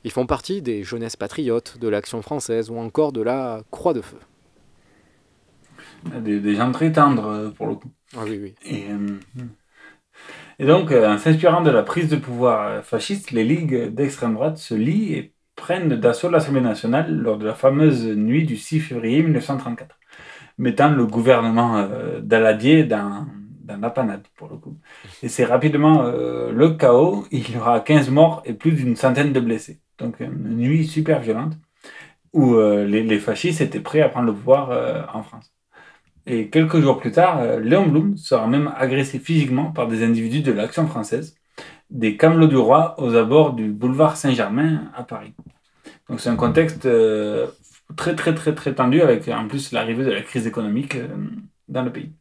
Ils 0.04 0.12
font 0.12 0.26
partie 0.26 0.62
des 0.62 0.84
jeunesses 0.84 1.16
patriotes, 1.16 1.78
de 1.78 1.88
l'Action 1.88 2.22
française 2.22 2.70
ou 2.70 2.78
encore 2.78 3.12
de 3.12 3.22
la 3.22 3.62
Croix 3.70 3.94
de 3.94 4.02
Feu. 4.02 4.18
Des, 6.02 6.40
des 6.40 6.54
gens 6.56 6.72
très 6.72 6.92
tendres 6.92 7.26
euh, 7.26 7.50
pour 7.50 7.66
le 7.66 7.74
coup. 7.76 7.92
Ah 8.16 8.24
oui, 8.24 8.38
oui. 8.38 8.54
Et, 8.62 8.90
euh, 8.90 9.18
et 10.58 10.66
donc, 10.66 10.90
euh, 10.92 11.08
en 11.08 11.18
s'inspirant 11.18 11.62
de 11.62 11.70
la 11.70 11.82
prise 11.82 12.08
de 12.08 12.16
pouvoir 12.16 12.84
fasciste, 12.84 13.30
les 13.30 13.44
ligues 13.44 13.94
d'extrême 13.94 14.34
droite 14.34 14.58
se 14.58 14.74
lient 14.74 15.12
et 15.14 15.34
prennent 15.56 15.96
d'assaut 16.00 16.30
l'Assemblée 16.30 16.60
nationale 16.60 17.12
lors 17.14 17.38
de 17.38 17.46
la 17.46 17.54
fameuse 17.54 18.06
nuit 18.06 18.44
du 18.44 18.56
6 18.56 18.80
février 18.80 19.22
1934, 19.22 19.97
mettant 20.58 20.90
le 20.90 21.06
gouvernement 21.06 21.78
euh, 21.78 22.20
d'Aladier 22.20 22.84
dans, 22.84 23.26
dans 23.62 23.78
la 23.80 23.90
panade, 23.90 24.24
pour 24.36 24.48
le 24.48 24.56
coup. 24.56 24.76
Et 25.22 25.28
c'est 25.28 25.44
rapidement 25.44 26.02
euh, 26.04 26.52
le 26.52 26.70
chaos. 26.70 27.26
Il 27.30 27.50
y 27.50 27.56
aura 27.56 27.80
15 27.80 28.10
morts 28.10 28.42
et 28.44 28.52
plus 28.52 28.72
d'une 28.72 28.96
centaine 28.96 29.32
de 29.32 29.40
blessés. 29.40 29.80
Donc, 29.98 30.20
une 30.20 30.56
nuit 30.56 30.86
super 30.86 31.20
violente 31.20 31.54
où 32.32 32.54
euh, 32.54 32.84
les, 32.84 33.18
fascistes 33.18 33.60
étaient 33.60 33.80
prêts 33.80 34.02
à 34.02 34.08
prendre 34.08 34.26
le 34.26 34.34
pouvoir 34.34 35.06
en 35.14 35.22
France. 35.22 35.52
Et 36.26 36.48
quelques 36.48 36.80
jours 36.80 36.98
plus 36.98 37.12
tard, 37.12 37.42
Léon 37.58 37.86
Blum 37.86 38.16
sera 38.18 38.46
même 38.46 38.70
agressé 38.76 39.18
physiquement 39.18 39.70
par 39.72 39.88
des 39.88 40.04
individus 40.04 40.42
de 40.42 40.52
l'Action 40.52 40.86
française, 40.86 41.36
des 41.88 42.18
Camelots 42.18 42.48
du 42.48 42.56
Roi 42.56 42.94
aux 42.98 43.14
abords 43.14 43.54
du 43.54 43.70
boulevard 43.72 44.18
Saint-Germain 44.18 44.90
à 44.94 45.04
Paris. 45.04 45.32
Donc 46.10 46.20
c'est 46.20 46.28
un 46.28 46.36
contexte 46.36 46.86
très 47.96 48.14
très 48.14 48.34
très 48.34 48.54
très 48.54 48.74
tendu 48.74 49.00
avec 49.00 49.28
en 49.28 49.48
plus 49.48 49.72
l'arrivée 49.72 50.04
de 50.04 50.10
la 50.10 50.22
crise 50.22 50.46
économique 50.46 50.96
euh, 50.96 51.08
dans 51.68 51.82
le 51.82 51.92
pays. 51.92 52.12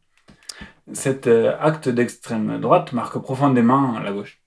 Cet 0.92 1.26
euh, 1.26 1.56
acte 1.60 1.88
d'extrême 1.88 2.60
droite 2.60 2.92
marque 2.92 3.18
profondément 3.18 3.98
la 3.98 4.12
gauche. 4.12 4.40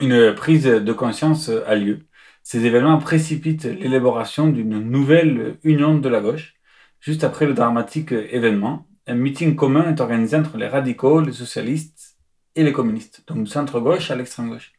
Une 0.00 0.34
prise 0.34 0.64
de 0.64 0.92
conscience 0.92 1.48
euh, 1.48 1.62
a 1.66 1.74
lieu. 1.74 2.06
Ces 2.42 2.64
événements 2.64 2.98
précipitent 2.98 3.64
l'élaboration 3.64 4.48
d'une 4.48 4.78
nouvelle 4.80 5.58
union 5.62 5.96
de 5.98 6.08
la 6.08 6.20
gauche. 6.20 6.54
Juste 7.00 7.24
après 7.24 7.46
le 7.46 7.54
dramatique 7.54 8.12
événement, 8.12 8.86
un 9.06 9.14
meeting 9.14 9.54
commun 9.54 9.90
est 9.90 10.00
organisé 10.00 10.36
entre 10.36 10.56
les 10.56 10.66
radicaux, 10.66 11.20
les 11.20 11.32
socialistes 11.32 12.16
et 12.54 12.64
les 12.64 12.72
communistes, 12.72 13.22
donc 13.26 13.44
du 13.44 13.50
centre-gauche 13.50 14.10
à 14.10 14.16
l'extrême-gauche. 14.16 14.72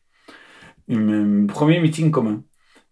Un 0.90 1.46
premier 1.48 1.80
meeting 1.80 2.12
commun. 2.12 2.44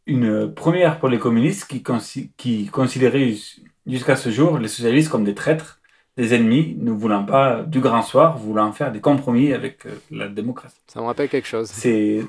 Une 0.07 0.53
première 0.53 0.99
pour 0.99 1.09
les 1.09 1.19
communistes 1.19 1.67
qui, 1.69 1.79
consi- 1.79 2.31
qui 2.37 2.67
considéraient 2.67 3.31
jus- 3.33 3.61
jusqu'à 3.85 4.15
ce 4.15 4.29
jour 4.31 4.57
les 4.57 4.67
socialistes 4.67 5.09
comme 5.09 5.23
des 5.23 5.35
traîtres, 5.35 5.79
des 6.17 6.33
ennemis, 6.33 6.75
ne 6.79 6.91
voulant 6.91 7.23
pas 7.25 7.63
du 7.63 7.79
grand 7.79 8.01
soir, 8.01 8.37
voulant 8.37 8.71
faire 8.73 8.91
des 8.91 8.99
compromis 9.01 9.53
avec 9.53 9.85
euh, 9.85 9.91
la 10.11 10.27
démocratie. 10.27 10.81
Ça 10.87 10.99
me 11.01 11.05
rappelle 11.05 11.29
quelque 11.29 11.47
chose. 11.47 11.69
C'est 11.69 12.21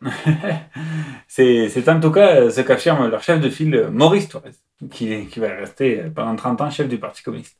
c'est 1.28 1.88
en 1.88 2.00
tout 2.00 2.10
cas 2.10 2.50
ce 2.50 2.60
qu'affirme 2.60 3.08
leur 3.08 3.22
chef 3.22 3.40
de 3.40 3.50
file 3.50 3.88
Maurice 3.92 4.28
Thorez, 4.28 4.50
qui, 4.90 5.26
qui 5.26 5.40
va 5.40 5.48
rester 5.48 6.02
pendant 6.14 6.36
30 6.36 6.60
ans 6.60 6.70
chef 6.70 6.88
du 6.88 6.98
Parti 6.98 7.22
communiste. 7.22 7.56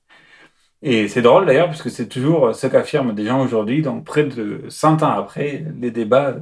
Et 0.82 1.08
c'est 1.08 1.22
drôle 1.22 1.46
d'ailleurs, 1.46 1.66
parce 1.68 1.82
que 1.82 1.88
c'est 1.90 2.08
toujours 2.08 2.54
ce 2.54 2.66
qu'affirment 2.66 3.14
des 3.14 3.24
gens 3.26 3.42
aujourd'hui, 3.42 3.82
donc 3.82 4.04
près 4.04 4.24
de 4.24 4.64
100 4.68 5.02
ans 5.02 5.10
après, 5.12 5.64
les 5.80 5.90
débats, 5.90 6.36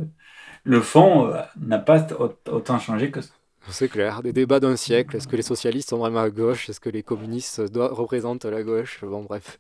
le 0.65 0.81
fond 0.81 1.29
euh, 1.29 1.41
n'a 1.61 1.79
pas 1.79 2.07
au- 2.19 2.35
autant 2.51 2.79
changé 2.79 3.11
que 3.11 3.21
ça. 3.21 3.31
C'est 3.71 3.89
clair, 3.89 4.23
des 4.23 4.33
débats 4.35 4.61
d'un 4.61 4.77
siècle. 4.77 5.17
Est-ce 5.17 5.27
que 5.29 5.37
les 5.37 5.43
socialistes 5.43 5.89
sont 5.91 5.97
vraiment 5.99 6.21
à 6.21 6.29
gauche? 6.31 6.69
Est-ce 6.69 6.81
que 6.81 6.91
les 6.91 7.03
communistes 7.03 7.63
doivent- 7.73 7.93
représentent 7.95 8.45
la 8.45 8.63
gauche? 8.63 9.01
Bon, 9.03 9.23
bref. 9.23 9.59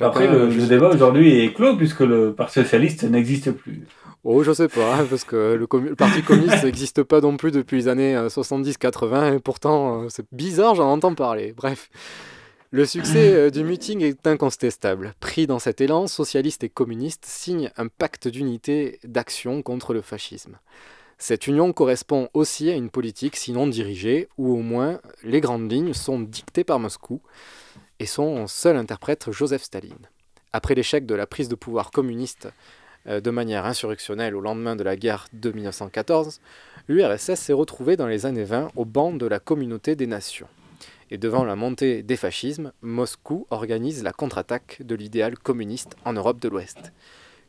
Après, 0.00 0.26
le, 0.26 0.48
le 0.48 0.66
débat 0.66 0.88
aujourd'hui 0.88 1.44
est 1.44 1.54
clos, 1.54 1.76
puisque 1.76 2.00
le 2.00 2.34
Parti 2.34 2.54
socialiste 2.54 3.04
n'existe 3.04 3.52
plus. 3.52 3.86
Oh, 4.24 4.42
je 4.42 4.52
sais 4.52 4.66
pas, 4.68 4.96
hein, 4.96 5.06
parce 5.08 5.22
que 5.22 5.54
le, 5.54 5.68
le 5.80 5.94
Parti 5.94 6.22
communiste 6.22 6.64
n'existe 6.64 7.04
pas 7.04 7.20
non 7.20 7.36
plus 7.36 7.52
depuis 7.52 7.76
les 7.76 7.88
années 7.88 8.16
euh, 8.16 8.28
70-80, 8.28 9.36
et 9.36 9.38
pourtant, 9.38 10.02
euh, 10.02 10.06
c'est 10.08 10.26
bizarre, 10.32 10.74
j'en 10.74 10.90
entends 10.90 11.14
parler. 11.14 11.52
Bref. 11.56 11.90
Le 12.74 12.86
succès 12.86 13.32
euh, 13.32 13.50
du 13.50 13.62
meeting 13.62 14.02
est 14.02 14.26
incontestable. 14.26 15.14
Pris 15.20 15.46
dans 15.46 15.60
cet 15.60 15.80
élan, 15.80 16.08
socialistes 16.08 16.64
et 16.64 16.68
communistes 16.68 17.24
signent 17.24 17.70
un 17.76 17.86
pacte 17.86 18.26
d'unité 18.26 18.98
d'action 19.04 19.62
contre 19.62 19.94
le 19.94 20.00
fascisme. 20.00 20.58
Cette 21.16 21.46
union 21.46 21.72
correspond 21.72 22.28
aussi 22.34 22.70
à 22.70 22.74
une 22.74 22.90
politique 22.90 23.36
sinon 23.36 23.68
dirigée, 23.68 24.28
ou 24.38 24.52
au 24.52 24.60
moins 24.60 25.00
les 25.22 25.40
grandes 25.40 25.70
lignes 25.70 25.92
sont 25.92 26.18
dictées 26.18 26.64
par 26.64 26.80
Moscou, 26.80 27.20
et 28.00 28.06
son 28.06 28.48
seul 28.48 28.76
interprète 28.76 29.30
Joseph 29.30 29.62
Staline. 29.62 30.08
Après 30.52 30.74
l'échec 30.74 31.06
de 31.06 31.14
la 31.14 31.28
prise 31.28 31.48
de 31.48 31.54
pouvoir 31.54 31.92
communiste 31.92 32.48
euh, 33.06 33.20
de 33.20 33.30
manière 33.30 33.66
insurrectionnelle 33.66 34.34
au 34.34 34.40
lendemain 34.40 34.74
de 34.74 34.82
la 34.82 34.96
guerre 34.96 35.28
de 35.32 35.52
1914, 35.52 36.40
l'URSS 36.88 37.34
s'est 37.34 37.52
retrouvée 37.52 37.96
dans 37.96 38.08
les 38.08 38.26
années 38.26 38.42
20 38.42 38.72
au 38.74 38.84
banc 38.84 39.12
de 39.12 39.26
la 39.26 39.38
communauté 39.38 39.94
des 39.94 40.08
nations. 40.08 40.48
Et 41.14 41.16
devant 41.16 41.44
la 41.44 41.54
montée 41.54 42.02
des 42.02 42.16
fascismes, 42.16 42.72
Moscou 42.82 43.46
organise 43.50 44.02
la 44.02 44.12
contre-attaque 44.12 44.82
de 44.84 44.96
l'idéal 44.96 45.38
communiste 45.38 45.94
en 46.04 46.12
Europe 46.12 46.40
de 46.40 46.48
l'Ouest. 46.48 46.92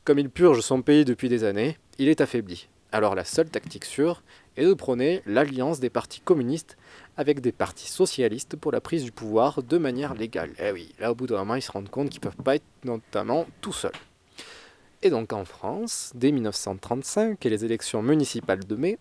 Comme 0.04 0.20
il 0.20 0.30
purge 0.30 0.62
son 0.62 0.84
pays 0.84 1.04
depuis 1.04 1.30
des 1.30 1.44
années, 1.44 1.80
il 1.98 2.08
est 2.08 2.22
affaibli. 2.22 2.70
Alors 2.92 3.16
la 3.16 3.26
seule 3.26 3.50
tactique 3.50 3.86
sûre 3.86 4.22
est 4.56 4.66
de 4.66 4.74
prôner 4.76 5.24
l'alliance 5.26 5.80
des 5.80 5.90
partis 5.90 6.20
communistes 6.20 6.78
avec 7.18 7.42
des 7.42 7.52
partis 7.52 7.90
socialistes 7.90 8.56
pour 8.56 8.72
la 8.72 8.82
prise 8.82 9.04
du 9.04 9.12
pouvoir 9.12 9.64
de 9.64 9.80
manière 9.80 10.14
légale. 10.14 10.52
Eh 10.60 10.72
oui, 10.72 10.94
là 11.00 11.12
au 11.12 11.16
bout 11.16 11.26
d'un 11.26 11.38
moment, 11.38 11.56
ils 11.56 11.64
se 11.64 11.72
rendent 11.72 11.90
compte 11.90 12.10
qu'ils 12.10 12.22
ne 12.24 12.30
peuvent 12.30 12.44
pas 12.44 12.58
être 12.58 12.68
notamment 12.84 13.48
tout 13.62 13.74
seuls. 13.74 13.94
Et 15.02 15.10
donc 15.10 15.34
en 15.34 15.44
France, 15.44 16.12
dès 16.14 16.32
1935 16.32 17.44
et 17.44 17.50
les 17.50 17.66
élections 17.66 18.04
municipales 18.04 18.64
de 18.64 18.76
mai, 18.76 19.00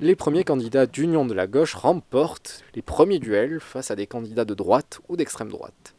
les 0.00 0.16
premiers 0.16 0.44
candidats 0.44 0.86
d'Union 0.86 1.24
de 1.24 1.34
la 1.34 1.46
gauche 1.46 1.74
remportent 1.74 2.64
les 2.74 2.82
premiers 2.82 3.20
duels 3.20 3.60
face 3.60 3.90
à 3.90 3.96
des 3.96 4.06
candidats 4.06 4.44
de 4.44 4.54
droite 4.54 5.00
ou 5.08 5.16
d'extrême 5.16 5.50
droite. 5.50 5.94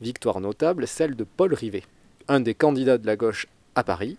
Victoire 0.00 0.40
notable, 0.40 0.86
celle 0.86 1.14
de 1.14 1.24
Paul 1.24 1.54
Rivet, 1.54 1.84
un 2.26 2.40
des 2.40 2.54
candidats 2.54 2.98
de 2.98 3.06
la 3.06 3.16
gauche 3.16 3.46
à 3.74 3.84
Paris, 3.84 4.16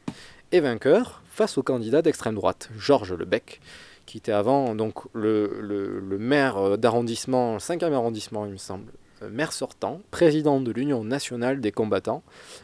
et 0.51 0.61
vainqueur 0.61 1.21
face 1.29 1.57
au 1.57 1.63
candidat 1.63 2.01
d'extrême 2.01 2.35
droite, 2.35 2.69
Georges 2.77 3.13
Lebec, 3.13 3.61
qui 4.05 4.17
était 4.17 4.31
avant 4.31 4.73
donc 4.73 4.99
le, 5.13 6.17
maire 6.17 6.77
d'arrondissement, 6.77 7.57
5e 7.57 7.93
arrondissement 7.93 8.45
il 8.45 8.53
me 8.53 8.57
semble, 8.57 8.91
euh, 9.21 9.29
maire 9.29 9.53
sortant, 9.53 10.01
président 10.11 10.61
de 10.61 10.71
l'Union 10.71 11.03
nationale 11.03 11.59
des 11.59 11.71
combattants, 11.71 12.23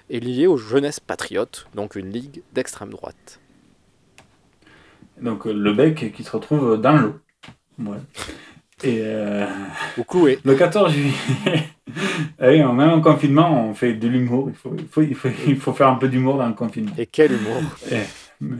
et 0.09 0.19
lié 0.19 0.47
aux 0.47 0.57
jeunesses 0.57 1.01
patriotes, 1.01 1.67
donc 1.75 1.95
une 1.95 2.09
ligue 2.09 2.43
d'extrême 2.53 2.89
droite. 2.89 3.39
Donc 5.21 5.47
euh, 5.47 5.53
le 5.53 5.73
bec 5.73 6.11
qui 6.13 6.23
se 6.23 6.31
retrouve 6.31 6.79
dans 6.79 6.97
l'eau. 6.97 7.15
Voilà. 7.77 8.01
Et 8.83 8.99
euh, 9.01 9.45
le 10.43 10.53
14 10.55 10.91
juillet, 10.91 11.13
ah 12.39 12.49
oui, 12.49 12.57
même 12.61 12.89
en 12.89 13.01
confinement, 13.01 13.69
on 13.69 13.73
fait 13.73 13.93
de 13.93 14.07
l'humour. 14.07 14.49
Il 14.49 14.55
faut, 14.55 14.75
il, 14.77 14.85
faut, 14.87 15.01
il, 15.01 15.15
faut, 15.15 15.29
il 15.47 15.55
faut 15.57 15.73
faire 15.73 15.87
un 15.87 15.95
peu 15.95 16.09
d'humour 16.09 16.37
dans 16.37 16.47
le 16.47 16.53
confinement. 16.53 16.91
Et 16.97 17.05
quel 17.05 17.31
humour 17.31 17.61
mais- 18.41 18.57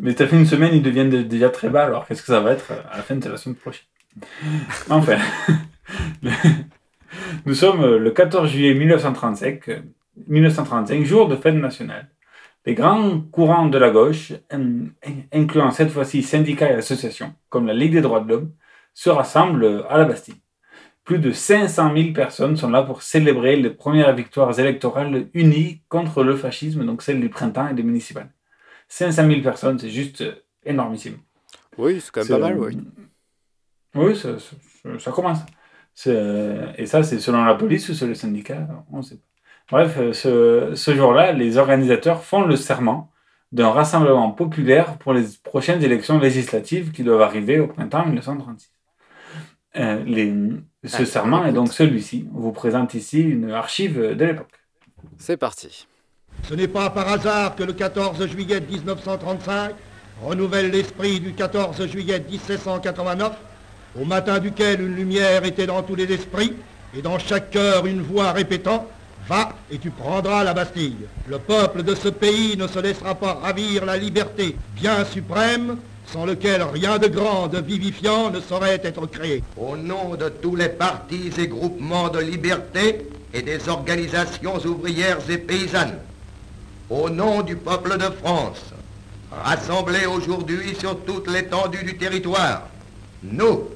Mais 0.00 0.16
ça 0.16 0.26
fait 0.26 0.36
une 0.36 0.46
semaine, 0.46 0.74
ils 0.74 0.82
deviennent 0.82 1.10
de- 1.10 1.22
déjà 1.22 1.48
très 1.48 1.68
bas, 1.68 1.84
alors 1.84 2.06
qu'est-ce 2.06 2.22
que 2.22 2.26
ça 2.28 2.40
va 2.40 2.52
être 2.52 2.72
à 2.92 2.96
la 2.96 3.02
fin 3.04 3.14
de 3.14 3.28
la 3.28 3.36
semaine 3.36 3.54
prochaine? 3.56 3.86
Enfin, 4.90 5.16
nous 7.46 7.54
sommes 7.54 7.96
le 7.96 8.10
14 8.10 8.50
juillet 8.50 8.74
1935, 8.74 9.68
euh, 9.68 9.78
1935, 10.28 11.04
jour 11.04 11.28
de 11.28 11.36
fête 11.36 11.54
nationale. 11.54 12.08
Les 12.64 12.74
grands 12.74 13.20
courants 13.20 13.66
de 13.66 13.78
la 13.78 13.90
gauche, 13.90 14.32
in- 14.50 14.86
incluant 15.32 15.70
cette 15.72 15.90
fois-ci 15.90 16.22
syndicats 16.22 16.70
et 16.70 16.74
associations, 16.74 17.34
comme 17.48 17.66
la 17.66 17.74
Ligue 17.74 17.92
des 17.92 18.00
droits 18.00 18.20
de 18.20 18.28
l'homme, 18.28 18.52
se 18.94 19.10
rassemblent 19.10 19.84
à 19.88 19.98
la 19.98 20.04
Bastille. 20.04 20.40
Plus 21.04 21.18
de 21.18 21.32
500 21.32 21.92
000 21.96 22.12
personnes 22.12 22.56
sont 22.56 22.70
là 22.70 22.82
pour 22.84 23.02
célébrer 23.02 23.56
les 23.56 23.70
premières 23.70 24.14
victoires 24.14 24.56
électorales 24.60 25.26
unies 25.34 25.82
contre 25.88 26.22
le 26.22 26.36
fascisme, 26.36 26.84
donc 26.86 27.02
celles 27.02 27.20
du 27.20 27.28
printemps 27.28 27.68
et 27.68 27.74
des 27.74 27.82
municipales. 27.82 28.30
500 28.88 29.26
000 29.28 29.40
personnes, 29.42 29.78
c'est 29.80 29.90
juste 29.90 30.20
euh, 30.20 30.34
énormissime. 30.64 31.18
Oui, 31.78 32.00
c'est 32.00 32.12
quand 32.12 32.20
même 32.20 32.26
C'est, 32.28 32.32
pas 32.34 32.38
mal, 32.38 32.56
euh, 32.58 32.66
oui. 32.66 32.78
Oui, 33.94 34.16
ça, 34.16 34.38
ça- 34.38 34.98
ça 35.00 35.10
commence. 35.10 35.38
C'est, 35.94 36.14
euh, 36.14 36.72
Et 36.78 36.86
ça, 36.86 37.02
c'est 37.02 37.18
selon 37.18 37.44
la 37.44 37.54
police 37.56 37.88
ou 37.88 37.94
selon 37.94 38.10
le 38.10 38.14
syndicat, 38.14 38.68
on 38.92 38.98
ne 38.98 39.02
sait 39.02 39.16
pas. 39.16 39.22
Bref, 39.72 39.94
euh, 39.98 40.12
ce, 40.12 40.74
ce 40.74 40.94
jour-là, 40.94 41.32
les 41.32 41.56
organisateurs 41.56 42.22
font 42.22 42.42
le 42.42 42.56
serment 42.56 43.10
d'un 43.52 43.70
rassemblement 43.70 44.30
populaire 44.30 44.98
pour 44.98 45.14
les 45.14 45.24
prochaines 45.42 45.82
élections 45.82 46.18
législatives 46.18 46.92
qui 46.92 47.02
doivent 47.02 47.22
arriver 47.22 47.58
au 47.58 47.66
printemps 47.68 48.04
1936. 48.06 48.70
Euh, 49.76 50.02
les- 50.04 50.34
ce 50.84 51.02
Ah, 51.02 51.06
serment 51.06 51.46
est 51.46 51.52
donc 51.52 51.72
celui-ci. 51.72 52.28
On 52.36 52.40
vous 52.40 52.52
présente 52.52 52.92
ici 52.92 53.20
une 53.22 53.50
archive 53.50 53.98
de 54.14 54.24
l'époque. 54.24 54.52
C'est 55.16 55.38
parti. 55.38 55.86
Ce 56.48 56.54
n'est 56.54 56.68
pas 56.68 56.90
par 56.90 57.08
hasard 57.08 57.56
que 57.56 57.62
le 57.62 57.72
14 57.72 58.26
juillet 58.26 58.60
1935 58.60 59.74
renouvelle 60.22 60.70
l'esprit 60.70 61.18
du 61.20 61.32
14 61.32 61.86
juillet 61.86 62.22
1789, 62.28 63.32
au 64.00 64.04
matin 64.04 64.38
duquel 64.38 64.82
une 64.82 64.94
lumière 64.96 65.44
était 65.46 65.66
dans 65.66 65.82
tous 65.82 65.94
les 65.94 66.10
esprits 66.12 66.54
et 66.94 67.00
dans 67.00 67.18
chaque 67.18 67.50
cœur 67.50 67.86
une 67.86 68.02
voix 68.02 68.32
répétant 68.32 68.86
Et 69.70 69.78
tu 69.78 69.90
prendras 69.90 70.44
la 70.44 70.52
Bastille. 70.52 71.06
Le 71.26 71.38
peuple 71.38 71.82
de 71.82 71.94
ce 71.94 72.08
pays 72.08 72.56
ne 72.56 72.66
se 72.66 72.78
laissera 72.78 73.14
pas 73.14 73.34
ravir 73.34 73.86
la 73.86 73.96
liberté, 73.96 74.56
bien 74.74 75.04
suprême, 75.06 75.78
sans 76.06 76.26
lequel 76.26 76.62
rien 76.62 76.98
de 76.98 77.06
grand, 77.08 77.48
de 77.48 77.58
vivifiant 77.58 78.30
ne 78.30 78.40
saurait 78.40 78.80
être 78.84 79.06
créé. 79.06 79.42
Au 79.56 79.76
nom 79.76 80.16
de 80.16 80.28
tous 80.28 80.56
les 80.56 80.68
partis 80.68 81.30
et 81.38 81.46
groupements 81.46 82.10
de 82.10 82.18
liberté 82.18 83.06
et 83.32 83.40
des 83.40 83.68
organisations 83.68 84.58
ouvrières 84.66 85.18
et 85.30 85.38
paysannes, 85.38 85.98
au 86.90 87.08
nom 87.08 87.40
du 87.40 87.56
peuple 87.56 87.96
de 87.96 88.10
France, 88.22 88.74
rassemblés 89.30 90.04
aujourd'hui 90.04 90.74
sur 90.78 90.98
toute 91.04 91.30
l'étendue 91.30 91.84
du 91.84 91.96
territoire, 91.96 92.68
nous, 93.22 93.68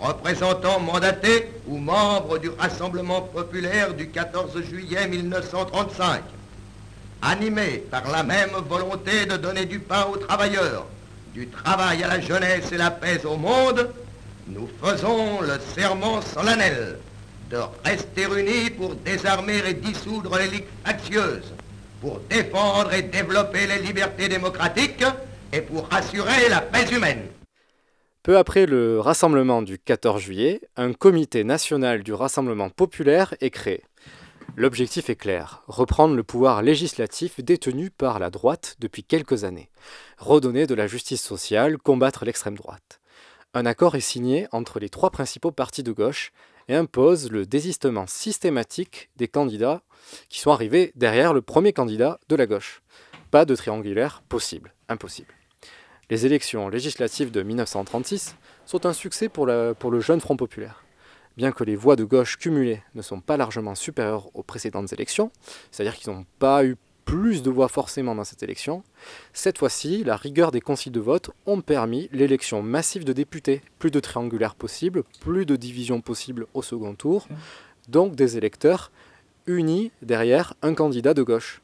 représentants 0.00 0.80
mandatés 0.80 1.50
ou 1.66 1.78
membres 1.78 2.38
du 2.38 2.50
Rassemblement 2.50 3.22
populaire 3.22 3.94
du 3.94 4.08
14 4.08 4.62
juillet 4.62 5.06
1935, 5.08 6.22
animés 7.22 7.84
par 7.90 8.10
la 8.10 8.22
même 8.22 8.50
volonté 8.68 9.26
de 9.26 9.36
donner 9.36 9.66
du 9.66 9.80
pain 9.80 10.06
aux 10.12 10.16
travailleurs, 10.16 10.86
du 11.34 11.48
travail 11.48 12.02
à 12.04 12.08
la 12.08 12.20
jeunesse 12.20 12.70
et 12.72 12.76
la 12.76 12.90
paix 12.90 13.24
au 13.24 13.36
monde, 13.36 13.90
nous 14.46 14.68
faisons 14.82 15.40
le 15.40 15.58
serment 15.74 16.22
solennel 16.22 16.98
de 17.50 17.58
rester 17.84 18.24
unis 18.24 18.70
pour 18.70 18.94
désarmer 18.94 19.62
et 19.66 19.74
dissoudre 19.74 20.38
les 20.38 20.48
ligues 20.48 20.64
factieuses, 20.84 21.52
pour 22.00 22.20
défendre 22.30 22.92
et 22.92 23.02
développer 23.02 23.66
les 23.66 23.78
libertés 23.78 24.28
démocratiques 24.28 25.04
et 25.52 25.60
pour 25.60 25.88
assurer 25.90 26.48
la 26.48 26.60
paix 26.60 26.86
humaine. 26.94 27.22
Peu 28.28 28.36
après 28.36 28.66
le 28.66 29.00
rassemblement 29.00 29.62
du 29.62 29.78
14 29.78 30.20
juillet, 30.20 30.60
un 30.76 30.92
comité 30.92 31.44
national 31.44 32.02
du 32.02 32.12
Rassemblement 32.12 32.68
populaire 32.68 33.34
est 33.40 33.48
créé. 33.48 33.82
L'objectif 34.54 35.08
est 35.08 35.16
clair, 35.16 35.62
reprendre 35.66 36.14
le 36.14 36.22
pouvoir 36.22 36.60
législatif 36.60 37.40
détenu 37.40 37.88
par 37.88 38.18
la 38.18 38.28
droite 38.28 38.76
depuis 38.80 39.02
quelques 39.02 39.44
années, 39.44 39.70
redonner 40.18 40.66
de 40.66 40.74
la 40.74 40.86
justice 40.86 41.22
sociale, 41.22 41.78
combattre 41.78 42.26
l'extrême 42.26 42.58
droite. 42.58 43.00
Un 43.54 43.64
accord 43.64 43.94
est 43.94 44.00
signé 44.00 44.46
entre 44.52 44.78
les 44.78 44.90
trois 44.90 45.08
principaux 45.08 45.50
partis 45.50 45.82
de 45.82 45.92
gauche 45.92 46.32
et 46.68 46.74
impose 46.74 47.30
le 47.30 47.46
désistement 47.46 48.06
systématique 48.06 49.08
des 49.16 49.28
candidats 49.28 49.80
qui 50.28 50.40
sont 50.40 50.50
arrivés 50.50 50.92
derrière 50.96 51.32
le 51.32 51.40
premier 51.40 51.72
candidat 51.72 52.20
de 52.28 52.36
la 52.36 52.44
gauche. 52.44 52.82
Pas 53.30 53.46
de 53.46 53.56
triangulaire 53.56 54.22
possible, 54.28 54.74
impossible. 54.90 55.37
Les 56.10 56.24
élections 56.26 56.68
législatives 56.68 57.30
de 57.30 57.42
1936 57.42 58.36
sont 58.66 58.86
un 58.86 58.92
succès 58.92 59.28
pour, 59.28 59.46
la- 59.46 59.74
pour 59.74 59.90
le 59.90 60.00
jeune 60.00 60.20
Front 60.20 60.36
populaire. 60.36 60.82
Bien 61.36 61.52
que 61.52 61.64
les 61.64 61.76
voix 61.76 61.96
de 61.96 62.04
gauche 62.04 62.36
cumulées 62.38 62.82
ne 62.94 63.02
sont 63.02 63.20
pas 63.20 63.36
largement 63.36 63.74
supérieures 63.74 64.28
aux 64.34 64.42
précédentes 64.42 64.92
élections, 64.92 65.30
c'est-à-dire 65.70 65.94
qu'ils 65.96 66.12
n'ont 66.12 66.26
pas 66.38 66.64
eu 66.64 66.76
plus 67.04 67.42
de 67.42 67.48
voix 67.50 67.68
forcément 67.68 68.14
dans 68.14 68.24
cette 68.24 68.42
élection, 68.42 68.82
cette 69.32 69.56
fois-ci, 69.56 70.04
la 70.04 70.16
rigueur 70.16 70.50
des 70.50 70.60
conciles 70.60 70.92
de 70.92 71.00
vote 71.00 71.30
ont 71.46 71.60
permis 71.62 72.08
l'élection 72.12 72.62
massive 72.62 73.04
de 73.04 73.14
députés. 73.14 73.62
Plus 73.78 73.90
de 73.90 74.00
triangulaires 74.00 74.54
possibles, 74.54 75.04
plus 75.20 75.46
de 75.46 75.56
divisions 75.56 76.00
possibles 76.02 76.46
au 76.52 76.60
second 76.60 76.94
tour, 76.94 77.26
donc 77.88 78.14
des 78.14 78.36
électeurs 78.36 78.90
unis 79.46 79.90
derrière 80.02 80.52
un 80.60 80.74
candidat 80.74 81.14
de 81.14 81.22
gauche. 81.22 81.62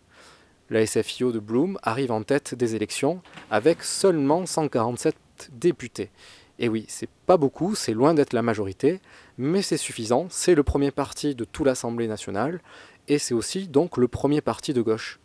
La 0.70 0.86
SFIO 0.86 1.30
de 1.30 1.38
Bloom 1.38 1.78
arrive 1.82 2.10
en 2.10 2.22
tête 2.22 2.54
des 2.54 2.74
élections 2.74 3.20
avec 3.50 3.82
seulement 3.82 4.46
147 4.46 5.14
députés. 5.52 6.10
Et 6.58 6.68
oui, 6.68 6.86
c'est 6.88 7.10
pas 7.26 7.36
beaucoup, 7.36 7.74
c'est 7.74 7.92
loin 7.92 8.14
d'être 8.14 8.32
la 8.32 8.42
majorité, 8.42 9.00
mais 9.36 9.60
c'est 9.60 9.76
suffisant, 9.76 10.26
c'est 10.30 10.54
le 10.54 10.62
premier 10.62 10.90
parti 10.90 11.34
de 11.34 11.44
toute 11.44 11.66
l'Assemblée 11.66 12.08
nationale, 12.08 12.60
et 13.08 13.18
c'est 13.18 13.34
aussi 13.34 13.66
donc 13.66 13.96
le 13.98 14.08
premier 14.08 14.40
parti 14.40 14.72
de 14.72 14.80
gauche. 14.80 15.20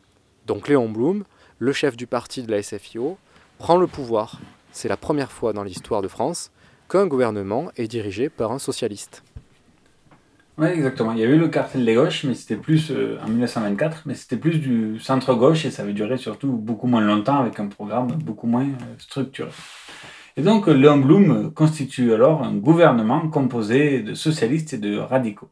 Donc 0.45 0.67
Léon 0.67 0.89
Blum, 0.89 1.23
le 1.59 1.71
chef 1.71 1.95
du 1.95 2.07
parti 2.07 2.43
de 2.43 2.51
la 2.51 2.61
SFIO, 2.61 3.17
prend 3.59 3.77
le 3.77 3.87
pouvoir. 3.87 4.41
C'est 4.71 4.89
la 4.89 4.97
première 4.97 5.31
fois 5.31 5.53
dans 5.53 5.63
l'histoire 5.63 6.01
de 6.01 6.07
France 6.07 6.51
qu'un 6.89 7.07
gouvernement 7.07 7.71
est 7.77 7.87
dirigé 7.87 8.29
par 8.29 8.51
un 8.51 8.59
socialiste. 8.59 9.23
Oui, 10.59 10.67
exactement. 10.67 11.13
Il 11.13 11.19
y 11.19 11.23
a 11.23 11.25
eu 11.27 11.37
le 11.39 11.47
cartel 11.47 11.85
des 11.85 11.95
gauches, 11.95 12.25
mais 12.25 12.33
c'était 12.35 12.57
plus 12.57 12.91
euh, 12.91 13.17
en 13.23 13.29
1924, 13.29 14.03
mais 14.05 14.13
c'était 14.13 14.35
plus 14.35 14.59
du 14.59 14.99
centre-gauche 14.99 15.63
et 15.65 15.71
ça 15.71 15.83
avait 15.83 15.93
duré 15.93 16.17
surtout 16.17 16.51
beaucoup 16.51 16.87
moins 16.87 16.99
longtemps 16.99 17.39
avec 17.39 17.59
un 17.61 17.67
programme 17.67 18.07
beaucoup 18.17 18.45
moins 18.47 18.65
euh, 18.65 18.95
structuré. 18.97 19.51
Et 20.37 20.41
donc, 20.41 20.67
euh, 20.67 20.73
Léon 20.73 20.97
Blum 20.97 21.53
constitue 21.53 22.13
alors 22.13 22.43
un 22.43 22.55
gouvernement 22.55 23.29
composé 23.29 24.01
de 24.03 24.13
socialistes 24.15 24.73
et 24.73 24.77
de 24.79 24.97
radicaux. 24.97 25.49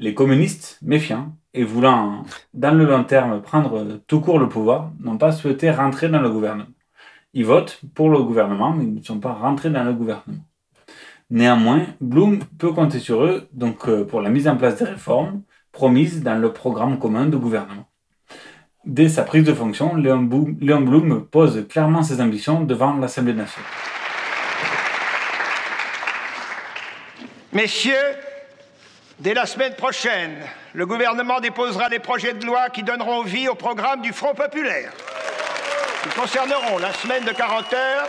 Les 0.00 0.14
communistes, 0.14 0.78
méfiants 0.82 1.36
et 1.54 1.64
voulant, 1.64 2.24
dans 2.54 2.72
le 2.74 2.86
long 2.86 3.04
terme, 3.04 3.42
prendre 3.42 4.00
tout 4.08 4.20
court 4.20 4.38
le 4.40 4.48
pouvoir, 4.48 4.92
n'ont 5.00 5.18
pas 5.18 5.32
souhaité 5.32 5.70
rentrer 5.70 6.08
dans 6.08 6.22
le 6.22 6.30
gouvernement. 6.30 6.70
Ils 7.34 7.46
votent 7.46 7.80
pour 7.94 8.10
le 8.10 8.22
gouvernement, 8.22 8.72
mais 8.72 8.84
ils 8.84 8.94
ne 8.94 9.02
sont 9.02 9.20
pas 9.20 9.32
rentrés 9.34 9.70
dans 9.70 9.84
le 9.84 9.94
gouvernement. 9.94 10.44
Néanmoins, 11.30 11.86
Blum 12.00 12.40
peut 12.58 12.72
compter 12.72 12.98
sur 12.98 13.22
eux 13.22 13.48
donc, 13.52 13.88
euh, 13.88 14.04
pour 14.04 14.20
la 14.20 14.30
mise 14.30 14.48
en 14.48 14.56
place 14.56 14.76
des 14.76 14.84
réformes 14.84 15.42
promises 15.70 16.24
dans 16.24 16.34
le 16.34 16.52
programme 16.52 16.98
commun 16.98 17.26
de 17.26 17.36
gouvernement. 17.36 17.88
Dès 18.84 19.08
sa 19.08 19.22
prise 19.22 19.44
de 19.44 19.54
fonction, 19.54 19.94
Léon 19.94 20.22
Blum, 20.22 20.56
Léon 20.60 20.80
Blum 20.80 21.26
pose 21.26 21.68
clairement 21.68 22.02
ses 22.02 22.20
ambitions 22.20 22.62
devant 22.62 22.94
l'Assemblée 22.94 23.34
nationale. 23.34 23.70
Messieurs, 27.52 27.94
dès 29.20 29.34
la 29.34 29.46
semaine 29.46 29.74
prochaine, 29.74 30.36
le 30.72 30.86
gouvernement 30.86 31.38
déposera 31.38 31.88
des 31.88 32.00
projets 32.00 32.34
de 32.34 32.44
loi 32.44 32.70
qui 32.70 32.82
donneront 32.82 33.22
vie 33.22 33.48
au 33.48 33.54
programme 33.54 34.00
du 34.00 34.12
Front 34.12 34.34
populaire. 34.34 34.90
Ils 36.06 36.20
concerneront 36.20 36.78
la 36.78 36.92
semaine 36.92 37.24
de 37.24 37.32
40 37.32 37.72
heures, 37.72 38.08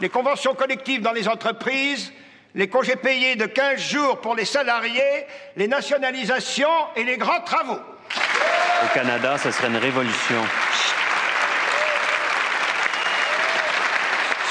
les 0.00 0.08
conventions 0.08 0.54
collectives 0.54 1.02
dans 1.02 1.12
les 1.12 1.26
entreprises, 1.26 2.12
les 2.56 2.68
congés 2.68 2.96
payés 2.96 3.36
de 3.36 3.44
15 3.44 3.78
jours 3.78 4.20
pour 4.20 4.34
les 4.34 4.46
salariés, 4.46 5.26
les 5.56 5.68
nationalisations 5.68 6.66
et 6.96 7.04
les 7.04 7.18
grands 7.18 7.42
travaux. 7.42 7.78
Au 8.82 8.94
Canada, 8.94 9.36
ce 9.36 9.50
serait 9.50 9.68
une 9.68 9.76
révolution. 9.76 10.42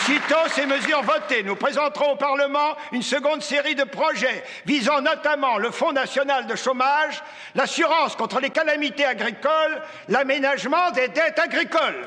Sitôt 0.06 0.48
ces 0.54 0.68
mesures 0.68 1.02
votées, 1.02 1.42
nous 1.42 1.56
présenterons 1.56 2.12
au 2.12 2.16
Parlement 2.16 2.76
une 2.92 3.02
seconde 3.02 3.42
série 3.42 3.74
de 3.74 3.86
projets 3.86 4.44
visant 4.68 5.02
notamment 5.02 5.58
le 5.58 5.72
Fonds 5.72 5.94
national 5.94 6.46
de 6.46 6.56
chômage, 6.56 7.24
l'assurance 7.56 8.16
contre 8.16 8.40
les 8.40 8.52
calamités 8.52 9.06
agricoles, 9.06 9.82
l'aménagement 10.10 10.92
des 10.92 11.08
dettes 11.08 11.40
agricoles. 11.40 12.06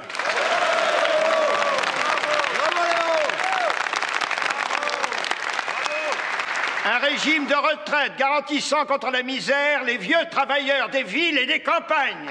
Un 6.91 6.97
régime 7.01 7.45
de 7.45 7.55
retraite 7.55 8.17
garantissant 8.17 8.87
contre 8.87 9.11
la 9.11 9.23
misère 9.23 9.85
les 9.85 9.99
vieux 9.99 10.17
travailleurs 10.31 10.89
des 10.89 11.03
villes 11.03 11.37
et 11.37 11.45
des 11.45 11.61
campagnes. 11.61 12.31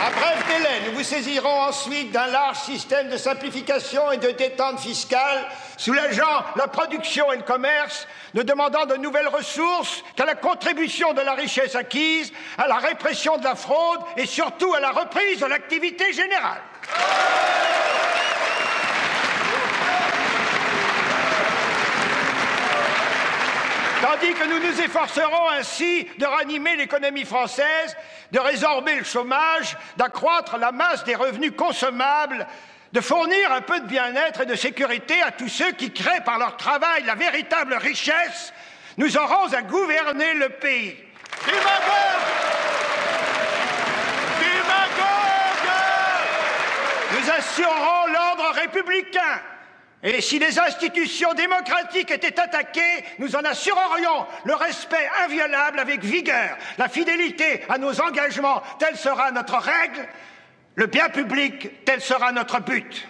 À 0.00 0.10
bref 0.10 0.46
délai, 0.46 0.82
nous 0.86 0.92
vous 0.92 1.02
saisirons 1.02 1.62
ensuite 1.62 2.12
d'un 2.12 2.28
large 2.28 2.58
système 2.58 3.08
de 3.08 3.16
simplification 3.16 4.12
et 4.12 4.18
de 4.18 4.30
détente 4.30 4.78
fiscale, 4.78 5.44
soulageant 5.76 6.44
la 6.54 6.68
production 6.68 7.32
et 7.32 7.38
le 7.38 7.42
commerce, 7.42 8.06
ne 8.34 8.42
demandant 8.42 8.86
de 8.86 8.94
nouvelles 8.94 9.26
ressources 9.26 10.04
qu'à 10.14 10.24
la 10.24 10.36
contribution 10.36 11.14
de 11.14 11.22
la 11.22 11.34
richesse 11.34 11.74
acquise, 11.74 12.32
à 12.58 12.68
la 12.68 12.76
répression 12.76 13.38
de 13.38 13.44
la 13.44 13.56
fraude 13.56 14.02
et 14.16 14.26
surtout 14.26 14.72
à 14.72 14.78
la 14.78 14.92
reprise 14.92 15.40
de 15.40 15.46
l'activité 15.46 16.12
générale. 16.12 16.62
Tandis 24.14 24.34
que 24.34 24.44
nous 24.44 24.60
nous 24.60 24.80
efforcerons 24.80 25.48
ainsi 25.48 26.06
de 26.18 26.24
ranimer 26.24 26.76
l'économie 26.76 27.24
française, 27.24 27.96
de 28.30 28.38
résorber 28.38 28.94
le 28.94 29.02
chômage, 29.02 29.76
d'accroître 29.96 30.56
la 30.56 30.70
masse 30.70 31.02
des 31.02 31.16
revenus 31.16 31.52
consommables, 31.56 32.46
de 32.92 33.00
fournir 33.00 33.50
un 33.50 33.60
peu 33.60 33.80
de 33.80 33.86
bien-être 33.86 34.42
et 34.42 34.46
de 34.46 34.54
sécurité 34.54 35.20
à 35.20 35.32
tous 35.32 35.48
ceux 35.48 35.72
qui 35.72 35.92
créent 35.92 36.22
par 36.24 36.38
leur 36.38 36.56
travail 36.56 37.02
la 37.04 37.16
véritable 37.16 37.74
richesse, 37.74 38.52
nous 38.98 39.16
aurons 39.16 39.52
à 39.52 39.62
gouverner 39.62 40.34
le 40.34 40.48
pays. 40.48 40.96
Démagogue 41.44 41.64
Démagogue 44.38 45.72
Nous 47.18 47.30
assurerons 47.30 48.06
l'ordre 48.12 48.54
républicain 48.54 49.40
Et 50.06 50.20
si 50.20 50.38
les 50.38 50.58
institutions 50.58 51.32
démocratiques 51.32 52.10
étaient 52.10 52.38
attaquées, 52.38 53.04
nous 53.18 53.34
en 53.36 53.40
assurerions 53.40 54.26
le 54.44 54.54
respect 54.54 55.08
inviolable 55.24 55.78
avec 55.78 56.04
vigueur, 56.04 56.58
la 56.76 56.88
fidélité 56.90 57.62
à 57.70 57.78
nos 57.78 57.98
engagements, 58.02 58.62
telle 58.78 58.96
sera 58.96 59.32
notre 59.32 59.56
règle, 59.56 60.06
le 60.74 60.86
bien 60.86 61.08
public, 61.08 61.84
tel 61.86 62.02
sera 62.02 62.32
notre 62.32 62.60
but. 62.60 63.08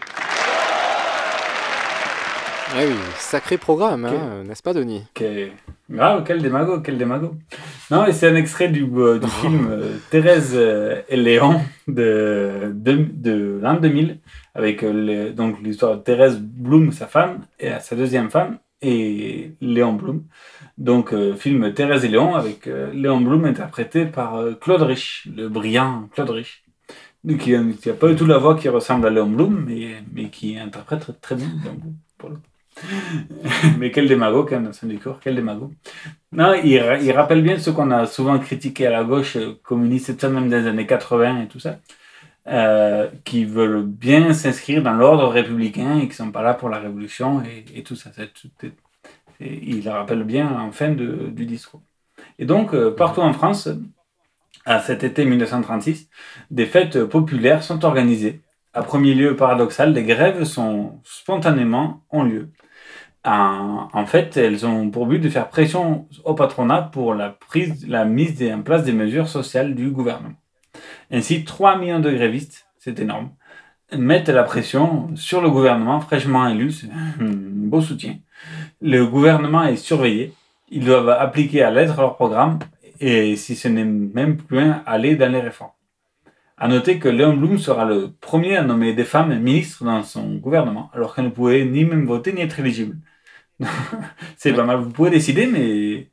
Eh 2.76 2.86
oui, 2.86 2.94
sacré 3.18 3.58
programme, 3.58 4.04
hein, 4.04 4.44
n'est-ce 4.46 4.62
pas, 4.62 4.72
Denis? 4.72 5.04
Quel... 5.14 5.50
Grave, 5.90 6.24
quel 6.26 6.40
démago, 6.40 6.80
quel 6.80 6.96
démago. 6.96 7.34
Non, 7.90 8.06
et 8.06 8.12
c'est 8.12 8.26
un 8.26 8.36
extrait 8.36 8.68
du, 8.68 8.88
euh, 8.96 9.18
du 9.18 9.28
film 9.42 9.68
euh, 9.70 9.98
Thérèse 10.10 10.52
euh, 10.54 11.02
et 11.08 11.16
Léon 11.16 11.60
de, 11.86 12.72
de, 12.72 13.06
de 13.12 13.60
l'an 13.62 13.74
2000, 13.74 14.18
avec 14.54 14.82
euh, 14.84 15.32
donc 15.32 15.60
l'histoire 15.62 15.96
de 15.96 16.02
Thérèse 16.02 16.38
Bloom, 16.40 16.92
sa 16.92 17.06
femme, 17.06 17.40
et 17.58 17.70
sa 17.80 17.96
deuxième 17.96 18.30
femme, 18.30 18.58
et 18.82 19.52
Léon 19.60 19.94
Blum. 19.94 20.24
Donc, 20.78 21.12
euh, 21.12 21.34
film 21.36 21.72
Thérèse 21.74 22.04
et 22.04 22.08
Léon, 22.08 22.34
avec 22.34 22.66
euh, 22.66 22.92
Léon 22.92 23.20
Blum 23.20 23.44
interprété 23.44 24.06
par 24.06 24.38
Claude 24.60 24.82
Rich, 24.82 25.28
le 25.34 25.48
brillant 25.48 26.08
Claude 26.12 26.30
Rich. 26.30 26.64
Donc, 27.24 27.38
qui 27.38 27.52
n'a 27.52 27.94
pas 27.94 28.08
du 28.08 28.16
tout 28.16 28.26
la 28.26 28.38
voix 28.38 28.56
qui 28.56 28.68
ressemble 28.68 29.06
à 29.06 29.10
Léon 29.10 29.28
Blum, 29.30 29.64
mais, 29.66 30.02
mais 30.12 30.30
qui 30.30 30.58
interprète 30.58 31.20
très, 31.20 31.36
bien 31.36 31.48
Léon 31.64 31.74
Blum, 31.74 31.94
pour 32.18 32.30
le 32.30 32.36
mais 33.78 33.90
quel 33.90 34.08
démago, 34.08 34.44
quand 34.44 34.52
même, 34.56 34.64
dans 34.64 34.72
son 34.72 34.86
discours, 34.86 35.18
quel 35.22 35.36
démago. 35.36 35.70
Non, 36.32 36.54
il, 36.64 36.78
ra- 36.80 36.98
il 36.98 37.12
rappelle 37.12 37.42
bien 37.42 37.58
ce 37.58 37.70
qu'on 37.70 37.90
a 37.90 38.06
souvent 38.06 38.38
critiqué 38.38 38.86
à 38.86 38.90
la 38.90 39.04
gauche 39.04 39.38
communiste, 39.62 40.24
même 40.24 40.50
les 40.50 40.66
années 40.66 40.86
80 40.86 41.42
et 41.42 41.48
tout 41.48 41.60
ça, 41.60 41.78
euh, 42.46 43.08
qui 43.24 43.46
veulent 43.46 43.86
bien 43.86 44.34
s'inscrire 44.34 44.82
dans 44.82 44.92
l'ordre 44.92 45.28
républicain 45.28 45.98
et 45.98 46.08
qui 46.08 46.14
sont 46.14 46.30
pas 46.30 46.42
là 46.42 46.52
pour 46.52 46.68
la 46.68 46.78
révolution 46.78 47.42
et, 47.74 47.82
tout 47.82 47.96
ça. 47.96 48.10
Il 49.40 49.82
le 49.82 49.90
rappelle 49.90 50.24
bien 50.24 50.60
en 50.60 50.70
fin 50.70 50.90
du 50.90 51.46
discours. 51.46 51.80
Et 52.38 52.44
donc, 52.44 52.74
euh, 52.74 52.94
partout 52.94 53.22
en 53.22 53.32
France, 53.32 53.68
à 54.66 54.80
cet 54.80 55.04
été 55.04 55.24
1936, 55.24 56.10
des 56.50 56.66
fêtes 56.66 57.02
populaires 57.04 57.62
sont 57.62 57.82
organisées. 57.84 58.42
À 58.74 58.82
premier 58.82 59.14
lieu 59.14 59.36
paradoxal, 59.36 59.94
des 59.94 60.04
grèves 60.04 60.44
sont 60.44 61.00
spontanément 61.02 62.02
ont 62.10 62.24
lieu. 62.24 62.50
En, 63.24 63.88
en 63.90 64.06
fait, 64.06 64.36
elles 64.36 64.66
ont 64.66 64.90
pour 64.90 65.06
but 65.06 65.18
de 65.18 65.30
faire 65.30 65.48
pression 65.48 66.08
au 66.24 66.34
patronat 66.34 66.82
pour 66.82 67.14
la, 67.14 67.30
prise, 67.30 67.88
la 67.88 68.04
mise 68.04 68.42
en 68.52 68.60
place 68.60 68.84
des 68.84 68.92
mesures 68.92 69.28
sociales 69.28 69.74
du 69.74 69.90
gouvernement. 69.90 70.34
Ainsi, 71.14 71.44
3 71.44 71.78
millions 71.78 72.00
de 72.00 72.10
grévistes, 72.10 72.66
c'est 72.80 72.98
énorme, 72.98 73.30
mettent 73.96 74.28
la 74.28 74.42
pression 74.42 75.14
sur 75.14 75.40
le 75.40 75.48
gouvernement 75.48 76.00
fraîchement 76.00 76.48
élu. 76.48 76.72
C'est 76.72 76.88
un 76.90 77.14
beau 77.20 77.80
soutien. 77.80 78.16
Le 78.82 79.06
gouvernement 79.06 79.62
est 79.62 79.76
surveillé. 79.76 80.32
Ils 80.70 80.84
doivent 80.84 81.10
appliquer 81.10 81.62
à 81.62 81.70
l'être 81.70 82.00
leur 82.00 82.16
programme 82.16 82.58
et, 82.98 83.36
si 83.36 83.54
ce 83.54 83.68
n'est 83.68 83.84
même 83.84 84.38
plus 84.38 84.58
loin, 84.58 84.82
aller 84.86 85.14
dans 85.14 85.30
les 85.30 85.40
réformes. 85.40 85.70
À 86.56 86.66
noter 86.66 86.98
que 86.98 87.08
Léon 87.08 87.36
Blum 87.36 87.58
sera 87.58 87.84
le 87.84 88.10
premier 88.20 88.56
à 88.56 88.64
nommer 88.64 88.92
des 88.92 89.04
femmes 89.04 89.38
ministres 89.38 89.84
dans 89.84 90.02
son 90.02 90.34
gouvernement, 90.34 90.90
alors 90.94 91.14
qu'elles 91.14 91.26
ne 91.26 91.30
pouvaient 91.30 91.64
ni 91.64 91.84
même 91.84 92.06
voter 92.06 92.32
ni 92.32 92.40
être 92.40 92.58
éligibles. 92.58 92.98
c'est 94.36 94.52
pas 94.52 94.64
mal. 94.64 94.78
Vous 94.78 94.90
pouvez 94.90 95.10
décider, 95.10 95.46
mais 95.46 96.10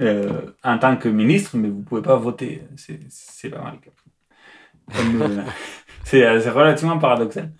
euh, 0.00 0.50
en 0.62 0.78
tant 0.78 0.96
que 0.98 1.08
ministre, 1.08 1.56
mais 1.56 1.68
vous 1.68 1.82
pouvez 1.82 2.02
pas 2.02 2.16
voter. 2.16 2.62
C'est 2.76 3.50
pas 3.50 3.62
mal. 3.62 3.78
Euh, 6.14 6.40
c'est 6.40 6.50
relativement 6.50 6.98
paradoxal. 6.98 7.52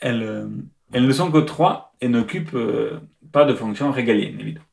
Elles, 0.00 0.22
euh, 0.22 0.48
elles 0.92 1.06
ne 1.06 1.12
sont 1.12 1.30
que 1.32 1.38
trois 1.38 1.94
et 2.00 2.08
n'occupent 2.08 2.54
euh, 2.54 3.00
pas 3.32 3.44
de 3.44 3.54
fonction 3.54 3.90
régalienne, 3.92 4.38
évidemment. 4.40 4.66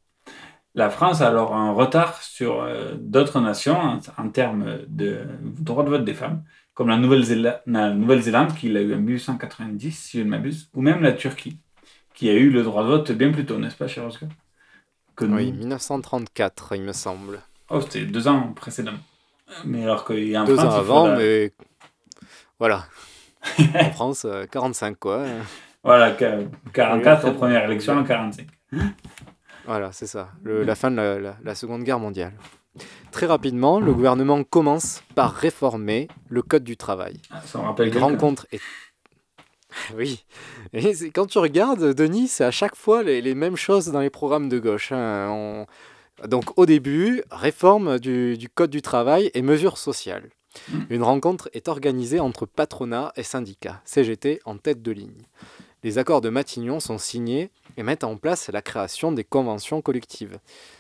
La 0.76 0.90
France 0.90 1.22
a 1.22 1.28
alors 1.30 1.56
un 1.56 1.72
retard 1.74 2.22
sur 2.22 2.68
d'autres 3.00 3.42
nations 3.42 3.78
en, 3.80 4.00
en 4.18 4.30
termes 4.30 4.80
de 4.88 5.22
droit 5.60 5.84
de 5.84 5.90
vote 5.90 6.06
des 6.06 6.14
femmes, 6.14 6.44
comme 6.76 6.90
la 6.90 6.98
Nouvelle-Zélande, 6.98 7.62
la 7.66 7.94
Nouvelle-Zélande 7.94 8.56
qui 8.56 8.70
l'a 8.70 8.82
eu 8.82 8.94
en 8.94 9.00
1890, 9.00 9.92
si 9.92 10.20
je 10.20 10.24
ne 10.24 10.30
m'abuse, 10.30 10.70
ou 10.76 10.82
même 10.82 11.02
la 11.02 11.14
Turquie, 11.14 11.60
qui 12.16 12.30
a 12.30 12.34
eu 12.34 12.50
le 12.52 12.64
droit 12.64 12.84
de 12.84 12.90
vote 12.90 13.12
bien 13.14 13.32
plus 13.32 13.46
tôt, 13.46 13.58
n'est-ce 13.60 13.78
pas, 13.78 13.88
cher 13.88 14.06
Oscar 14.06 14.30
que 15.16 15.26
nous? 15.26 15.38
Oui, 15.38 15.52
1934, 15.52 16.76
il 16.76 16.84
me 16.84 16.94
semble. 16.94 17.42
Oh, 17.70 17.82
c'était 17.82 18.06
deux 18.06 18.28
ans 18.28 18.54
précédemment. 18.54 19.00
Mais 19.66 19.84
alors 19.84 20.06
qu'il 20.06 20.28
y 20.28 20.36
a 20.36 20.44
en 20.44 20.46
Deux 20.46 20.56
France, 20.56 20.74
ans 20.74 20.78
avant, 20.78 21.04
faudra- 21.06 21.18
mais 21.18 21.52
voilà. 22.60 22.86
en 23.80 23.91
France, 23.91 24.26
euh, 24.26 24.45
45 24.45 24.97
quoi. 24.99 25.26
Voilà, 25.84 26.12
qu- 26.12 26.47
44, 26.74 27.30
Oui, 27.30 27.34
première 27.36 27.64
élection 27.66 27.97
en 27.97 28.03
45. 28.03 28.47
Voilà, 29.66 29.91
c'est 29.91 30.07
ça. 30.07 30.30
Le- 30.43 30.64
la 30.64 30.76
fin 30.76 30.91
de 30.91 30.97
la, 30.97 31.20
la- 31.20 31.38
la 31.43 31.55
Seconde 31.55 31.84
Guerre 31.84 31.99
mondiale. 31.99 32.34
Très 33.12 33.26
rapidement, 33.26 33.80
le 33.80 33.93
gouvernement 33.93 34.43
commence 34.43 35.03
par 35.16 35.34
réformer 35.34 36.07
le 36.30 36.41
Code 36.41 36.64
du 36.64 36.78
travail. 36.78 37.22
ça 37.45 37.60
me 37.60 37.64
rappelle 37.64 37.88
Une 37.89 37.97
rencontre 37.97 38.45
est... 38.51 38.60
Oui. 39.95 40.26
Et 40.74 40.93
quand 41.12 41.28
tu 41.28 41.38
regardes, 41.38 41.93
Denis, 41.93 42.28
c'est 42.28 42.43
à 42.43 42.51
chaque 42.51 42.76
fois 42.76 43.03
les, 43.03 43.22
les 43.22 43.36
mêmes 43.36 43.55
choses 43.55 43.88
dans 43.91 43.99
les 44.01 44.10
programmes 44.10 44.49
de 44.49 44.60
gauche. 44.60 44.91
hein. 44.91 45.28
On- 45.32 45.66
Donc 46.28 46.57
au 46.57 46.66
début, 46.66 47.24
réforme 47.32 47.99
du, 47.99 48.38
du 48.38 48.49
Code 48.49 48.70
du 48.72 48.82
travail 48.82 49.32
et 49.34 49.41
mesures 49.41 49.78
sociales. 49.78 50.30
Une 50.89 51.04
rencontre 51.04 51.50
est 51.54 51.68
organisée 51.68 52.20
entre 52.20 52.45
patronat 52.45 53.14
et 53.16 53.24
syndicats, 53.24 53.82
CGT 53.86 54.41
en 54.45 54.58
tête 54.58 54.82
de 54.82 54.91
ligne. 54.91 55.24
Les 55.84 55.97
accords 55.97 56.22
de 56.22 56.30
Matignon 56.30 56.80
sont 56.80 56.97
signés 56.97 57.52
et 57.78 57.84
mettent 57.84 58.04
en 58.04 58.18
place 58.18 58.50
la 58.50 58.62
création 58.62 59.12
des 59.12 59.24
conventions 59.24 59.82
collectives. 59.82 60.39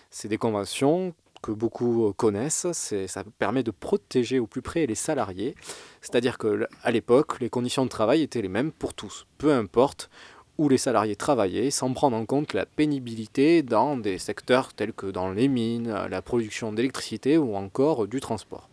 C'est 0.09 0.27
des 0.27 0.37
conventions 0.37 1.13
que 1.41 1.51
beaucoup 1.51 2.11
connaissent, 2.17 2.67
ça 2.73 3.23
permet 3.37 3.63
de 3.63 3.71
protéger 3.71 4.39
au 4.39 4.47
plus 4.47 4.61
près 4.61 4.85
les 4.85 4.95
salariés, 4.95 5.55
c'est-à-dire 6.01 6.37
que 6.37 6.67
à 6.83 6.91
l'époque, 6.91 7.39
les 7.39 7.49
conditions 7.49 7.85
de 7.85 7.89
travail 7.89 8.21
étaient 8.23 8.41
les 8.41 8.49
mêmes 8.49 8.73
pour 8.73 8.93
tous, 8.93 9.25
peu 9.37 9.53
importe 9.53 10.09
où 10.57 10.67
les 10.67 10.77
salariés 10.77 11.15
travaillaient, 11.15 11.71
sans 11.71 11.93
prendre 11.93 12.17
en 12.17 12.25
compte 12.25 12.53
la 12.53 12.65
pénibilité 12.65 13.63
dans 13.63 13.95
des 13.95 14.17
secteurs 14.17 14.73
tels 14.73 14.91
que 14.91 15.05
dans 15.05 15.31
les 15.31 15.47
mines, 15.47 15.89
la 16.09 16.21
production 16.21 16.73
d'électricité 16.73 17.37
ou 17.37 17.55
encore 17.55 18.07
du 18.07 18.19
transport. 18.19 18.67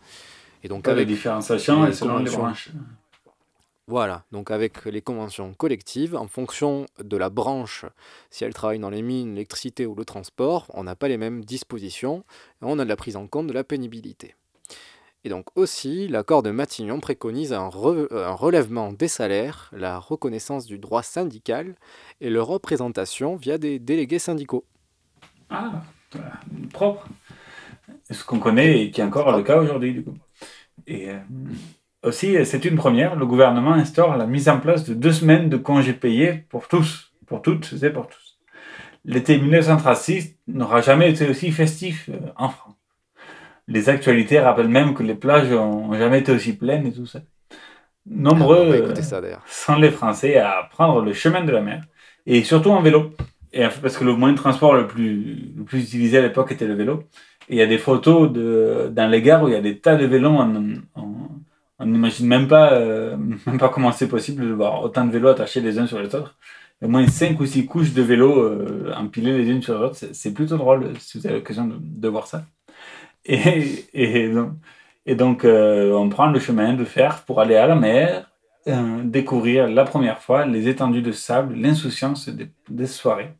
Et 0.63 0.67
donc 0.67 0.83
Pas 0.83 0.91
de 0.91 0.95
avec 0.95 1.07
différenciation 1.07 1.85
les 1.85 1.91
et 1.91 1.93
selon 1.93 2.19
les 2.19 2.29
branches. 2.31 2.69
voilà, 3.87 4.25
donc 4.31 4.51
avec 4.51 4.83
les 4.85 5.01
conventions 5.01 5.53
collectives, 5.53 6.15
en 6.15 6.27
fonction 6.27 6.85
de 7.01 7.15
la 7.15 7.29
branche, 7.29 7.85
si 8.31 8.43
elle 8.43 8.53
travaille 8.53 8.79
dans 8.79 8.89
les 8.89 9.01
mines, 9.01 9.29
l'électricité 9.35 9.85
ou 9.85 9.95
le 9.95 10.03
transport, 10.03 10.67
on 10.73 10.83
n'a 10.83 10.95
pas 10.95 11.07
les 11.07 11.17
mêmes 11.17 11.45
dispositions, 11.45 12.25
et 12.61 12.65
on 12.65 12.79
a 12.79 12.83
de 12.83 12.89
la 12.89 12.97
prise 12.97 13.15
en 13.15 13.27
compte 13.27 13.47
de 13.47 13.53
la 13.53 13.63
pénibilité. 13.63 14.35
Et 15.23 15.29
donc 15.29 15.45
aussi, 15.55 16.07
l'accord 16.07 16.43
de 16.43 16.51
Matignon 16.51 16.99
préconise 16.99 17.53
un, 17.53 17.67
re- 17.69 18.13
un 18.13 18.31
relèvement 18.33 18.93
des 18.93 19.07
salaires, 19.07 19.69
la 19.73 19.99
reconnaissance 19.99 20.65
du 20.65 20.79
droit 20.79 21.03
syndical 21.03 21.75
et 22.21 22.29
leur 22.29 22.47
représentation 22.47 23.35
via 23.35 23.57
des 23.57 23.79
délégués 23.79 24.19
syndicaux. 24.19 24.65
Ah, 25.49 25.81
voilà, 26.11 26.39
propre. 26.71 27.07
Ce 28.09 28.23
qu'on 28.23 28.39
connaît 28.39 28.81
et 28.83 28.91
qui 28.91 29.01
est 29.01 29.03
encore 29.03 29.35
le 29.35 29.43
cas 29.43 29.59
aujourd'hui, 29.61 29.93
du 29.93 30.03
coup? 30.03 30.17
Et 30.85 31.09
euh, 31.09 31.17
aussi, 32.03 32.37
euh, 32.37 32.45
c'est 32.45 32.65
une 32.65 32.75
première, 32.75 33.15
le 33.15 33.25
gouvernement 33.25 33.73
instaure 33.73 34.15
la 34.17 34.27
mise 34.27 34.49
en 34.49 34.59
place 34.59 34.83
de 34.85 34.93
deux 34.93 35.11
semaines 35.11 35.49
de 35.49 35.57
congés 35.57 35.93
payés 35.93 36.45
pour 36.49 36.67
tous, 36.67 37.11
pour 37.25 37.41
toutes 37.41 37.73
et 37.81 37.89
pour 37.89 38.07
tous. 38.07 38.37
L'été 39.05 39.37
1936 39.39 40.35
n'aura 40.47 40.81
jamais 40.81 41.09
été 41.09 41.27
aussi 41.29 41.51
festif 41.51 42.09
euh, 42.09 42.19
en 42.35 42.49
France. 42.49 42.75
Les 43.67 43.89
actualités 43.89 44.39
rappellent 44.39 44.69
même 44.69 44.93
que 44.93 45.03
les 45.03 45.15
plages 45.15 45.51
ont 45.51 45.93
jamais 45.93 46.19
été 46.19 46.31
aussi 46.31 46.53
pleines 46.53 46.87
et 46.87 46.93
tout 46.93 47.05
ça. 47.05 47.19
Nombreux 48.05 48.93
Ah, 48.95 49.01
ça, 49.01 49.19
d'ailleurs. 49.19 49.43
sont 49.45 49.75
les 49.75 49.91
Français 49.91 50.37
à 50.37 50.67
prendre 50.71 51.01
le 51.01 51.11
chemin 51.13 51.43
de 51.43 51.51
la 51.51 51.59
mer, 51.61 51.83
et 52.25 52.43
surtout 52.43 52.69
en 52.71 52.81
vélo. 52.81 53.11
Et 53.51 53.65
parce 53.81 53.97
que 53.97 54.05
le 54.05 54.13
moyen 54.13 54.33
de 54.33 54.39
transport 54.39 54.73
le 54.75 54.87
plus, 54.87 55.51
le 55.57 55.63
plus 55.63 55.83
utilisé 55.83 56.17
à 56.17 56.21
l'époque 56.21 56.51
était 56.51 56.67
le 56.67 56.75
vélo. 56.75 57.03
Il 57.49 57.57
y 57.57 57.61
a 57.61 57.67
des 57.67 57.77
photos 57.77 58.31
de, 58.31 58.91
dans 58.93 59.07
les 59.09 59.21
gares 59.21 59.43
où 59.43 59.47
il 59.47 59.53
y 59.53 59.57
a 59.57 59.61
des 59.61 59.79
tas 59.79 59.95
de 59.95 60.05
vélos. 60.05 60.37
On 61.79 61.85
n'imagine 61.85 62.27
même 62.27 62.47
pas, 62.47 62.73
euh, 62.73 63.15
même 63.45 63.57
pas 63.57 63.69
comment 63.69 63.91
c'est 63.91 64.07
possible 64.07 64.47
de 64.47 64.53
voir 64.53 64.83
autant 64.83 65.05
de 65.05 65.11
vélos 65.11 65.29
attachés 65.29 65.61
les 65.61 65.79
uns 65.79 65.87
sur 65.87 65.99
les 65.99 66.13
autres. 66.15 66.35
Au 66.81 66.87
moins 66.87 67.07
5 67.07 67.39
ou 67.39 67.45
6 67.45 67.65
couches 67.65 67.93
de 67.93 68.01
vélos 68.03 68.39
euh, 68.39 68.93
empilées 68.95 69.37
les 69.37 69.49
unes 69.49 69.61
sur 69.61 69.73
les 69.77 69.85
autres. 69.85 69.97
C'est 70.11 70.33
plutôt 70.33 70.57
drôle 70.57 70.93
si 70.99 71.17
vous 71.17 71.25
avez 71.25 71.37
l'occasion 71.37 71.65
de, 71.65 71.75
de 71.79 72.07
voir 72.07 72.27
ça. 72.27 72.45
Et, 73.27 75.15
donc, 75.15 75.45
euh, 75.45 75.93
on 75.93 76.09
prend 76.09 76.27
le 76.27 76.39
chemin 76.39 76.73
de 76.73 76.85
fer 76.85 77.23
pour 77.25 77.41
aller 77.41 77.55
à 77.55 77.67
la 77.67 77.75
mer, 77.75 78.29
euh, 78.67 79.01
découvrir 79.03 79.69
la 79.69 79.85
première 79.85 80.19
fois 80.19 80.45
les 80.45 80.67
étendues 80.67 81.01
de 81.01 81.11
sable, 81.11 81.55
l'insouciance 81.55 82.29
des 82.69 82.87
soirées. 82.87 83.31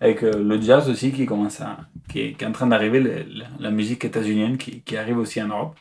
Avec 0.00 0.22
euh, 0.22 0.42
le 0.42 0.60
jazz 0.60 0.88
aussi 0.90 1.12
qui 1.12 1.26
commence 1.26 1.60
à, 1.60 1.78
qui 2.10 2.20
est, 2.20 2.44
en 2.44 2.52
train 2.52 2.66
d'arriver, 2.66 3.26
la, 3.58 3.70
musique 3.70 4.04
états-unienne 4.04 4.58
qui, 4.58 4.82
qui 4.82 4.96
arrive 4.96 5.18
aussi 5.18 5.40
en 5.42 5.48
Europe. 5.48 5.76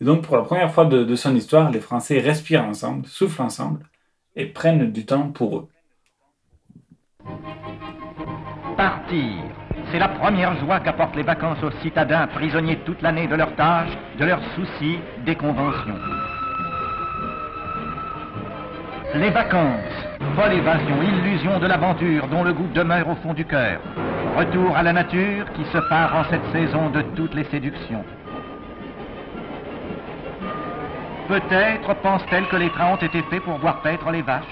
Et 0.00 0.04
donc 0.04 0.22
pour 0.22 0.36
la 0.36 0.42
première 0.42 0.72
fois 0.72 0.84
de, 0.86 1.04
de 1.04 1.16
son 1.16 1.34
histoire, 1.36 1.70
les 1.70 1.80
Français 1.80 2.18
respirent 2.18 2.64
ensemble, 2.64 3.06
soufflent 3.06 3.42
ensemble 3.42 3.86
et 4.36 4.46
prennent 4.46 4.90
du 4.90 5.04
temps 5.04 5.28
pour 5.28 5.58
eux. 5.58 5.68
Partir, 8.76 9.44
c'est 9.90 9.98
la 9.98 10.08
première 10.08 10.58
joie 10.60 10.80
qu'apportent 10.80 11.16
les 11.16 11.22
vacances 11.22 11.62
aux 11.62 11.70
citadins 11.82 12.26
prisonniers 12.28 12.78
toute 12.84 13.02
l'année 13.02 13.28
de 13.28 13.34
leurs 13.34 13.54
tâches, 13.56 13.96
de 14.18 14.24
leurs 14.24 14.42
soucis, 14.54 14.98
des 15.24 15.36
conventions. 15.36 15.98
Les 19.14 19.28
vacances, 19.28 20.06
folle 20.34 20.54
évasion, 20.54 21.02
illusion 21.02 21.58
de 21.58 21.66
l'aventure 21.66 22.26
dont 22.28 22.44
le 22.44 22.54
goût 22.54 22.68
demeure 22.72 23.06
au 23.10 23.14
fond 23.16 23.34
du 23.34 23.44
cœur. 23.44 23.78
Retour 24.38 24.74
à 24.74 24.82
la 24.82 24.94
nature 24.94 25.44
qui 25.52 25.64
se 25.66 25.76
part 25.90 26.16
en 26.16 26.24
cette 26.30 26.46
saison 26.50 26.88
de 26.88 27.02
toutes 27.14 27.34
les 27.34 27.44
séductions. 27.44 28.04
Peut-être 31.28 31.94
pense-t-elle 32.02 32.46
que 32.46 32.56
les 32.56 32.70
trains 32.70 32.94
ont 32.94 32.96
été 32.96 33.20
faits 33.30 33.42
pour 33.42 33.58
voir 33.58 33.82
paître 33.82 34.10
les 34.10 34.22
vaches. 34.22 34.42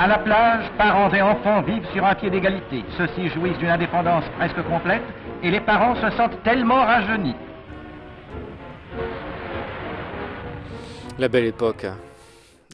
À 0.00 0.08
la 0.08 0.18
plage, 0.18 0.64
parents 0.76 1.12
et 1.12 1.22
enfants 1.22 1.62
vivent 1.62 1.86
sur 1.92 2.04
un 2.04 2.16
pied 2.16 2.28
d'égalité. 2.28 2.84
Ceux-ci 2.98 3.28
jouissent 3.28 3.58
d'une 3.58 3.70
indépendance 3.70 4.24
presque 4.36 4.62
complète 4.64 5.04
et 5.44 5.50
les 5.50 5.60
parents 5.60 5.94
se 5.94 6.10
sentent 6.10 6.42
tellement 6.42 6.84
rajeunis. 6.84 7.36
La 11.16 11.28
belle 11.28 11.44
époque. 11.44 11.86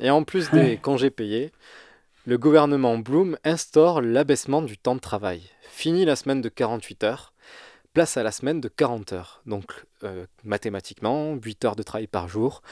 Et 0.01 0.09
en 0.09 0.24
plus 0.24 0.51
des 0.51 0.78
congés 0.78 1.11
payés, 1.11 1.53
le 2.26 2.38
gouvernement 2.38 2.97
Bloom 2.97 3.36
instaure 3.45 4.01
l'abaissement 4.01 4.62
du 4.62 4.78
temps 4.78 4.95
de 4.95 5.01
travail. 5.01 5.43
Fini 5.62 6.07
la 6.07 6.16
semaine 6.16 6.41
de 6.41 6.49
48 6.49 7.05
heures, 7.05 7.34
place 7.93 8.16
à 8.16 8.22
la 8.22 8.32
semaine 8.32 8.62
de 8.62 8.68
40 8.68 9.12
heures. 9.12 9.43
Donc 9.45 9.84
euh, 10.05 10.24
mathématiquement, 10.43 11.34
8 11.34 11.64
heures 11.66 11.76
de 11.76 11.82
travail 11.82 12.07
par 12.07 12.28
jour. 12.28 12.62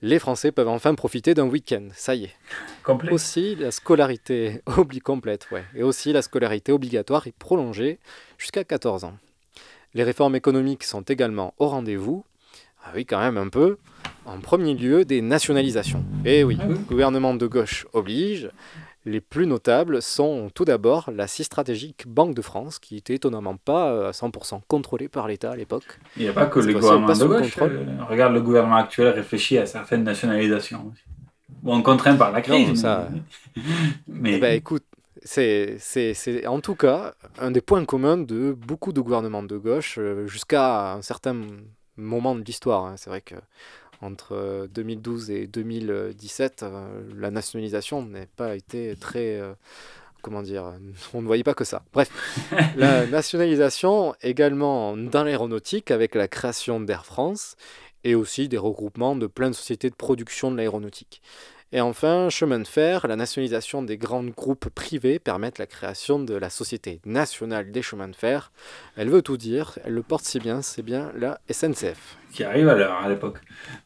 Les 0.00 0.18
Français 0.18 0.50
peuvent 0.50 0.66
enfin 0.66 0.96
profiter 0.96 1.34
d'un 1.34 1.46
week-end, 1.46 1.86
ça 1.94 2.16
y 2.16 2.24
est. 2.24 2.34
Complet. 2.82 3.12
Aussi 3.12 3.54
la 3.54 3.70
scolarité 3.70 4.60
obli 4.76 4.98
complète, 4.98 5.48
ouais. 5.52 5.64
Et 5.76 5.84
aussi 5.84 6.12
la 6.12 6.22
scolarité 6.22 6.72
obligatoire 6.72 7.28
est 7.28 7.36
prolongée 7.38 8.00
jusqu'à 8.38 8.64
14 8.64 9.04
ans. 9.04 9.16
Les 9.94 10.02
réformes 10.02 10.34
économiques 10.34 10.82
sont 10.82 11.02
également 11.02 11.54
au 11.58 11.68
rendez-vous. 11.68 12.24
Ah 12.84 12.90
oui, 12.94 13.04
quand 13.06 13.20
même 13.20 13.36
un 13.36 13.48
peu. 13.48 13.76
En 14.24 14.38
premier 14.40 14.74
lieu, 14.74 15.04
des 15.04 15.20
nationalisations. 15.22 16.04
Et 16.24 16.44
oui, 16.44 16.58
gouvernement 16.88 17.34
de 17.34 17.46
gauche 17.46 17.86
oblige. 17.92 18.50
Les 19.04 19.20
plus 19.20 19.48
notables 19.48 20.00
sont 20.00 20.48
tout 20.54 20.64
d'abord 20.64 21.10
la 21.12 21.26
si 21.26 21.42
stratégique 21.42 22.04
Banque 22.06 22.36
de 22.36 22.42
France, 22.42 22.78
qui 22.78 22.96
était 22.96 23.14
étonnamment 23.14 23.56
pas 23.56 23.90
euh, 23.92 24.08
à 24.08 24.10
100% 24.12 24.60
contrôlée 24.68 25.08
par 25.08 25.26
l'État 25.26 25.50
à 25.50 25.56
l'époque. 25.56 25.98
Il 26.16 26.22
n'y 26.22 26.28
a 26.28 26.32
pas 26.32 26.46
que 26.46 26.60
le 26.60 26.72
gouvernement 26.74 27.12
de 27.12 27.26
gauche. 27.26 27.40
contrôle. 27.56 27.84
euh, 27.88 28.04
regarde, 28.08 28.32
le 28.32 28.40
gouvernement 28.40 28.76
actuel 28.76 29.08
réfléchit 29.08 29.58
à 29.58 29.66
certaines 29.66 30.04
nationalisations. 30.04 30.92
Bon, 31.64 31.82
contraint 31.82 32.14
par 32.14 32.30
la 32.30 32.42
crise. 32.42 32.68
Non, 32.68 32.74
ça- 32.76 33.08
mais- 34.06 34.34
Eh 34.34 34.38
ben, 34.38 34.54
écoute, 34.56 34.84
c'est, 35.24 35.76
c'est, 35.80 36.14
c'est 36.14 36.46
en 36.46 36.60
tout 36.60 36.76
cas 36.76 37.14
un 37.40 37.50
des 37.50 37.60
points 37.60 37.84
communs 37.84 38.18
de 38.18 38.52
beaucoup 38.52 38.92
de 38.92 39.00
gouvernements 39.00 39.42
de 39.42 39.56
gauche 39.56 39.96
euh, 39.98 40.28
jusqu'à 40.28 40.92
un 40.94 41.02
certain 41.02 41.40
moment 42.02 42.34
de 42.34 42.42
l'histoire. 42.42 42.84
hein. 42.84 42.96
C'est 42.96 43.10
vrai 43.10 43.20
que 43.20 43.36
entre 44.00 44.32
euh, 44.34 44.66
2012 44.68 45.30
et 45.30 45.46
2017, 45.46 46.62
euh, 46.64 47.02
la 47.16 47.30
nationalisation 47.30 48.02
n'a 48.02 48.26
pas 48.36 48.56
été 48.56 48.96
très... 48.96 49.38
euh, 49.40 49.54
comment 50.22 50.42
dire 50.42 50.74
On 51.14 51.22
ne 51.22 51.26
voyait 51.26 51.44
pas 51.44 51.54
que 51.54 51.64
ça. 51.64 51.84
Bref, 51.92 52.10
la 52.76 53.06
nationalisation 53.06 54.14
également 54.22 54.96
dans 54.96 55.24
l'aéronautique 55.24 55.90
avec 55.90 56.14
la 56.14 56.28
création 56.28 56.80
d'Air 56.80 57.06
France 57.06 57.56
et 58.04 58.14
aussi 58.14 58.48
des 58.48 58.58
regroupements 58.58 59.16
de 59.16 59.26
plein 59.26 59.50
de 59.50 59.54
sociétés 59.54 59.90
de 59.90 59.94
production 59.94 60.50
de 60.50 60.56
l'aéronautique. 60.56 61.22
Et 61.74 61.80
enfin, 61.80 62.28
chemin 62.28 62.58
de 62.58 62.66
fer, 62.66 63.06
la 63.06 63.16
nationalisation 63.16 63.82
des 63.82 63.96
grands 63.96 64.24
groupes 64.24 64.68
privés 64.68 65.18
permettent 65.18 65.58
la 65.58 65.66
création 65.66 66.18
de 66.18 66.34
la 66.34 66.50
Société 66.50 67.00
nationale 67.06 67.70
des 67.72 67.80
chemins 67.80 68.08
de 68.08 68.14
fer. 68.16 68.52
Elle 68.96 69.08
veut 69.08 69.22
tout 69.22 69.38
dire, 69.38 69.78
elle 69.84 69.94
le 69.94 70.02
porte 70.02 70.24
si 70.24 70.38
bien, 70.38 70.60
c'est 70.60 70.82
bien 70.82 71.10
la 71.16 71.40
SNCF. 71.50 72.18
qui 72.30 72.44
arrive 72.44 72.68
à 72.68 72.74
l'heure 72.74 73.00
à 73.02 73.08
l'époque. 73.08 73.38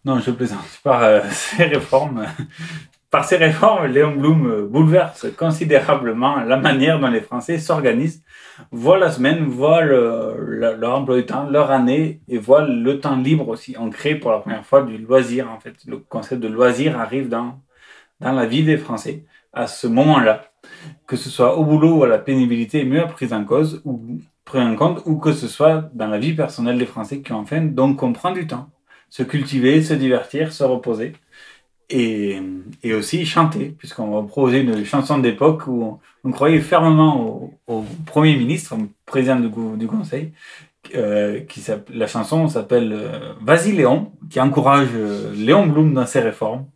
Non, 0.05 0.19
je 0.19 0.33
plaisante. 0.33 0.59
Par 0.83 1.05
euh, 1.05 1.21
ces 1.31 1.63
réformes, 1.65 2.27
par 3.11 3.25
ces 3.25 3.37
réformes, 3.37 3.87
Léon 3.87 4.17
Blum 4.17 4.47
euh, 4.51 4.67
bouleverse 4.67 5.27
considérablement 5.37 6.41
la 6.43 6.57
manière 6.57 6.99
dont 6.99 7.07
les 7.09 7.21
Français 7.21 7.59
s'organisent, 7.59 8.23
voient 8.73 8.99
la 8.99 9.13
semaine, 9.13 9.45
voient 9.47 9.83
le- 9.83 10.35
le- 10.41 10.75
leur 10.75 10.97
emploi 10.99 11.17
du 11.19 11.27
temps, 11.27 11.49
leur 11.49 11.71
année 11.71 12.21
et 12.27 12.39
voient 12.39 12.67
le 12.67 12.99
temps 12.99 13.17
libre 13.17 13.49
aussi. 13.49 13.77
On 13.79 13.91
crée 13.91 14.17
pour 14.17 14.33
la 14.33 14.41
première 14.41 14.67
fois 14.67 14.83
du 14.83 14.99
loisir 14.99 15.49
en 15.51 15.61
fait. 15.61 15.75
Le 15.87 15.99
concept 15.99 16.43
de 16.43 16.49
loisir 16.49 16.99
arrive 16.99 17.29
dans, 17.29 17.61
dans 18.21 18.33
la 18.33 18.47
vie 18.47 18.65
des 18.65 18.79
Français 18.79 19.25
à 19.53 19.67
ce 19.67 19.87
moment-là. 19.87 20.51
Que 21.07 21.17
ce 21.17 21.31
soit 21.31 21.57
au 21.57 21.65
boulot 21.65 21.99
ou 21.99 22.05
à 22.05 22.09
la 22.09 22.19
pénibilité 22.19 22.81
est 22.81 22.85
mieux 22.85 23.07
prise 23.07 23.33
en 23.33 23.45
cause 23.45 23.81
ou 23.85 24.21
pris 24.45 24.61
en 24.61 24.75
compte 24.77 25.03
ou 25.07 25.17
que 25.17 25.33
ce 25.33 25.49
soit 25.49 25.91
dans 25.95 26.09
la 26.09 26.19
vie 26.19 26.35
personnelle 26.35 26.79
des 26.79 26.87
Français 26.87 27.21
qui 27.21 27.33
ont 27.33 27.45
faim. 27.45 27.63
Donc 27.63 28.03
on 28.03 28.13
prend 28.13 28.33
du 28.33 28.47
temps. 28.47 28.71
Se 29.09 29.23
cultiver, 29.23 29.83
se 29.83 29.95
divertir, 29.95 30.53
se 30.53 30.65
reposer. 30.65 31.13
Et, 31.89 32.41
aussi 32.93 33.25
chanter, 33.25 33.67
puisqu'on 33.79 34.11
va 34.11 34.27
proposer 34.27 34.61
une 34.61 34.85
chanson 34.85 35.19
d'époque 35.19 35.69
où 35.69 36.01
on, 36.25 36.31
croyait 36.33 36.61
fermement 36.61 37.53
au, 37.69 37.85
Premier 38.07 38.37
ministre, 38.37 38.75
au 38.75 38.89
président 39.05 39.37
du 39.39 39.87
Conseil. 39.87 40.33
Euh, 40.95 41.41
qui 41.41 41.63
la 41.93 42.07
chanson 42.07 42.49
s'appelle 42.49 42.93
euh, 42.93 43.33
Vas-y 43.41 43.73
Léon, 43.73 44.13
qui 44.31 44.41
encourage 44.41 44.89
euh, 44.95 45.33
Léon 45.35 45.67
Blum 45.67 45.93
dans 45.95 46.07
ses 46.07 46.21
réformes. 46.21 46.67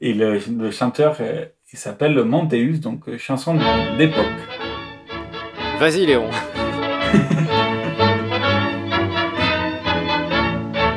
Et 0.00 0.14
le, 0.14 0.38
le 0.56 0.70
chanteur, 0.70 1.16
euh, 1.20 1.44
il 1.72 1.78
s'appelle 1.78 2.22
Montéus, 2.24 2.80
donc 2.80 3.08
euh, 3.08 3.18
chanson 3.18 3.58
d'époque. 3.98 4.24
Vas-y 5.78 6.06
Léon 6.06 6.30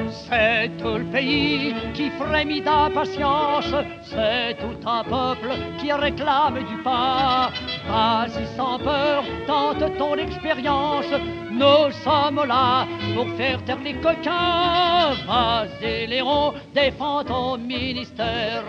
C'est 0.10 0.70
tout 0.78 0.98
le 0.98 1.06
pays 1.12 1.74
frémit 2.26 2.62
d'impatience, 2.62 3.74
c'est 4.04 4.58
tout 4.60 4.88
un 4.88 5.04
peuple 5.04 5.52
qui 5.80 5.92
réclame 5.92 6.60
du 6.60 6.78
pain. 6.84 7.50
Vas-y 7.90 8.46
sans 8.56 8.80
peur, 8.80 9.24
tente 9.48 9.98
ton 9.98 10.16
expérience, 10.16 11.12
nous 11.52 11.92
sommes 12.04 12.44
là 12.48 12.88
pour 13.16 13.28
faire 13.38 13.64
taire 13.66 13.80
les 13.84 13.96
coquins. 13.96 15.14
Vas-y 15.28 16.08
Léon, 16.08 16.54
défends 16.74 17.24
ton 17.24 17.58
ministère. 17.58 18.64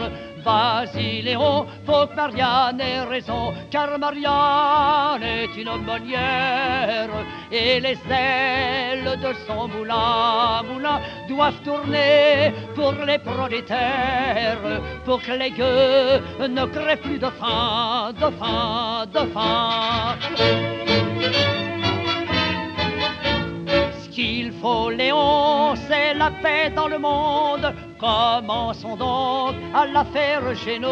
Vas-y 0.45 1.22
Léon, 1.22 1.66
faut 1.86 2.07
que 2.09 2.16
Marianne 2.16 2.80
ait 2.80 3.03
raison, 3.03 3.55
car 3.70 3.97
Marianne 3.99 5.22
est 5.22 5.57
une 5.57 5.68
aumônière 5.68 7.11
et 7.53 7.78
les 7.78 7.99
ailes 8.11 9.18
de 9.22 9.32
son 9.47 9.68
moulin, 9.68 10.62
moulin 10.68 11.01
doivent 11.28 11.61
tourner 11.62 12.53
pour 12.74 12.93
les 13.07 13.18
prolétaires, 13.18 14.80
pour 15.05 15.22
que 15.22 15.32
les 15.32 15.51
gueux 15.51 16.49
ne 16.49 16.64
crèvent 16.66 17.01
plus 17.01 17.18
de 17.18 17.30
faim, 17.30 18.12
de 18.12 18.30
faim, 18.38 19.07
de 19.12 19.20
faim. 19.32 20.16
Ce 24.01 24.09
qu'il 24.09 24.53
faut, 24.61 24.90
Léon, 24.90 25.74
c'est 25.88 26.14
la 26.14 26.30
paix 26.30 26.70
dans 26.74 26.88
le 26.88 26.99
monde. 26.99 27.72
Commençons 28.03 28.97
donc 28.97 29.55
à 29.73 29.87
la 29.87 30.05
faire 30.07 30.43
chez 30.57 30.81
nous. 30.81 30.89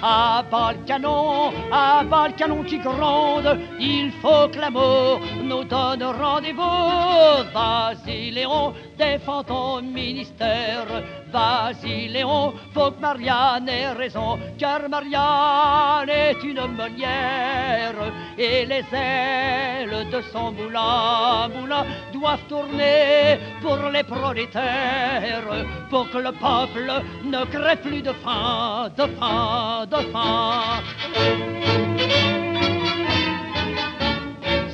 À 0.00 0.44
bas 0.48 0.72
le 0.72 0.86
canon, 0.86 1.52
à 1.72 2.04
bas 2.04 2.28
le 2.28 2.34
canon 2.34 2.62
qui 2.62 2.78
gronde. 2.78 3.58
Il 3.80 4.12
faut 4.22 4.46
que 4.48 4.60
l'amour 4.60 5.20
nous 5.42 5.64
donne 5.64 6.04
rendez-vous. 6.04 7.50
Vas-y, 7.52 8.30
Léon, 8.30 8.72
défends 8.96 9.42
ton 9.42 9.82
ministère. 9.82 10.86
Vas-y, 11.32 12.06
Léon, 12.06 12.54
faut 12.74 12.92
que 12.92 13.00
Marianne 13.00 13.68
ait 13.68 13.90
raison. 13.90 14.38
Car 14.56 14.88
Marianne 14.88 16.10
est 16.10 16.44
une 16.44 16.64
meunière. 16.76 18.12
Et 18.38 18.66
les 18.66 18.84
ailes 18.92 20.08
de 20.12 20.22
son 20.32 20.52
moulin, 20.52 21.48
moulin 21.48 21.84
doivent 22.12 22.46
tourner 22.48 23.38
pour 23.60 23.78
les 23.92 24.04
prolétaires, 24.04 25.66
le 26.20 26.32
peuple 26.32 26.90
ne 27.24 27.44
crée 27.46 27.76
plus 27.76 28.02
de 28.02 28.12
faim, 28.12 28.88
de 28.96 29.06
faim, 29.18 29.86
de 29.90 29.96
faim. 30.12 30.82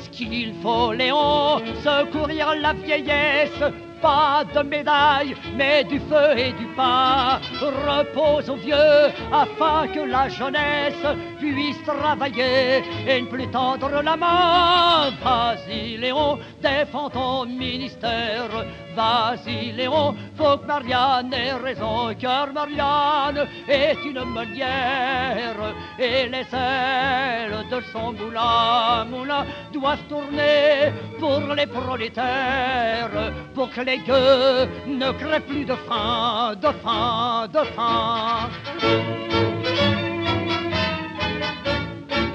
Ce 0.03 0.09
qu'il 0.11 0.55
faut, 0.63 0.93
Léon, 0.93 1.61
secourir 1.85 2.55
la 2.61 2.73
vieillesse. 2.73 3.63
Pas 4.07 4.45
de 4.55 4.63
médaille, 4.63 5.35
mais 5.57 5.83
du 5.83 5.99
feu 5.99 6.39
et 6.39 6.53
du 6.53 6.67
pain. 6.77 7.41
Repose 7.61 8.49
aux 8.49 8.55
vieux, 8.55 9.11
afin 9.33 9.89
que 9.89 9.99
la 9.99 10.29
jeunesse 10.29 11.07
puisse 11.41 11.83
travailler 11.83 12.85
et 13.09 13.23
ne 13.23 13.27
plus 13.27 13.49
tendre 13.49 14.01
la 14.01 14.17
main. 14.17 15.11
Vas-y, 15.25 15.97
Léon, 15.97 16.39
défends 16.63 17.11
ton 17.11 17.47
ministère. 17.47 18.65
Vas-y, 18.95 19.73
Léon, 19.73 20.15
faut 20.37 20.57
que 20.57 20.67
Marianne 20.67 21.35
ait 21.35 21.53
raison, 21.53 22.15
car 22.19 22.53
Marianne 22.53 23.47
est 23.69 23.99
une 24.05 24.25
meunière, 24.25 25.75
et 25.99 26.29
les 26.29 26.47
ailes 26.55 27.67
de 27.71 27.81
son 27.93 28.13
moulin, 28.13 29.05
moulin 29.11 29.45
doivent 29.73 30.07
tourner 30.09 30.93
pour 31.19 31.41
les 31.55 31.67
prolétaires, 31.67 33.33
pour 33.55 33.69
que 33.69 33.83
les 33.83 33.96
ne 34.87 35.13
crèvent 35.13 35.43
plus 35.43 35.65
de 35.65 35.75
faim, 35.89 36.55
de 36.61 36.69
faim, 36.83 37.49
de 37.53 37.65
faim. 37.75 38.51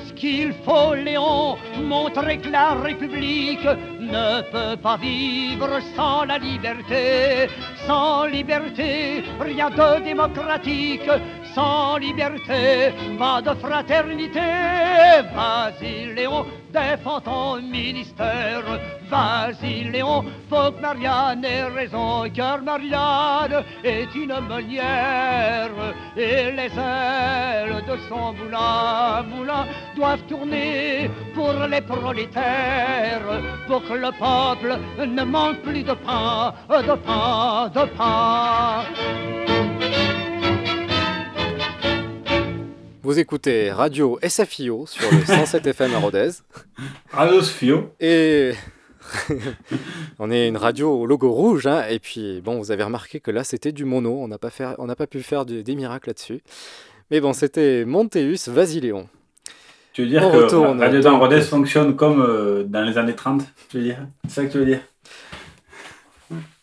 Ce 0.05 0.13
qu'il 0.13 0.53
faut, 0.65 0.93
Léon, 0.93 1.57
montrer 1.81 2.37
que 2.37 2.49
la 2.49 2.73
République 2.75 3.65
ne 3.99 4.41
peut 4.51 4.77
pas 4.81 4.97
vivre 4.97 5.79
sans 5.95 6.25
la 6.25 6.37
liberté. 6.37 7.49
Sans 7.87 8.25
liberté, 8.25 9.23
rien 9.39 9.69
de 9.69 10.03
démocratique. 10.03 11.09
Sans 11.55 11.97
liberté, 11.97 12.93
pas 13.17 13.41
de 13.41 13.53
fraternité. 13.55 14.39
Vas-y, 15.35 16.13
Léon, 16.13 16.45
défends 16.71 17.21
ton 17.21 17.61
ministère. 17.61 18.63
Vas-y, 19.09 19.83
Léon, 19.91 20.23
faut 20.49 20.71
que 20.71 20.81
Marianne 20.81 21.43
ait 21.43 21.63
raison, 21.65 22.23
car 22.33 22.61
Marianne 22.61 23.63
est 23.83 24.13
une 24.15 24.35
meunière. 24.47 25.69
Et 26.15 26.51
les 26.51 26.71
ailes 26.77 27.83
de 27.87 27.97
son 28.07 28.33
moulin, 28.33 29.23
moulin 29.23 29.65
doivent 29.95 30.23
tourner 30.27 31.09
pour 31.33 31.53
les 31.69 31.81
prolétaires, 31.81 33.41
pour 33.67 33.83
que 33.83 33.93
le 33.93 34.11
peuple 34.11 34.79
ne 35.05 35.23
manque 35.23 35.61
plus 35.61 35.83
de 35.83 35.93
pain, 35.93 36.53
de 36.69 36.95
pain, 36.95 37.69
de 37.73 37.85
pain. 37.97 39.80
Vous 43.03 43.17
écoutez 43.17 43.71
Radio 43.71 44.19
SFIO 44.27 44.85
sur 44.85 45.11
le 45.11 45.25
107 45.25 45.65
FM 45.67 45.93
à 45.95 45.99
Rodez. 45.99 46.29
Radio 47.11 47.41
SFIO. 47.41 47.91
Et 47.99 48.51
on 50.19 50.29
est 50.29 50.47
une 50.47 50.57
radio 50.57 50.91
au 50.91 51.05
logo 51.07 51.31
rouge, 51.31 51.65
hein, 51.65 51.83
et 51.89 51.97
puis 51.99 52.41
bon, 52.41 52.59
vous 52.59 52.71
avez 52.71 52.83
remarqué 52.83 53.19
que 53.19 53.31
là 53.31 53.43
c'était 53.43 53.71
du 53.71 53.85
mono, 53.85 54.19
on 54.21 54.27
n'a 54.27 54.37
pas, 54.37 54.51
fait- 54.51 54.75
on 54.77 54.85
n'a 54.85 54.95
pas 54.95 55.07
pu 55.07 55.21
faire 55.21 55.45
de- 55.45 55.61
des 55.61 55.75
miracles 55.75 56.09
là-dessus. 56.09 56.41
Mais 57.09 57.19
bon, 57.19 57.33
c'était 57.33 57.85
Monteus 57.85 58.47
Vasiléon. 58.47 59.07
Tu 59.93 60.03
veux 60.03 60.07
dire 60.07 60.23
On 60.25 60.31
que 60.31 60.37
retourne, 60.37 60.79
Radio 60.79 61.01
dans. 61.01 61.19
Rodez 61.19 61.41
fonctionne 61.41 61.95
comme 61.95 62.21
euh, 62.21 62.63
dans 62.63 62.83
les 62.83 62.97
années 62.97 63.15
30 63.15 63.41
Tu 63.69 63.77
veux 63.77 63.83
dire? 63.83 63.97
C'est 64.27 64.35
ça 64.35 64.45
que 64.45 64.51
tu 64.51 64.59
veux 64.59 64.65
dire? 64.65 64.79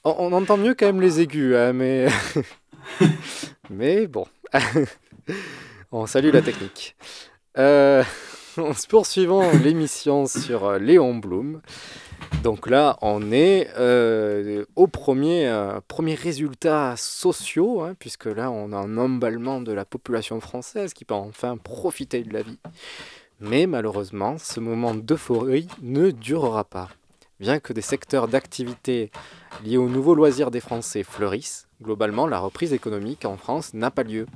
On, 0.05 0.15
on 0.19 0.33
entend 0.33 0.57
mieux 0.57 0.75
quand 0.75 0.87
même 0.87 1.01
les 1.03 1.21
aigus, 1.21 1.55
hein, 1.55 1.73
mais... 1.75 2.07
mais 3.71 4.07
bon. 4.07 4.25
On 5.93 6.07
salue 6.07 6.33
la 6.33 6.43
technique. 6.43 6.97
Euh, 7.57 8.03
en 8.59 8.73
poursuivant 8.89 9.51
l'émission 9.53 10.27
sur 10.27 10.65
euh, 10.65 10.79
Léon 10.79 11.15
Blum. 11.15 11.61
Donc 12.43 12.69
là, 12.69 12.97
on 13.03 13.33
est 13.33 13.69
euh, 13.79 14.65
au 14.77 14.87
premier, 14.87 15.49
euh, 15.49 15.81
premier 15.87 16.15
résultat 16.15 16.95
sociaux, 16.97 17.83
hein, 17.83 17.95
puisque 17.99 18.27
là, 18.27 18.51
on 18.51 18.73
a 18.73 18.77
un 18.77 18.97
emballement 18.97 19.61
de 19.61 19.73
la 19.73 19.85
population 19.85 20.41
française 20.41 20.93
qui 20.93 21.05
peut 21.05 21.15
enfin 21.15 21.57
profiter 21.57 22.23
de 22.23 22.33
la 22.33 22.43
vie. 22.43 22.59
Mais 23.41 23.67
malheureusement, 23.67 24.37
ce 24.39 24.61
moment 24.61 24.95
d'euphorie 24.95 25.69
ne 25.83 26.11
durera 26.11 26.65
pas. 26.65 26.89
Bien 27.41 27.61
que 27.61 27.73
des 27.73 27.83
secteurs 27.83 28.27
d'activité 28.27 29.11
liés 29.65 29.77
aux 29.77 29.89
nouveaux 29.89 30.15
loisirs 30.15 30.51
des 30.51 30.61
Français 30.61 31.05
fleurissent, 31.05 31.69
globalement, 31.81 32.27
la 32.27 32.41
reprise 32.41 32.73
économique 32.73 33.25
en 33.25 33.37
France 33.37 33.75
n'a 33.75 33.93
pas 33.93 34.03
lieu. 34.03 34.27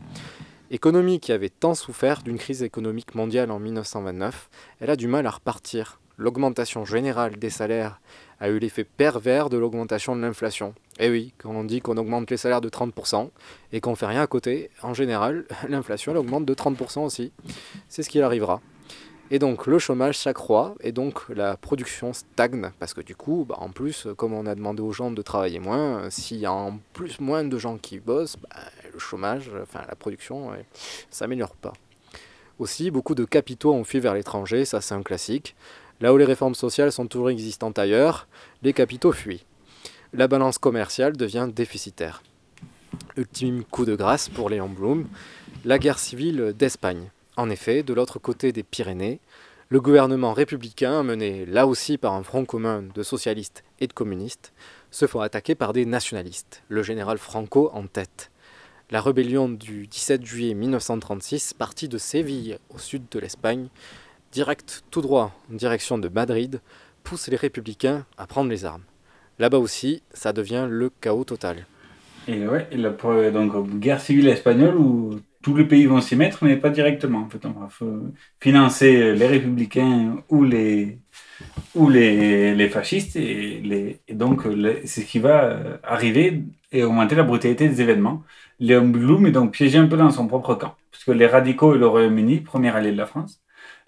Économie 0.74 1.20
qui 1.20 1.32
avait 1.32 1.50
tant 1.50 1.74
souffert 1.74 2.22
d'une 2.22 2.38
crise 2.38 2.62
économique 2.62 3.14
mondiale 3.14 3.50
en 3.50 3.58
1929, 3.58 4.48
elle 4.80 4.88
a 4.88 4.96
du 4.96 5.06
mal 5.06 5.26
à 5.26 5.30
repartir. 5.30 6.00
L'augmentation 6.16 6.86
générale 6.86 7.36
des 7.36 7.50
salaires 7.50 8.00
a 8.40 8.48
eu 8.48 8.58
l'effet 8.58 8.84
pervers 8.84 9.50
de 9.50 9.58
l'augmentation 9.58 10.16
de 10.16 10.22
l'inflation. 10.22 10.72
Et 10.98 11.10
oui, 11.10 11.34
quand 11.36 11.50
on 11.50 11.64
dit 11.64 11.82
qu'on 11.82 11.98
augmente 11.98 12.30
les 12.30 12.38
salaires 12.38 12.62
de 12.62 12.70
30% 12.70 13.28
et 13.74 13.82
qu'on 13.82 13.94
fait 13.96 14.06
rien 14.06 14.22
à 14.22 14.26
côté, 14.26 14.70
en 14.82 14.94
général, 14.94 15.44
l'inflation 15.68 16.16
augmente 16.16 16.46
de 16.46 16.54
30% 16.54 17.00
aussi. 17.00 17.32
C'est 17.90 18.02
ce 18.02 18.08
qui 18.08 18.22
arrivera. 18.22 18.62
Et 19.30 19.38
donc 19.38 19.66
le 19.66 19.78
chômage 19.78 20.18
s'accroît 20.18 20.74
et 20.80 20.92
donc 20.92 21.28
la 21.28 21.58
production 21.58 22.14
stagne 22.14 22.70
parce 22.78 22.94
que 22.94 23.02
du 23.02 23.14
coup, 23.14 23.44
bah, 23.46 23.56
en 23.58 23.68
plus, 23.68 24.08
comme 24.16 24.32
on 24.32 24.46
a 24.46 24.54
demandé 24.54 24.82
aux 24.82 24.92
gens 24.92 25.10
de 25.10 25.22
travailler 25.22 25.58
moins, 25.58 26.08
s'il 26.08 26.38
y 26.38 26.46
a 26.46 26.52
en 26.52 26.78
plus 26.94 27.20
moins 27.20 27.44
de 27.44 27.58
gens 27.58 27.76
qui 27.76 27.98
bossent, 27.98 28.36
bah, 28.36 28.60
le 28.92 28.98
chômage, 28.98 29.50
enfin 29.62 29.80
la 29.88 29.94
production, 29.94 30.52
ne 30.52 30.56
s'améliore 31.10 31.54
pas. 31.54 31.72
Aussi, 32.58 32.90
beaucoup 32.90 33.14
de 33.14 33.24
capitaux 33.24 33.72
ont 33.72 33.84
fui 33.84 34.00
vers 34.00 34.14
l'étranger, 34.14 34.64
ça 34.64 34.80
c'est 34.80 34.94
un 34.94 35.02
classique. 35.02 35.56
Là 36.00 36.12
où 36.12 36.16
les 36.16 36.24
réformes 36.24 36.54
sociales 36.54 36.92
sont 36.92 37.06
toujours 37.06 37.30
existantes 37.30 37.78
ailleurs, 37.78 38.26
les 38.62 38.72
capitaux 38.72 39.12
fuient. 39.12 39.44
La 40.12 40.28
balance 40.28 40.58
commerciale 40.58 41.16
devient 41.16 41.48
déficitaire. 41.54 42.22
Ultime 43.16 43.64
coup 43.64 43.84
de 43.84 43.94
grâce 43.94 44.28
pour 44.28 44.50
Léon 44.50 44.68
Blum, 44.68 45.06
la 45.64 45.78
guerre 45.78 45.98
civile 45.98 46.54
d'Espagne. 46.58 47.10
En 47.36 47.48
effet, 47.48 47.82
de 47.82 47.94
l'autre 47.94 48.18
côté 48.18 48.52
des 48.52 48.62
Pyrénées, 48.62 49.20
le 49.68 49.80
gouvernement 49.80 50.34
républicain, 50.34 51.02
mené 51.02 51.46
là 51.46 51.66
aussi 51.66 51.96
par 51.96 52.12
un 52.12 52.22
front 52.22 52.44
commun 52.44 52.82
de 52.82 53.02
socialistes 53.02 53.64
et 53.80 53.86
de 53.86 53.92
communistes, 53.94 54.52
se 54.90 55.06
font 55.06 55.20
attaquer 55.20 55.54
par 55.54 55.72
des 55.72 55.86
nationalistes, 55.86 56.62
le 56.68 56.82
général 56.82 57.16
Franco 57.16 57.70
en 57.72 57.86
tête. 57.86 58.31
La 58.92 59.00
rébellion 59.00 59.48
du 59.48 59.86
17 59.86 60.22
juillet 60.22 60.52
1936 60.52 61.54
partit 61.54 61.88
de 61.88 61.96
Séville, 61.96 62.58
au 62.68 62.76
sud 62.76 63.04
de 63.10 63.18
l'Espagne, 63.18 63.68
direct 64.32 64.84
tout 64.90 65.00
droit 65.00 65.32
en 65.50 65.56
direction 65.56 65.96
de 65.96 66.10
Madrid, 66.10 66.60
pousse 67.02 67.28
les 67.28 67.38
républicains 67.38 68.04
à 68.18 68.26
prendre 68.26 68.50
les 68.50 68.66
armes. 68.66 68.82
Là-bas 69.38 69.56
aussi, 69.56 70.02
ça 70.12 70.34
devient 70.34 70.66
le 70.68 70.90
chaos 71.00 71.24
total. 71.24 71.64
Et 72.28 72.46
ouais, 72.46 72.68
et 72.70 72.76
la 72.76 72.90
donc 73.30 73.78
guerre 73.78 74.02
civile 74.02 74.28
espagnole 74.28 74.76
où 74.76 75.18
tous 75.40 75.56
les 75.56 75.64
pays 75.64 75.86
vont 75.86 76.02
s'y 76.02 76.14
mettre, 76.14 76.44
mais 76.44 76.58
pas 76.58 76.68
directement. 76.68 77.20
En 77.20 77.30
fait, 77.30 77.46
on 77.46 77.52
va 77.52 77.70
financer 78.40 79.14
les 79.14 79.26
républicains 79.26 80.22
ou 80.28 80.44
les 80.44 80.98
ou 81.74 81.88
les, 81.88 82.68
fascistes 82.68 83.16
et, 83.16 83.96
donc 84.12 84.42
c'est 84.84 85.00
ce 85.00 85.06
qui 85.06 85.18
va 85.18 85.44
euh, 85.44 85.76
arriver 85.82 86.44
et 86.70 86.84
augmenter 86.84 87.14
la 87.14 87.22
brutalité 87.22 87.68
des 87.68 87.80
événements. 87.80 88.22
Léon 88.62 88.86
Blum 88.88 89.26
est 89.26 89.32
donc 89.32 89.50
piégé 89.50 89.76
un 89.76 89.88
peu 89.88 89.96
dans 89.96 90.10
son 90.10 90.28
propre 90.28 90.54
camp, 90.54 90.76
puisque 90.92 91.08
les 91.08 91.26
radicaux 91.26 91.74
et 91.74 91.78
le 91.78 91.86
Royaume-Uni, 91.88 92.42
premier 92.42 92.70
allié 92.70 92.92
de 92.92 92.96
la 92.96 93.06
France, 93.06 93.42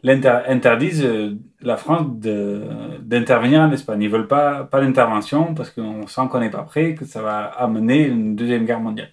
interdisent 0.04 1.04
euh, 1.04 1.38
la 1.60 1.76
France 1.76 2.08
d'intervenir 2.18 3.60
en 3.60 3.70
Espagne. 3.70 4.02
Ils 4.02 4.10
veulent 4.10 4.26
pas, 4.26 4.64
pas 4.64 4.80
d'intervention 4.80 5.54
parce 5.54 5.70
qu'on 5.70 6.08
sent 6.08 6.22
qu'on 6.28 6.40
n'est 6.40 6.50
pas 6.50 6.64
prêt, 6.64 6.96
que 6.96 7.04
ça 7.04 7.22
va 7.22 7.44
amener 7.44 8.04
une 8.04 8.34
deuxième 8.34 8.64
guerre 8.64 8.80
mondiale. 8.80 9.12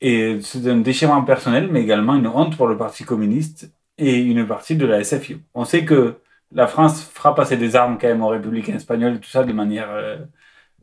Et 0.00 0.40
c'est 0.42 0.68
un 0.68 0.78
déchirement 0.78 1.22
personnel, 1.22 1.68
mais 1.70 1.82
également 1.82 2.16
une 2.16 2.26
honte 2.26 2.56
pour 2.56 2.66
le 2.66 2.76
Parti 2.76 3.04
communiste 3.04 3.72
et 3.98 4.16
une 4.18 4.44
partie 4.46 4.74
de 4.74 4.84
la 4.84 5.04
SFIO. 5.04 5.38
On 5.54 5.64
sait 5.64 5.84
que 5.84 6.16
la 6.50 6.66
France 6.66 7.04
fera 7.04 7.36
passer 7.36 7.56
des 7.56 7.76
armes 7.76 7.98
quand 8.00 8.08
même 8.08 8.22
aux 8.22 8.28
républicains 8.28 8.74
espagnols 8.74 9.14
et 9.14 9.20
tout 9.20 9.30
ça 9.30 9.44
de 9.44 9.52
manière 9.52 9.90
euh, 9.92 10.18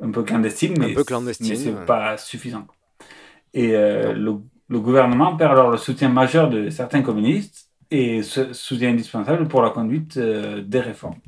un 0.01 0.11
peu 0.11 0.23
clandestine, 0.23 0.73
mais, 0.79 0.95
mais 0.95 1.55
c'est 1.55 1.73
ouais. 1.73 1.85
pas 1.85 2.15
suffisant. 2.15 2.65
Et 3.53 3.75
euh, 3.75 4.13
le, 4.13 4.35
le 4.69 4.79
gouvernement 4.79 5.35
perd 5.37 5.51
alors 5.51 5.71
le 5.71 5.77
soutien 5.77 6.09
majeur 6.09 6.49
de 6.49 6.69
certains 6.69 7.01
communistes 7.01 7.69
et 7.91 8.23
ce 8.23 8.53
soutien 8.53 8.89
indispensable 8.91 9.47
pour 9.47 9.61
la 9.61 9.69
conduite 9.69 10.17
euh, 10.17 10.61
des 10.61 10.79
réformes. 10.79 11.19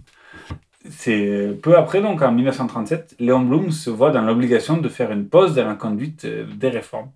C'est 0.89 1.57
peu 1.63 1.77
après, 1.77 2.01
donc 2.01 2.21
en 2.21 2.31
1937, 2.31 3.15
Léon 3.19 3.41
Blum 3.41 3.71
se 3.71 3.89
voit 3.89 4.11
dans 4.11 4.21
l'obligation 4.21 4.77
de 4.77 4.87
faire 4.89 5.11
une 5.11 5.27
pause 5.29 5.55
dans 5.55 5.67
la 5.67 5.75
conduite 5.75 6.25
euh, 6.25 6.45
des 6.55 6.69
réformes. 6.69 7.11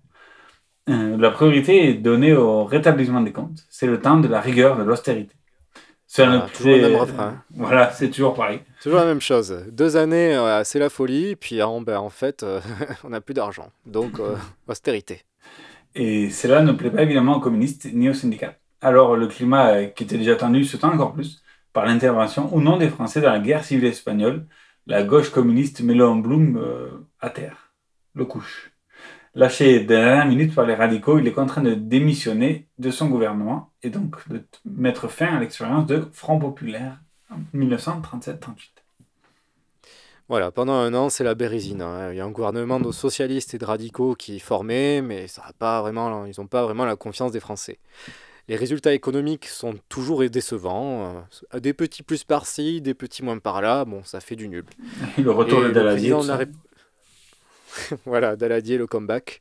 La 0.86 1.30
priorité 1.30 1.88
est 1.88 1.94
donnée 1.94 2.34
au 2.34 2.64
rétablissement 2.64 3.20
des 3.22 3.32
comptes. 3.32 3.64
C'est 3.70 3.86
le 3.86 4.00
temps 4.00 4.18
de 4.18 4.28
la 4.28 4.40
rigueur, 4.40 4.76
de 4.76 4.82
l'austérité. 4.82 5.34
C'est 6.12 6.24
un- 6.24 6.38
Voilà, 6.38 6.48
toujours 6.52 6.72
le 6.72 6.82
c'est- 6.82 6.88
même 6.88 7.00
refrain. 7.00 7.44
Voilà, 7.54 7.92
c'est 7.92 8.10
toujours 8.10 8.34
pareil. 8.34 8.60
Toujours 8.82 8.98
la 8.98 9.04
même 9.04 9.20
chose. 9.20 9.64
Deux 9.70 9.96
années, 9.96 10.34
euh, 10.34 10.64
c'est 10.64 10.80
la 10.80 10.90
folie, 10.90 11.36
puis 11.36 11.62
en, 11.62 11.80
ben, 11.80 11.98
en 11.98 12.10
fait, 12.10 12.42
euh, 12.42 12.58
on 13.04 13.10
n'a 13.10 13.20
plus 13.20 13.32
d'argent. 13.32 13.70
Donc, 13.86 14.18
euh, 14.18 14.34
austérité. 14.66 15.22
Et 15.94 16.28
cela 16.30 16.62
ne 16.62 16.72
plaît 16.72 16.90
pas 16.90 17.02
évidemment 17.02 17.36
aux 17.36 17.40
communistes 17.40 17.86
ni 17.92 18.08
aux 18.10 18.14
syndicats. 18.14 18.54
Alors 18.80 19.14
le 19.16 19.28
climat 19.28 19.84
qui 19.86 20.02
était 20.02 20.18
déjà 20.18 20.34
tendu 20.34 20.64
se 20.64 20.76
tend 20.76 20.92
encore 20.92 21.12
plus 21.12 21.42
par 21.72 21.84
l'intervention 21.86 22.52
ou 22.52 22.60
non 22.60 22.76
des 22.76 22.88
Français 22.88 23.20
dans 23.20 23.30
la 23.30 23.38
guerre 23.38 23.62
civile 23.64 23.84
espagnole. 23.86 24.46
La 24.88 25.04
gauche 25.04 25.30
communiste 25.30 25.80
met 25.82 25.94
Léon 25.94 26.16
Blum 26.16 26.60
à 27.20 27.30
terre, 27.30 27.72
le 28.14 28.24
couche. 28.24 28.69
Lâché 29.34 29.84
de 29.84 29.94
la 29.94 30.04
dernière 30.04 30.26
minute 30.26 30.54
par 30.54 30.66
les 30.66 30.74
radicaux, 30.74 31.18
il 31.18 31.26
est 31.26 31.32
contraint 31.32 31.62
de 31.62 31.74
démissionner 31.74 32.68
de 32.78 32.90
son 32.92 33.08
gouvernement 33.08 33.72
et 33.82 33.90
donc 33.90 34.28
de 34.28 34.44
mettre 34.64 35.08
fin 35.08 35.36
à 35.36 35.40
l'expérience 35.40 35.86
de 35.86 36.08
Front 36.12 36.38
Populaire 36.38 37.00
en 37.30 37.38
1937-38. 37.56 38.84
Voilà, 40.28 40.52
pendant 40.52 40.74
un 40.74 40.94
an, 40.94 41.08
c'est 41.10 41.24
la 41.24 41.34
bérésine. 41.34 41.82
hein. 41.82 42.12
Il 42.12 42.16
y 42.16 42.20
a 42.20 42.24
un 42.24 42.30
gouvernement 42.30 42.78
de 42.78 42.92
socialistes 42.92 43.54
et 43.54 43.58
de 43.58 43.64
radicaux 43.64 44.14
qui 44.14 44.36
est 44.36 44.38
formé, 44.38 45.02
mais 45.02 45.26
ça 45.26 45.42
a 45.44 45.52
pas 45.52 45.80
vraiment, 45.82 46.24
ils 46.26 46.34
n'ont 46.38 46.46
pas 46.46 46.62
vraiment 46.62 46.84
la 46.84 46.94
confiance 46.94 47.32
des 47.32 47.40
Français. 47.40 47.78
Les 48.48 48.56
résultats 48.56 48.94
économiques 48.94 49.46
sont 49.46 49.74
toujours 49.88 50.22
décevants. 50.30 51.24
euh, 51.54 51.60
Des 51.60 51.74
petits 51.74 52.02
plus 52.02 52.24
par-ci, 52.24 52.80
des 52.82 52.94
petits 52.94 53.24
moins 53.24 53.38
par-là. 53.38 53.84
Bon, 53.86 54.04
ça 54.04 54.20
fait 54.20 54.36
du 54.36 54.48
nul. 54.48 54.64
Le 55.18 55.30
retour 55.30 55.62
Et 55.62 55.72
de 55.72 55.80
la 55.80 55.96
ça. 56.20 56.38
Voilà, 58.06 58.36
Daladier, 58.36 58.78
le 58.78 58.86
comeback. 58.86 59.40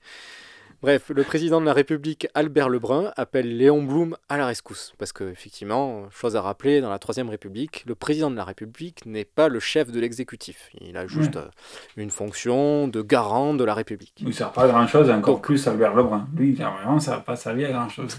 Bref, 0.81 1.09
le 1.13 1.25
président 1.25 1.59
de 1.59 1.65
la 1.65 1.73
République, 1.73 2.27
Albert 2.35 2.69
Lebrun, 2.69 3.11
appelle 3.17 3.57
Léon 3.57 3.83
Blum 3.83 4.15
à 4.29 4.37
la 4.37 4.45
rescousse. 4.45 4.93
Parce 4.97 5.11
que, 5.11 5.25
effectivement, 5.29 6.09
chose 6.09 6.37
à 6.37 6.41
rappeler, 6.41 6.79
dans 6.79 6.89
la 6.89 6.99
Troisième 6.99 7.27
République, 7.27 7.83
le 7.85 7.95
président 7.95 8.31
de 8.31 8.37
la 8.37 8.45
République 8.45 9.05
n'est 9.05 9.25
pas 9.25 9.49
le 9.49 9.59
chef 9.59 9.91
de 9.91 9.99
l'exécutif. 9.99 10.69
Il 10.79 10.95
a 10.95 11.05
juste 11.05 11.35
Ouais. 11.35 11.41
euh, 11.41 11.49
une 11.97 12.11
fonction 12.11 12.87
de 12.87 13.01
garant 13.01 13.53
de 13.55 13.65
la 13.65 13.73
République. 13.73 14.13
Il 14.21 14.27
ne 14.27 14.31
sert 14.31 14.53
pas 14.53 14.63
à 14.63 14.67
grand 14.69 14.87
chose, 14.87 15.09
et 15.09 15.11
encore 15.11 15.41
plus 15.41 15.67
Albert 15.67 15.93
Lebrun. 15.95 16.29
Lui, 16.33 16.53
il 16.53 16.63
a 16.63 16.69
vraiment, 16.69 16.97
ça 17.01 17.11
n'a 17.11 17.19
pas 17.19 17.35
servi 17.35 17.65
à 17.65 17.73
grand 17.73 17.89
chose. 17.89 18.17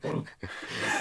pour 0.00 0.12
le 0.12 0.18
coup. 0.20 0.26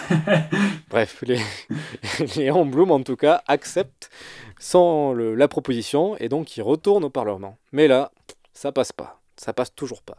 Bref, 0.90 1.24
les... 1.28 1.40
Léon 2.36 2.66
Blum, 2.66 2.90
en 2.90 3.02
tout 3.04 3.16
cas, 3.16 3.44
accepte 3.48 4.10
sans 4.58 5.14
le- 5.14 5.36
la 5.36 5.48
proposition 5.48 6.18
et 6.18 6.30
donc 6.30 6.58
il 6.58 6.62
retourne 6.64 7.04
au 7.04 7.10
Parlement. 7.12 7.58
Mais 7.74 7.88
là, 7.88 8.12
ça 8.56 8.72
passe 8.72 8.92
pas. 8.92 9.22
Ça 9.38 9.54
passe 9.54 9.76
toujours 9.76 10.02
pas. 10.02 10.18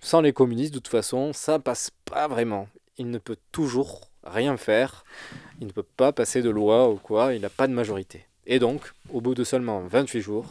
Sans 0.00 0.20
les 0.20 0.32
communistes, 0.32 0.74
de 0.74 0.80
toute 0.80 0.88
façon, 0.88 1.32
ça 1.32 1.58
passe 1.58 1.90
pas 2.04 2.28
vraiment. 2.28 2.68
Il 2.98 3.08
ne 3.08 3.18
peut 3.18 3.38
toujours 3.52 4.10
rien 4.24 4.56
faire. 4.56 5.04
Il 5.60 5.68
ne 5.68 5.72
peut 5.72 5.84
pas 5.84 6.12
passer 6.12 6.42
de 6.42 6.50
loi 6.50 6.90
ou 6.90 6.96
quoi. 6.96 7.34
Il 7.34 7.40
n'a 7.40 7.48
pas 7.48 7.68
de 7.68 7.72
majorité. 7.72 8.26
Et 8.46 8.58
donc, 8.58 8.92
au 9.12 9.20
bout 9.20 9.36
de 9.36 9.44
seulement 9.44 9.80
28 9.86 10.20
jours, 10.20 10.46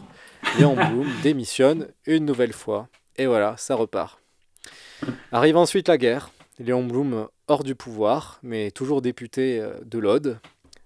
Léon 0.58 0.76
Blum 0.76 1.10
démissionne 1.24 1.90
une 2.06 2.26
nouvelle 2.26 2.54
fois. 2.54 2.88
Et 3.18 3.28
voilà, 3.28 3.56
ça 3.58 3.76
repart. 3.76 4.20
Arrive 5.34 5.58
ensuite 5.58 5.90
la 5.90 5.98
guerre. 5.98 6.32
Léon 6.60 6.86
Blum 6.86 7.28
hors 7.48 7.64
du 7.64 7.76
pouvoir, 7.76 8.40
mais 8.44 8.72
toujours 8.72 9.02
député 9.02 9.60
euh, 9.60 9.74
de 9.84 10.00
l'Aude, 10.00 10.40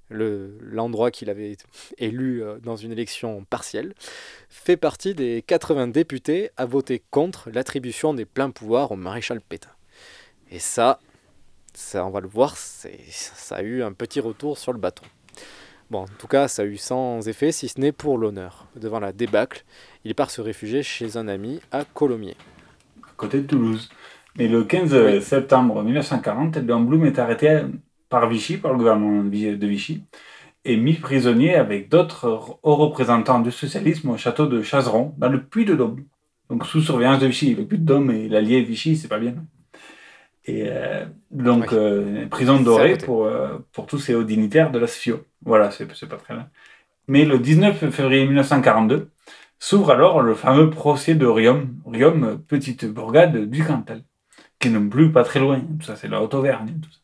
le- 0.10 0.58
l'endroit 0.62 1.12
qu'il 1.12 1.30
avait 1.30 1.58
élu 1.97 2.43
euh, 2.43 2.58
dans 2.60 2.76
une 2.76 2.91
élection 2.91 3.43
partielle, 3.49 3.93
fait 4.49 4.78
partie 4.78 5.14
des 5.16 5.41
80 5.45 5.88
députés 5.88 6.51
à 6.58 6.66
voter 6.66 7.03
contre 7.12 7.49
l'attribution 7.51 8.14
des 8.14 8.26
pleins 8.26 8.51
pouvoirs 8.51 8.91
au 8.91 8.95
maréchal 8.95 9.41
Pétain. 9.41 9.70
Et 10.51 10.60
ça, 10.60 10.99
ça 11.74 12.06
on 12.06 12.10
va 12.12 12.22
le 12.22 12.28
voir, 12.28 12.56
ça 12.58 13.56
a 13.56 13.62
eu 13.62 13.84
un 13.84 13.93
petit 13.93 14.20
retour 14.20 14.58
sur 14.58 14.74
le 14.74 14.80
bâton. 14.80 15.03
Bon, 15.91 15.99
en 15.99 16.08
tout 16.18 16.28
cas, 16.28 16.47
ça 16.47 16.64
a 16.64 16.66
eu 16.66 16.78
sans 16.78 17.28
effet, 17.28 17.51
si 17.51 17.68
ce 17.68 17.80
n'est 17.80 17.91
pour 17.91 18.18
l'honneur. 18.18 18.68
Devant 18.76 18.99
la 18.99 19.12
débâcle, 19.12 19.64
il 20.03 20.16
part 20.16 20.32
se 20.32 20.41
réfugier 20.41 20.82
chez 20.82 21.16
un 21.18 21.28
ami 21.28 21.62
à 21.72 21.86
Colomiers. 21.86 22.38
à 23.03 23.12
côté 23.18 23.41
de 23.41 23.47
Toulouse. 23.47 23.89
Mais 24.38 24.47
le 24.47 24.64
15 24.64 25.20
septembre 25.22 25.84
1940, 25.84 26.58
Léon 26.58 26.82
Blum 26.82 27.06
est 27.06 27.20
arrêté 27.20 27.62
par 28.10 28.28
Vichy, 28.30 28.58
par 28.58 28.72
le 28.72 28.78
gouvernement 28.78 29.24
de 29.24 29.68
Vichy, 29.68 30.03
et 30.64 30.78
mis 30.78 30.93
prisonnier 30.93 31.56
avec 31.56 31.89
d'autres 31.89 32.60
hauts 32.64 32.76
représentants 32.76 33.39
du 33.39 33.51
socialisme 33.51 34.10
au 34.10 34.18
château 34.18 34.47
de 34.47 34.62
Chazeron, 34.62 35.14
dans 35.18 35.30
le 35.30 35.43
Puy-de-Dôme. 35.43 36.03
Donc 36.49 36.66
sous 36.66 36.82
surveillance 36.82 37.20
de 37.20 37.28
Vichy. 37.28 37.56
Le 37.56 37.66
Puy-de-Dôme 37.66 38.12
et 38.12 38.28
l'allié 38.28 38.62
Vichy, 38.62 38.95
c'est 38.95 39.08
pas 39.08 39.20
bien. 39.20 39.36
Et 40.47 40.66
euh, 40.68 41.06
donc, 41.32 41.74
euh, 41.74 42.28
prison 42.28 42.60
dorée 42.60 42.97
pour, 42.97 43.26
euh, 43.26 43.58
pour 43.72 43.88
tous 43.88 43.97
ces 43.97 44.14
hauts 44.14 44.24
dignitaires 44.24 44.72
de 44.72 44.78
la 44.78 44.88
SFIO. 44.88 45.24
Voilà, 45.43 45.72
c'est 45.72 45.86
pas 45.86 46.18
très 46.18 46.36
loin. 46.36 46.47
Mais 47.08 47.26
le 47.26 47.39
19 47.39 47.89
février 47.89 48.26
1942, 48.26 49.10
s'ouvre 49.60 49.91
alors 49.91 50.22
le 50.22 50.36
fameux 50.36 50.70
procès 50.70 51.16
de 51.16 51.26
Riom, 51.26 51.76
Riom, 51.86 52.39
petite 52.47 52.86
bourgade 52.86 53.49
du 53.49 53.64
Cantal, 53.64 54.03
qui 54.60 54.70
n'est 54.70 54.80
plus 54.80 55.12
pas 55.12 55.24
très 55.24 55.39
loin, 55.39 55.60
tout 55.80 55.86
ça 55.86 55.95
c'est 55.95 56.08
la 56.08 56.22
Haute-Auvergne. 56.22 56.80
tout 56.82 56.91
ça. 56.91 56.99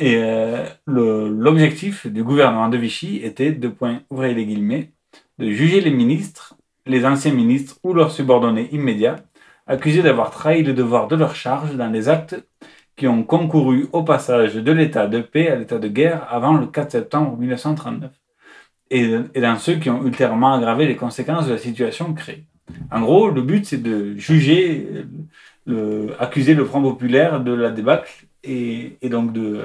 Et 0.00 0.16
euh, 0.16 0.64
l'objectif 0.86 2.06
du 2.06 2.24
gouvernement 2.24 2.70
de 2.70 2.78
Vichy 2.78 3.20
était, 3.22 3.52
de 3.52 3.68
point, 3.68 4.00
ouvrez 4.08 4.32
les 4.32 4.46
guillemets, 4.46 4.92
de 5.38 5.50
juger 5.50 5.82
les 5.82 5.90
ministres, 5.90 6.56
les 6.86 7.04
anciens 7.04 7.34
ministres 7.34 7.78
ou 7.84 7.92
leurs 7.92 8.10
subordonnés 8.10 8.70
immédiats, 8.72 9.16
accusés 9.66 10.02
d'avoir 10.02 10.30
trahi 10.30 10.62
le 10.62 10.72
devoir 10.72 11.06
de 11.06 11.16
leur 11.16 11.34
charge 11.34 11.76
dans 11.76 11.90
les 11.90 12.08
actes 12.08 12.42
qui 12.96 13.08
ont 13.08 13.22
concouru 13.22 13.88
au 13.92 14.02
passage 14.02 14.54
de 14.54 14.72
l'état 14.72 15.06
de 15.06 15.20
paix 15.20 15.48
à 15.48 15.56
l'état 15.56 15.78
de 15.78 15.88
guerre 15.88 16.26
avant 16.30 16.54
le 16.54 16.66
4 16.66 16.92
septembre 16.92 17.36
1939 17.36 18.10
et, 18.90 19.16
et 19.34 19.40
dans 19.42 19.58
ceux 19.58 19.74
qui 19.74 19.90
ont 19.90 20.02
ultérieurement 20.04 20.54
aggravé 20.54 20.86
les 20.86 20.96
conséquences 20.96 21.46
de 21.46 21.52
la 21.52 21.58
situation 21.58 22.14
créée. 22.14 22.46
En 22.90 23.02
gros, 23.02 23.28
le 23.28 23.42
but, 23.42 23.66
c'est 23.66 23.82
de 23.82 24.16
juger, 24.16 25.04
accuser 26.18 26.54
le 26.54 26.64
Front 26.64 26.80
populaire 26.82 27.40
de 27.40 27.52
la 27.52 27.70
débâcle 27.70 28.26
et 28.42 28.96
donc 29.02 29.32
de, 29.32 29.64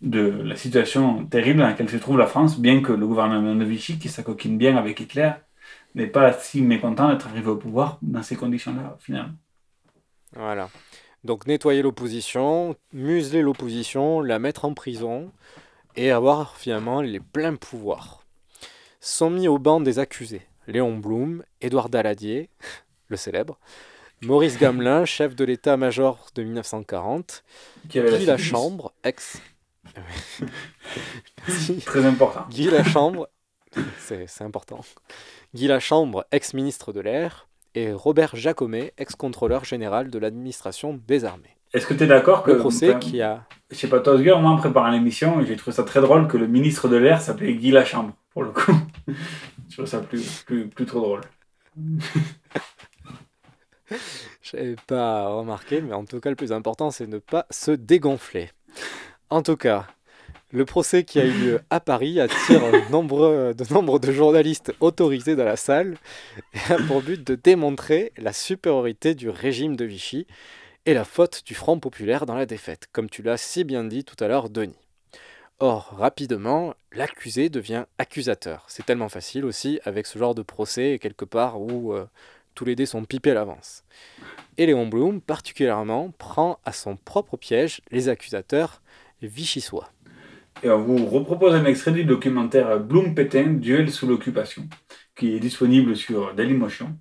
de 0.00 0.20
la 0.20 0.56
situation 0.56 1.24
terrible 1.26 1.60
dans 1.60 1.66
laquelle 1.66 1.88
se 1.88 1.96
trouve 1.96 2.18
la 2.18 2.26
France, 2.26 2.58
bien 2.58 2.82
que 2.82 2.92
le 2.92 3.06
gouvernement 3.06 3.54
de 3.54 3.64
Vichy, 3.64 3.98
qui 3.98 4.08
s'acoquine 4.08 4.58
bien 4.58 4.76
avec 4.76 5.00
Hitler, 5.00 5.32
n'est 5.94 6.06
pas 6.06 6.32
si 6.32 6.62
mécontent 6.62 7.08
d'être 7.08 7.26
arrivé 7.26 7.48
au 7.48 7.56
pouvoir 7.56 7.98
dans 8.02 8.22
ces 8.22 8.36
conditions-là, 8.36 8.96
finalement. 9.00 9.34
Voilà. 10.34 10.68
Donc 11.24 11.46
nettoyer 11.46 11.82
l'opposition, 11.82 12.76
museler 12.92 13.42
l'opposition, 13.42 14.20
la 14.20 14.38
mettre 14.38 14.64
en 14.64 14.74
prison 14.74 15.32
et 15.96 16.10
avoir 16.12 16.56
finalement 16.56 17.00
les 17.00 17.20
pleins 17.20 17.56
pouvoirs. 17.56 18.24
Sont 19.00 19.30
mis 19.30 19.48
au 19.48 19.58
banc 19.58 19.80
des 19.80 19.98
accusés 19.98 20.42
Léon 20.68 20.96
Blum, 20.96 21.42
Édouard 21.60 21.88
Daladier, 21.88 22.50
le 23.08 23.16
célèbre, 23.16 23.58
Maurice 24.22 24.58
Gamelin, 24.58 25.04
chef 25.04 25.34
de 25.34 25.44
l'état-major 25.44 26.26
de 26.34 26.42
1940, 26.42 27.44
Qui 27.88 27.98
avait 27.98 28.10
la 28.10 28.18
Guy. 28.18 28.26
Lachambre, 28.26 28.92
ex. 29.04 29.40
Très 31.84 32.04
important. 32.04 32.44
Guy 32.50 32.70
Lachambre, 32.70 33.28
c'est 33.98 34.42
important. 34.42 34.80
Guy 35.54 35.66
Lachambre, 35.66 36.24
ex-ministre 36.32 36.92
de 36.92 37.00
l'air, 37.00 37.48
et 37.74 37.92
Robert 37.92 38.34
Jacomet, 38.36 38.92
ex-contrôleur 38.98 39.64
général 39.64 40.10
de 40.10 40.18
l'administration 40.18 41.00
des 41.06 41.24
armées. 41.24 41.56
Est-ce 41.74 41.86
que 41.86 41.94
tu 41.94 42.04
es 42.04 42.06
d'accord 42.06 42.42
que. 42.42 42.52
Le 42.52 42.58
procès 42.58 42.90
enfin, 42.90 42.98
qui 42.98 43.20
a. 43.20 43.44
Je 43.70 43.76
sais 43.76 43.88
pas, 43.88 44.00
toi, 44.00 44.14
Osgur, 44.14 44.40
moi, 44.40 44.50
en 44.52 44.56
préparant 44.56 44.88
l'émission, 44.88 45.44
j'ai 45.44 45.56
trouvé 45.56 45.76
ça 45.76 45.84
très 45.84 46.00
drôle 46.00 46.26
que 46.26 46.38
le 46.38 46.46
ministre 46.46 46.88
de 46.88 46.96
l'air 46.96 47.20
s'appelait 47.20 47.54
Guy 47.54 47.70
Lachambre, 47.70 48.14
pour 48.32 48.42
le 48.42 48.50
coup. 48.50 48.72
je 49.68 49.74
trouve 49.74 49.86
ça 49.86 50.00
plus, 50.00 50.42
plus, 50.44 50.68
plus 50.68 50.86
trop 50.86 51.00
drôle. 51.00 51.20
Je 54.42 54.56
n'avais 54.56 54.76
pas 54.86 55.28
remarqué, 55.28 55.82
mais 55.82 55.92
en 55.94 56.04
tout 56.04 56.20
cas, 56.20 56.30
le 56.30 56.36
plus 56.36 56.52
important, 56.52 56.90
c'est 56.90 57.06
ne 57.06 57.18
pas 57.18 57.46
se 57.50 57.70
dégonfler. 57.70 58.50
En 59.30 59.42
tout 59.42 59.56
cas, 59.56 59.86
le 60.52 60.64
procès 60.64 61.04
qui 61.04 61.20
a 61.20 61.24
eu 61.26 61.32
lieu 61.32 61.60
à 61.68 61.80
Paris 61.80 62.18
attire 62.18 62.60
de 62.72 63.72
nombre 63.72 63.98
de 63.98 64.12
journalistes 64.12 64.72
autorisés 64.80 65.36
dans 65.36 65.44
la 65.44 65.56
salle 65.56 65.98
et 66.54 66.72
a 66.72 66.76
pour 66.86 67.02
but 67.02 67.22
de 67.22 67.34
démontrer 67.34 68.12
la 68.16 68.32
supériorité 68.32 69.14
du 69.14 69.28
régime 69.28 69.76
de 69.76 69.84
Vichy 69.84 70.26
et 70.86 70.94
la 70.94 71.04
faute 71.04 71.42
du 71.44 71.54
Front 71.54 71.78
populaire 71.78 72.24
dans 72.24 72.34
la 72.34 72.46
défaite, 72.46 72.88
comme 72.92 73.10
tu 73.10 73.22
l'as 73.22 73.36
si 73.36 73.64
bien 73.64 73.84
dit 73.84 74.04
tout 74.04 74.16
à 74.24 74.28
l'heure, 74.28 74.48
Denis. 74.48 74.74
Or, 75.60 75.94
rapidement, 75.98 76.72
l'accusé 76.92 77.50
devient 77.50 77.84
accusateur. 77.98 78.64
C'est 78.68 78.86
tellement 78.86 79.10
facile 79.10 79.44
aussi 79.44 79.80
avec 79.84 80.06
ce 80.06 80.18
genre 80.18 80.34
de 80.34 80.42
procès, 80.42 80.98
quelque 80.98 81.26
part 81.26 81.60
où 81.60 81.92
euh, 81.92 82.06
tous 82.54 82.64
les 82.64 82.76
dés 82.76 82.86
sont 82.86 83.04
pipés 83.04 83.32
à 83.32 83.34
l'avance. 83.34 83.84
Et 84.56 84.66
Léon 84.66 84.86
Blum, 84.86 85.20
particulièrement, 85.20 86.12
prend 86.16 86.58
à 86.64 86.72
son 86.72 86.96
propre 86.96 87.36
piège 87.36 87.82
les 87.90 88.08
accusateurs 88.08 88.80
vichysois. 89.22 89.90
Et 90.62 90.70
on 90.70 90.78
vous 90.82 91.06
repropose 91.06 91.54
un 91.54 91.64
extrait 91.64 91.92
du 91.92 92.04
documentaire 92.04 92.80
Bloom-Pétain, 92.80 93.54
Duel 93.54 93.90
sous 93.90 94.06
l'occupation, 94.06 94.68
qui 95.16 95.34
est 95.34 95.40
disponible 95.40 95.96
sur 95.96 96.34
Dailymotion, 96.34 96.96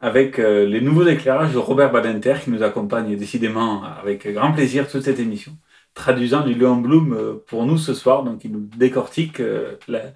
avec 0.00 0.38
euh, 0.38 0.66
les 0.66 0.80
nouveaux 0.80 1.06
éclairages 1.06 1.52
de 1.52 1.58
Robert 1.58 1.90
Badinter, 1.90 2.36
qui 2.42 2.50
nous 2.50 2.62
accompagne 2.62 3.16
décidément 3.16 3.82
avec 3.84 4.26
grand 4.32 4.52
plaisir 4.52 4.88
toute 4.88 5.02
cette 5.02 5.18
émission, 5.18 5.56
traduisant 5.94 6.42
du 6.44 6.54
Léon 6.54 6.76
Blum 6.76 7.12
euh, 7.12 7.34
pour 7.46 7.64
nous 7.66 7.78
ce 7.78 7.94
soir, 7.94 8.22
donc 8.22 8.44
il 8.44 8.52
nous 8.52 8.68
décortique 8.76 9.40
euh, 9.40 9.76
la- 9.88 10.12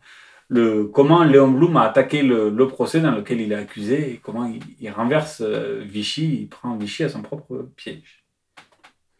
le, 0.50 0.84
comment 0.84 1.24
Léon 1.24 1.48
Blum 1.50 1.76
a 1.76 1.82
attaqué 1.82 2.22
le, 2.22 2.48
le 2.48 2.68
procès 2.68 3.00
dans 3.00 3.10
lequel 3.12 3.40
il 3.40 3.52
est 3.52 3.56
accusé 3.56 4.12
et 4.12 4.16
comment 4.22 4.46
il, 4.46 4.60
il 4.80 4.90
renverse 4.90 5.42
Vichy, 5.42 6.42
il 6.42 6.48
prend 6.48 6.74
Vichy 6.76 7.04
à 7.04 7.08
son 7.10 7.20
propre 7.22 7.68
piège. 7.76 8.24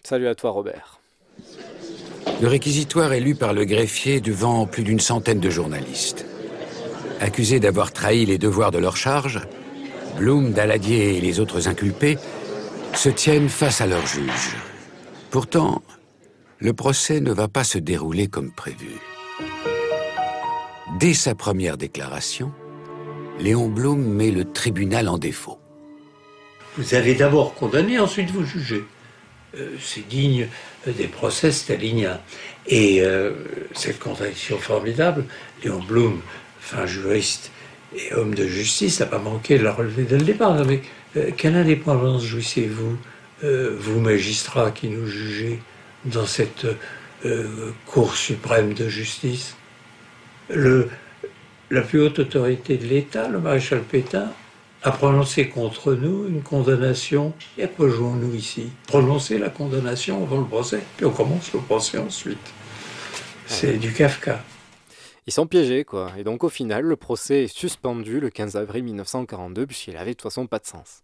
Salut 0.05 0.27
à 0.27 0.35
toi, 0.35 0.51
Robert. 0.53 1.01
Le 2.41 2.47
réquisitoire 2.47 3.13
est 3.13 3.21
lu 3.21 3.35
par 3.35 3.53
le 3.53 3.65
greffier 3.65 4.21
devant 4.21 4.65
plus 4.67 4.85
d'une 4.85 5.01
centaine 5.01 5.41
de 5.41 5.51
journalistes. 5.51 6.25
Accusés 7.21 7.59
d'avoir 7.59 7.93
trahi 7.93 8.27
les 8.27 8.39
devoirs 8.39 8.71
de 8.71 8.79
leur 8.79 8.97
charge, 8.97 9.41
Blum, 10.17 10.53
Daladier 10.53 11.17
et 11.17 11.21
les 11.21 11.41
autres 11.41 11.67
inculpés 11.67 12.17
se 12.95 13.09
tiennent 13.09 13.49
face 13.49 13.81
à 13.81 13.87
leur 13.87 14.07
juge. 14.07 14.57
Pourtant, 15.31 15.83
le 16.59 16.73
procès 16.73 17.21
ne 17.21 17.33
va 17.33 17.49
pas 17.49 17.65
se 17.65 17.79
dérouler 17.79 18.29
comme 18.29 18.53
prévu. 18.53 19.01
Dès 21.01 21.15
sa 21.15 21.35
première 21.35 21.77
déclaration, 21.77 22.53
Léon 23.41 23.69
Blum 23.69 24.01
met 24.01 24.31
le 24.31 24.45
tribunal 24.45 25.09
en 25.09 25.19
défaut. 25.19 25.59
Vous 26.77 26.95
allez 26.95 27.15
d'abord 27.17 27.55
condamner, 27.55 27.99
ensuite 27.99 28.31
vous 28.31 28.45
jugez. 28.45 28.85
Euh, 29.57 29.77
c'est 29.81 30.07
digne 30.07 30.47
des 30.93 31.07
procès 31.07 31.53
staliniens. 31.53 32.21
Et 32.67 33.03
euh, 33.03 33.33
cette 33.75 33.99
contradiction 33.99 34.59
formidable, 34.59 35.25
Léon 35.65 35.81
Blum, 35.81 36.21
fin 36.61 36.87
juriste 36.87 37.51
et 37.97 38.13
homme 38.15 38.35
de 38.35 38.47
justice, 38.47 39.01
n'a 39.01 39.07
pas 39.07 39.19
manqué 39.19 39.59
de 39.59 39.65
la 39.65 39.73
relever 39.73 40.05
dès 40.05 40.19
le 40.19 40.25
départ. 40.25 40.65
Mais 40.65 40.83
euh, 41.17 41.31
quelle 41.37 41.57
indépendance 41.57 42.25
jouissez-vous, 42.25 42.99
euh, 43.45 43.77
vous 43.79 44.01
magistrats 44.01 44.71
qui 44.71 44.89
nous 44.89 45.07
jugez 45.07 45.61
dans 46.05 46.27
cette 46.27 46.67
Cour 47.87 48.15
suprême 48.15 48.75
de 48.75 48.89
justice? 48.89 49.57
La 50.51 51.81
plus 51.83 52.01
haute 52.01 52.21
autorité 52.21 52.77
de 52.77 52.87
l'État, 52.87 53.27
le 53.29 53.41
maréchal 53.41 53.81
Pétain, 53.83 54.33
a 54.89 54.91
prononcé 54.91 55.51
contre 55.51 55.93
nous 55.93 56.27
une 56.29 56.43
condamnation. 56.43 57.35
Et 57.59 57.65
à 57.65 57.69
quoi 57.69 57.91
jouons-nous 57.91 58.35
ici 58.35 58.71
Prononcer 58.87 59.37
la 59.37 59.51
condamnation 59.51 60.23
avant 60.23 60.39
le 60.39 60.47
procès, 60.47 60.83
puis 60.97 61.05
on 61.05 61.11
commence 61.11 61.53
le 61.53 61.61
procès 61.61 61.99
ensuite. 61.99 62.39
C'est 63.45 63.75
du 63.75 63.93
Kafka. 63.93 64.43
Ils 65.27 65.33
sont 65.33 65.47
piégés, 65.47 65.85
quoi. 65.85 66.13
Et 66.17 66.25
donc, 66.25 66.43
au 66.43 66.49
final, 66.49 66.85
le 66.85 66.97
procès 66.97 67.45
est 67.45 67.55
suspendu 67.55 68.19
le 68.19 68.31
15 68.31 68.57
avril 68.57 68.83
1942, 68.85 69.67
puisqu'il 69.67 69.99
avait 69.99 70.13
de 70.13 70.15
toute 70.15 70.23
façon 70.23 70.47
pas 70.47 70.59
de 70.59 70.67
sens. 70.67 71.03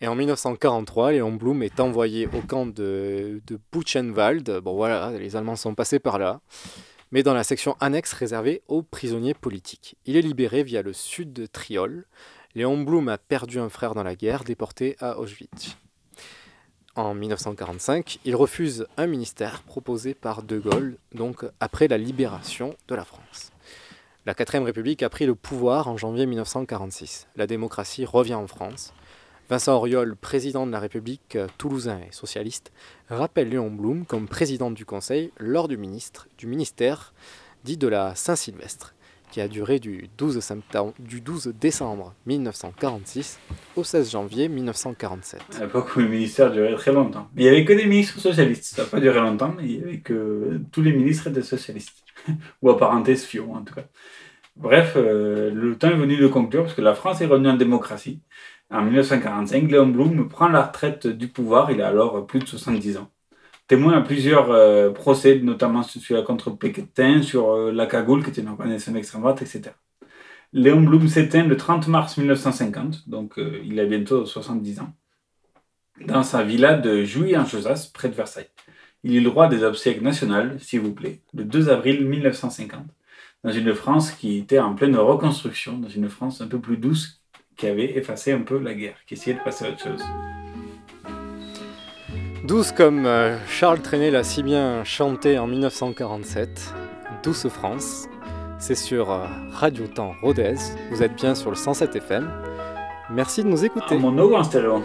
Et 0.00 0.06
en 0.06 0.14
1943, 0.14 1.10
Léon 1.10 1.32
Blum 1.32 1.64
est 1.64 1.80
envoyé 1.80 2.28
au 2.28 2.42
camp 2.42 2.66
de, 2.66 3.42
de 3.44 3.58
Buchenwald. 3.72 4.60
Bon, 4.60 4.76
voilà, 4.76 5.10
les 5.18 5.34
Allemands 5.34 5.56
sont 5.56 5.74
passés 5.74 5.98
par 5.98 6.20
là. 6.20 6.40
Mais 7.10 7.24
dans 7.24 7.34
la 7.34 7.42
section 7.42 7.76
annexe 7.80 8.12
réservée 8.12 8.62
aux 8.68 8.82
prisonniers 8.82 9.34
politiques. 9.34 9.96
Il 10.06 10.16
est 10.16 10.22
libéré 10.22 10.62
via 10.62 10.82
le 10.82 10.92
sud 10.92 11.32
de 11.32 11.46
Triol. 11.46 12.04
Léon 12.56 12.78
Blum 12.78 13.10
a 13.10 13.18
perdu 13.18 13.58
un 13.58 13.68
frère 13.68 13.92
dans 13.92 14.02
la 14.02 14.16
guerre, 14.16 14.42
déporté 14.42 14.96
à 14.98 15.18
Auschwitz. 15.18 15.76
En 16.94 17.12
1945, 17.12 18.20
il 18.24 18.34
refuse 18.34 18.86
un 18.96 19.06
ministère 19.06 19.60
proposé 19.60 20.14
par 20.14 20.42
De 20.42 20.58
Gaulle, 20.58 20.96
donc 21.14 21.44
après 21.60 21.86
la 21.86 21.98
libération 21.98 22.74
de 22.88 22.94
la 22.94 23.04
France. 23.04 23.52
La 24.24 24.32
4ème 24.32 24.62
République 24.62 25.02
a 25.02 25.10
pris 25.10 25.26
le 25.26 25.34
pouvoir 25.34 25.88
en 25.88 25.98
janvier 25.98 26.24
1946. 26.24 27.28
La 27.36 27.46
démocratie 27.46 28.06
revient 28.06 28.32
en 28.32 28.46
France. 28.46 28.94
Vincent 29.50 29.76
Auriol, 29.76 30.16
président 30.16 30.66
de 30.66 30.72
la 30.72 30.80
République 30.80 31.36
toulousain 31.58 32.00
et 32.08 32.12
socialiste, 32.12 32.72
rappelle 33.10 33.50
Léon 33.50 33.70
Blum 33.70 34.06
comme 34.06 34.28
président 34.28 34.70
du 34.70 34.86
Conseil 34.86 35.30
lors 35.36 35.68
du, 35.68 35.76
ministre, 35.76 36.26
du 36.38 36.46
ministère 36.46 37.12
dit 37.64 37.76
de 37.76 37.86
la 37.86 38.14
Saint-Sylvestre, 38.14 38.94
qui 39.30 39.40
a 39.40 39.48
duré 39.48 39.78
du 39.78 40.08
12, 40.18 40.40
septembre, 40.40 40.94
du 40.98 41.20
12 41.20 41.54
décembre 41.60 42.14
1946 42.26 43.38
au 43.76 43.84
16 43.84 44.10
janvier 44.10 44.48
1947. 44.48 45.40
À 45.56 45.60
l'époque 45.60 45.94
où 45.96 46.00
le 46.00 46.08
ministère 46.08 46.50
durait 46.50 46.74
très 46.74 46.92
longtemps. 46.92 47.28
Mais 47.34 47.42
il 47.42 47.44
n'y 47.44 47.50
avait 47.50 47.64
que 47.64 47.72
des 47.72 47.86
ministres 47.86 48.18
socialistes. 48.18 48.76
Ça 48.76 48.82
n'a 48.82 48.88
pas 48.88 49.00
duré 49.00 49.20
longtemps, 49.20 49.54
mais 49.56 49.64
il 49.64 49.78
n'y 49.78 49.82
avait 49.82 50.00
que 50.00 50.60
tous 50.72 50.82
les 50.82 50.92
ministres 50.92 51.28
étaient 51.28 51.42
socialistes. 51.42 52.04
Ou 52.62 52.70
apparentés 52.70 53.16
Fillon, 53.16 53.54
en 53.54 53.62
tout 53.62 53.74
cas. 53.74 53.84
Bref, 54.56 54.94
euh, 54.96 55.50
le 55.52 55.76
temps 55.76 55.90
est 55.90 55.96
venu 55.96 56.16
de 56.16 56.26
conclure 56.26 56.62
parce 56.62 56.74
que 56.74 56.82
la 56.82 56.94
France 56.94 57.20
est 57.20 57.26
revenue 57.26 57.48
en 57.48 57.56
démocratie. 57.56 58.22
En 58.70 58.82
1945, 58.82 59.70
Léon 59.70 59.86
Blum 59.88 60.28
prend 60.28 60.48
la 60.48 60.62
retraite 60.62 61.06
du 61.06 61.28
pouvoir. 61.28 61.70
Il 61.70 61.82
a 61.82 61.88
alors 61.88 62.26
plus 62.26 62.40
de 62.40 62.46
70 62.46 62.96
ans. 62.96 63.10
Témoin 63.66 63.94
à 63.94 64.00
plusieurs 64.00 64.52
euh, 64.52 64.90
procès, 64.90 65.40
notamment 65.40 65.82
celui 65.82 66.22
contre 66.24 66.50
Pétain, 66.50 67.20
sur 67.22 67.50
euh, 67.50 67.72
la 67.72 67.86
cagoule, 67.86 68.22
qui 68.22 68.30
était 68.30 68.40
une 68.40 68.48
organisation 68.48 68.92
d'extrême 68.92 69.22
droite, 69.22 69.42
etc. 69.42 69.72
Léon 70.52 70.82
Blum 70.82 71.08
s'éteint 71.08 71.44
le 71.44 71.56
30 71.56 71.88
mars 71.88 72.16
1950, 72.16 73.08
donc 73.08 73.38
euh, 73.38 73.60
il 73.64 73.80
a 73.80 73.84
bientôt 73.84 74.24
70 74.24 74.80
ans, 74.80 74.92
dans 76.00 76.22
sa 76.22 76.44
villa 76.44 76.74
de 76.74 77.02
Jouy-en-Josas, 77.02 77.90
près 77.92 78.08
de 78.08 78.14
Versailles. 78.14 78.48
Il 79.02 79.16
eut 79.16 79.20
le 79.20 79.30
droit 79.30 79.48
des 79.48 79.64
obsèques 79.64 80.00
nationales, 80.00 80.60
s'il 80.60 80.80
vous 80.80 80.94
plaît, 80.94 81.22
le 81.34 81.44
2 81.44 81.68
avril 81.68 82.06
1950, 82.06 82.86
dans 83.42 83.50
une 83.50 83.74
France 83.74 84.12
qui 84.12 84.38
était 84.38 84.60
en 84.60 84.76
pleine 84.76 84.96
reconstruction, 84.96 85.78
dans 85.78 85.88
une 85.88 86.08
France 86.08 86.40
un 86.40 86.46
peu 86.46 86.60
plus 86.60 86.76
douce, 86.76 87.20
qui 87.56 87.66
avait 87.66 87.96
effacé 87.96 88.32
un 88.32 88.42
peu 88.42 88.60
la 88.60 88.74
guerre, 88.74 88.96
qui 89.08 89.14
essayait 89.14 89.36
de 89.36 89.42
passer 89.42 89.66
à 89.66 89.70
autre 89.70 89.82
chose. 89.82 90.02
Douce 92.46 92.70
comme 92.70 93.06
euh, 93.06 93.36
Charles 93.48 93.80
Trenet 93.80 94.12
l'a 94.12 94.22
si 94.22 94.44
bien 94.44 94.84
chanté 94.84 95.36
en 95.36 95.48
1947, 95.48 96.74
Douce 97.24 97.48
France, 97.48 98.06
c'est 98.60 98.76
sur 98.76 99.10
euh, 99.10 99.24
Radio 99.50 99.88
Temps 99.88 100.12
Rodez, 100.22 100.54
vous 100.92 101.02
êtes 101.02 101.16
bien 101.16 101.34
sur 101.34 101.50
le 101.50 101.56
107 101.56 101.96
FM. 101.96 102.30
Merci 103.10 103.42
de 103.42 103.48
nous 103.48 103.64
écouter. 103.64 103.96
en 103.96 104.44
stéréo. 104.44 104.80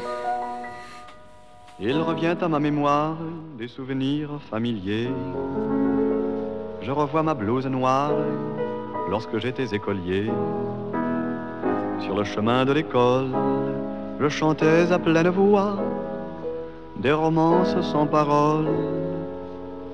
Il 1.80 1.96
revient 2.00 2.36
à 2.42 2.48
ma 2.48 2.60
mémoire 2.60 3.18
des 3.60 3.68
souvenirs 3.68 4.40
familiers. 4.50 5.12
Je 6.82 6.90
revois 6.90 7.22
ma 7.22 7.36
blouse 7.36 7.68
noire 7.68 8.14
lorsque 9.08 9.38
j'étais 9.38 9.76
écolier. 9.76 10.32
Sur 12.00 12.16
le 12.18 12.24
chemin 12.24 12.66
de 12.66 12.74
l'école, 12.74 13.28
je 14.20 14.30
chantais 14.30 14.92
à 14.92 14.98
pleine 14.98 15.30
voix 15.30 15.78
des 16.98 17.12
romances 17.12 17.76
sans 17.92 18.06
paroles, 18.06 18.70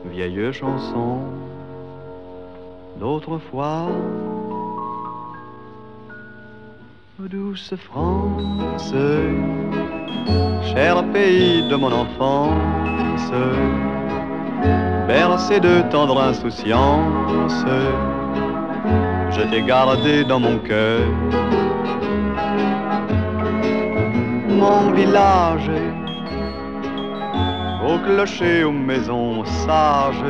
vieilles 0.06 0.54
chansons 0.54 1.20
d'autrefois. 3.00 3.88
Douce 7.20 7.74
France, 7.89 8.93
cher 10.72 11.04
pays 11.12 11.68
de 11.68 11.76
mon 11.76 11.91
enfance, 11.91 13.32
bercé 15.08 15.60
de 15.60 15.82
tendre 15.89 16.22
insouciance, 16.22 17.66
je 19.32 19.41
t'ai 19.50 19.64
gardé 19.64 20.24
dans 20.24 20.39
mon 20.39 20.60
cœur. 20.60 21.02
Mon 24.48 24.91
village, 24.91 25.72
au 27.88 27.97
clocher, 27.99 28.63
aux 28.63 28.71
maisons 28.71 29.45
sages, 29.45 30.23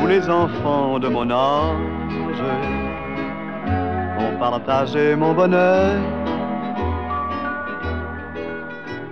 où 0.00 0.06
les 0.06 0.28
enfants 0.30 0.98
de 0.98 1.08
mon 1.08 1.30
âge 1.30 2.42
ont 4.18 4.38
partagé 4.38 5.14
mon 5.16 5.34
bonheur. 5.34 5.94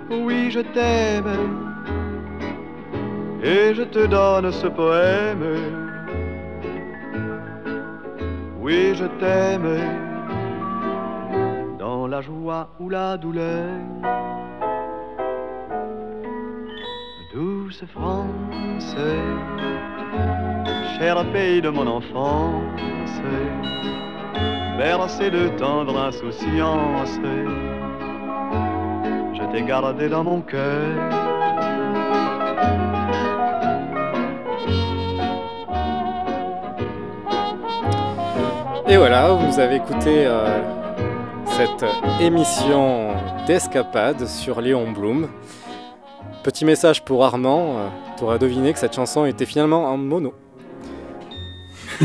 Oui, 0.09 0.49
je 0.49 0.61
t'aime, 0.61 1.33
et 3.43 3.73
je 3.75 3.83
te 3.83 4.07
donne 4.07 4.51
ce 4.51 4.67
poème. 4.67 5.45
Oui, 8.59 8.95
je 8.95 9.05
t'aime, 9.19 9.69
dans 11.77 12.07
la 12.07 12.21
joie 12.21 12.69
ou 12.79 12.89
la 12.89 13.17
douleur. 13.17 13.69
France, 17.71 18.95
cher 20.99 21.25
pays 21.33 21.61
de 21.61 21.69
mon 21.69 21.87
enfance, 21.87 22.61
bercé 24.77 25.31
de 25.31 25.47
tendre 25.57 25.97
insouciance, 25.97 27.17
je 29.33 29.51
t'ai 29.51 29.63
gardé 29.63 30.09
dans 30.09 30.23
mon 30.23 30.41
cœur. 30.41 30.95
Et 38.87 38.97
voilà, 38.97 39.31
vous 39.31 39.59
avez 39.59 39.77
écouté 39.77 40.27
euh, 40.27 40.61
cette 41.47 41.85
émission 42.21 43.15
d'escapade 43.47 44.27
sur 44.27 44.61
Léon 44.61 44.91
Blum. 44.91 45.27
Petit 46.45 46.63
message 46.63 47.03
pour 47.03 47.25
Armand, 47.25 47.79
euh, 47.79 47.87
tu 48.19 48.23
auras 48.23 48.37
deviné 48.37 48.71
que 48.71 48.77
cette 48.77 48.93
chanson 48.93 49.25
était 49.25 49.47
finalement 49.47 49.85
en 49.85 49.97
mono. 49.97 50.35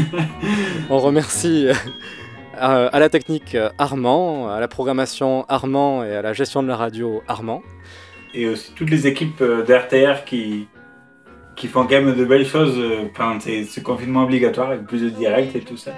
On 0.89 0.99
remercie 0.99 1.69
euh, 1.69 1.75
à, 2.91 2.99
la 2.99 3.11
technique 3.11 3.55
euh, 3.55 3.69
Armand, 3.77 4.49
à 4.49 4.59
la 4.59 4.67
programmation 4.67 5.45
Armand 5.51 6.05
et 6.05 6.17
à 6.17 6.23
la 6.23 6.33
gestion 6.33 6.63
de 6.63 6.69
la 6.69 6.77
radio 6.77 7.23
Armand. 7.29 7.61
Et 8.33 8.49
aussi 8.49 8.73
toutes 8.75 8.89
les 8.89 9.07
équipes 9.07 9.43
euh, 9.43 9.63
d'RTR 9.63 10.25
qui, 10.25 10.69
qui 11.55 11.67
font 11.67 11.83
quand 11.83 12.01
même 12.01 12.15
de 12.17 12.25
belles 12.25 12.47
choses 12.47 12.79
euh, 12.79 13.11
pendant 13.15 13.39
ces- 13.41 13.65
ce 13.65 13.81
confinement 13.81 14.23
obligatoire 14.25 14.71
avec 14.71 14.87
plus 14.87 15.03
de 15.03 15.11
direct 15.11 15.55
et 15.55 15.61
tout 15.61 15.77
ça. 15.77 15.91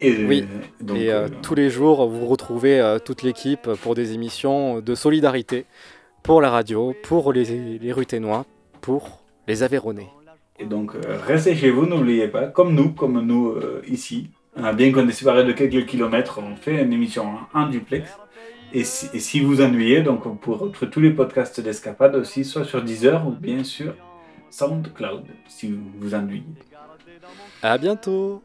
Et, 0.00 0.10
euh, 0.10 0.26
Oui, 0.26 0.44
donc, 0.80 0.96
et 0.98 1.12
euh, 1.12 1.26
euh, 1.26 1.28
tous 1.40 1.54
les 1.54 1.70
jours, 1.70 2.08
vous 2.08 2.26
retrouvez 2.26 2.80
euh, 2.80 2.98
toute 2.98 3.22
l'équipe 3.22 3.70
pour 3.80 3.94
des 3.94 4.12
émissions 4.12 4.80
de 4.80 4.94
solidarité 4.96 5.66
pour 6.24 6.40
la 6.40 6.50
radio, 6.50 6.94
pour 7.04 7.32
les, 7.32 7.78
les 7.78 7.92
Ruténois, 7.92 8.46
pour 8.80 9.22
les 9.46 9.62
Aveyronnais. 9.62 10.08
Et 10.58 10.64
donc, 10.64 10.94
euh, 10.94 11.18
restez 11.24 11.54
chez 11.54 11.70
vous, 11.70 11.86
n'oubliez 11.86 12.28
pas, 12.28 12.46
comme 12.46 12.74
nous, 12.74 12.92
comme 12.92 13.20
nous 13.20 13.50
euh, 13.50 13.82
ici, 13.86 14.30
Euh, 14.56 14.72
bien 14.72 14.92
qu'on 14.92 15.08
est 15.08 15.12
séparés 15.12 15.42
de 15.42 15.50
quelques 15.50 15.84
kilomètres, 15.84 16.38
on 16.38 16.54
fait 16.54 16.80
une 16.80 16.92
émission 16.92 17.24
en, 17.52 17.66
duplex. 17.66 18.08
Et 18.72 18.84
si, 18.84 19.08
et 19.12 19.18
si 19.18 19.40
vous 19.40 19.60
ennuyez, 19.60 20.00
donc 20.02 20.22
vous 20.26 20.54
retrouver 20.54 20.90
tous 20.92 21.00
les 21.00 21.10
podcasts 21.10 21.60
d'Escapade 21.60 22.14
aussi, 22.14 22.44
soit 22.44 22.64
sur 22.64 22.80
Deezer 22.80 23.26
ou 23.26 23.32
bien 23.32 23.64
sur 23.64 23.92
SoundCloud, 24.50 25.24
si 25.48 25.72
vous 25.72 25.82
vous 26.00 26.14
ennuyez. 26.14 26.44
À 27.62 27.76
bientôt 27.78 28.42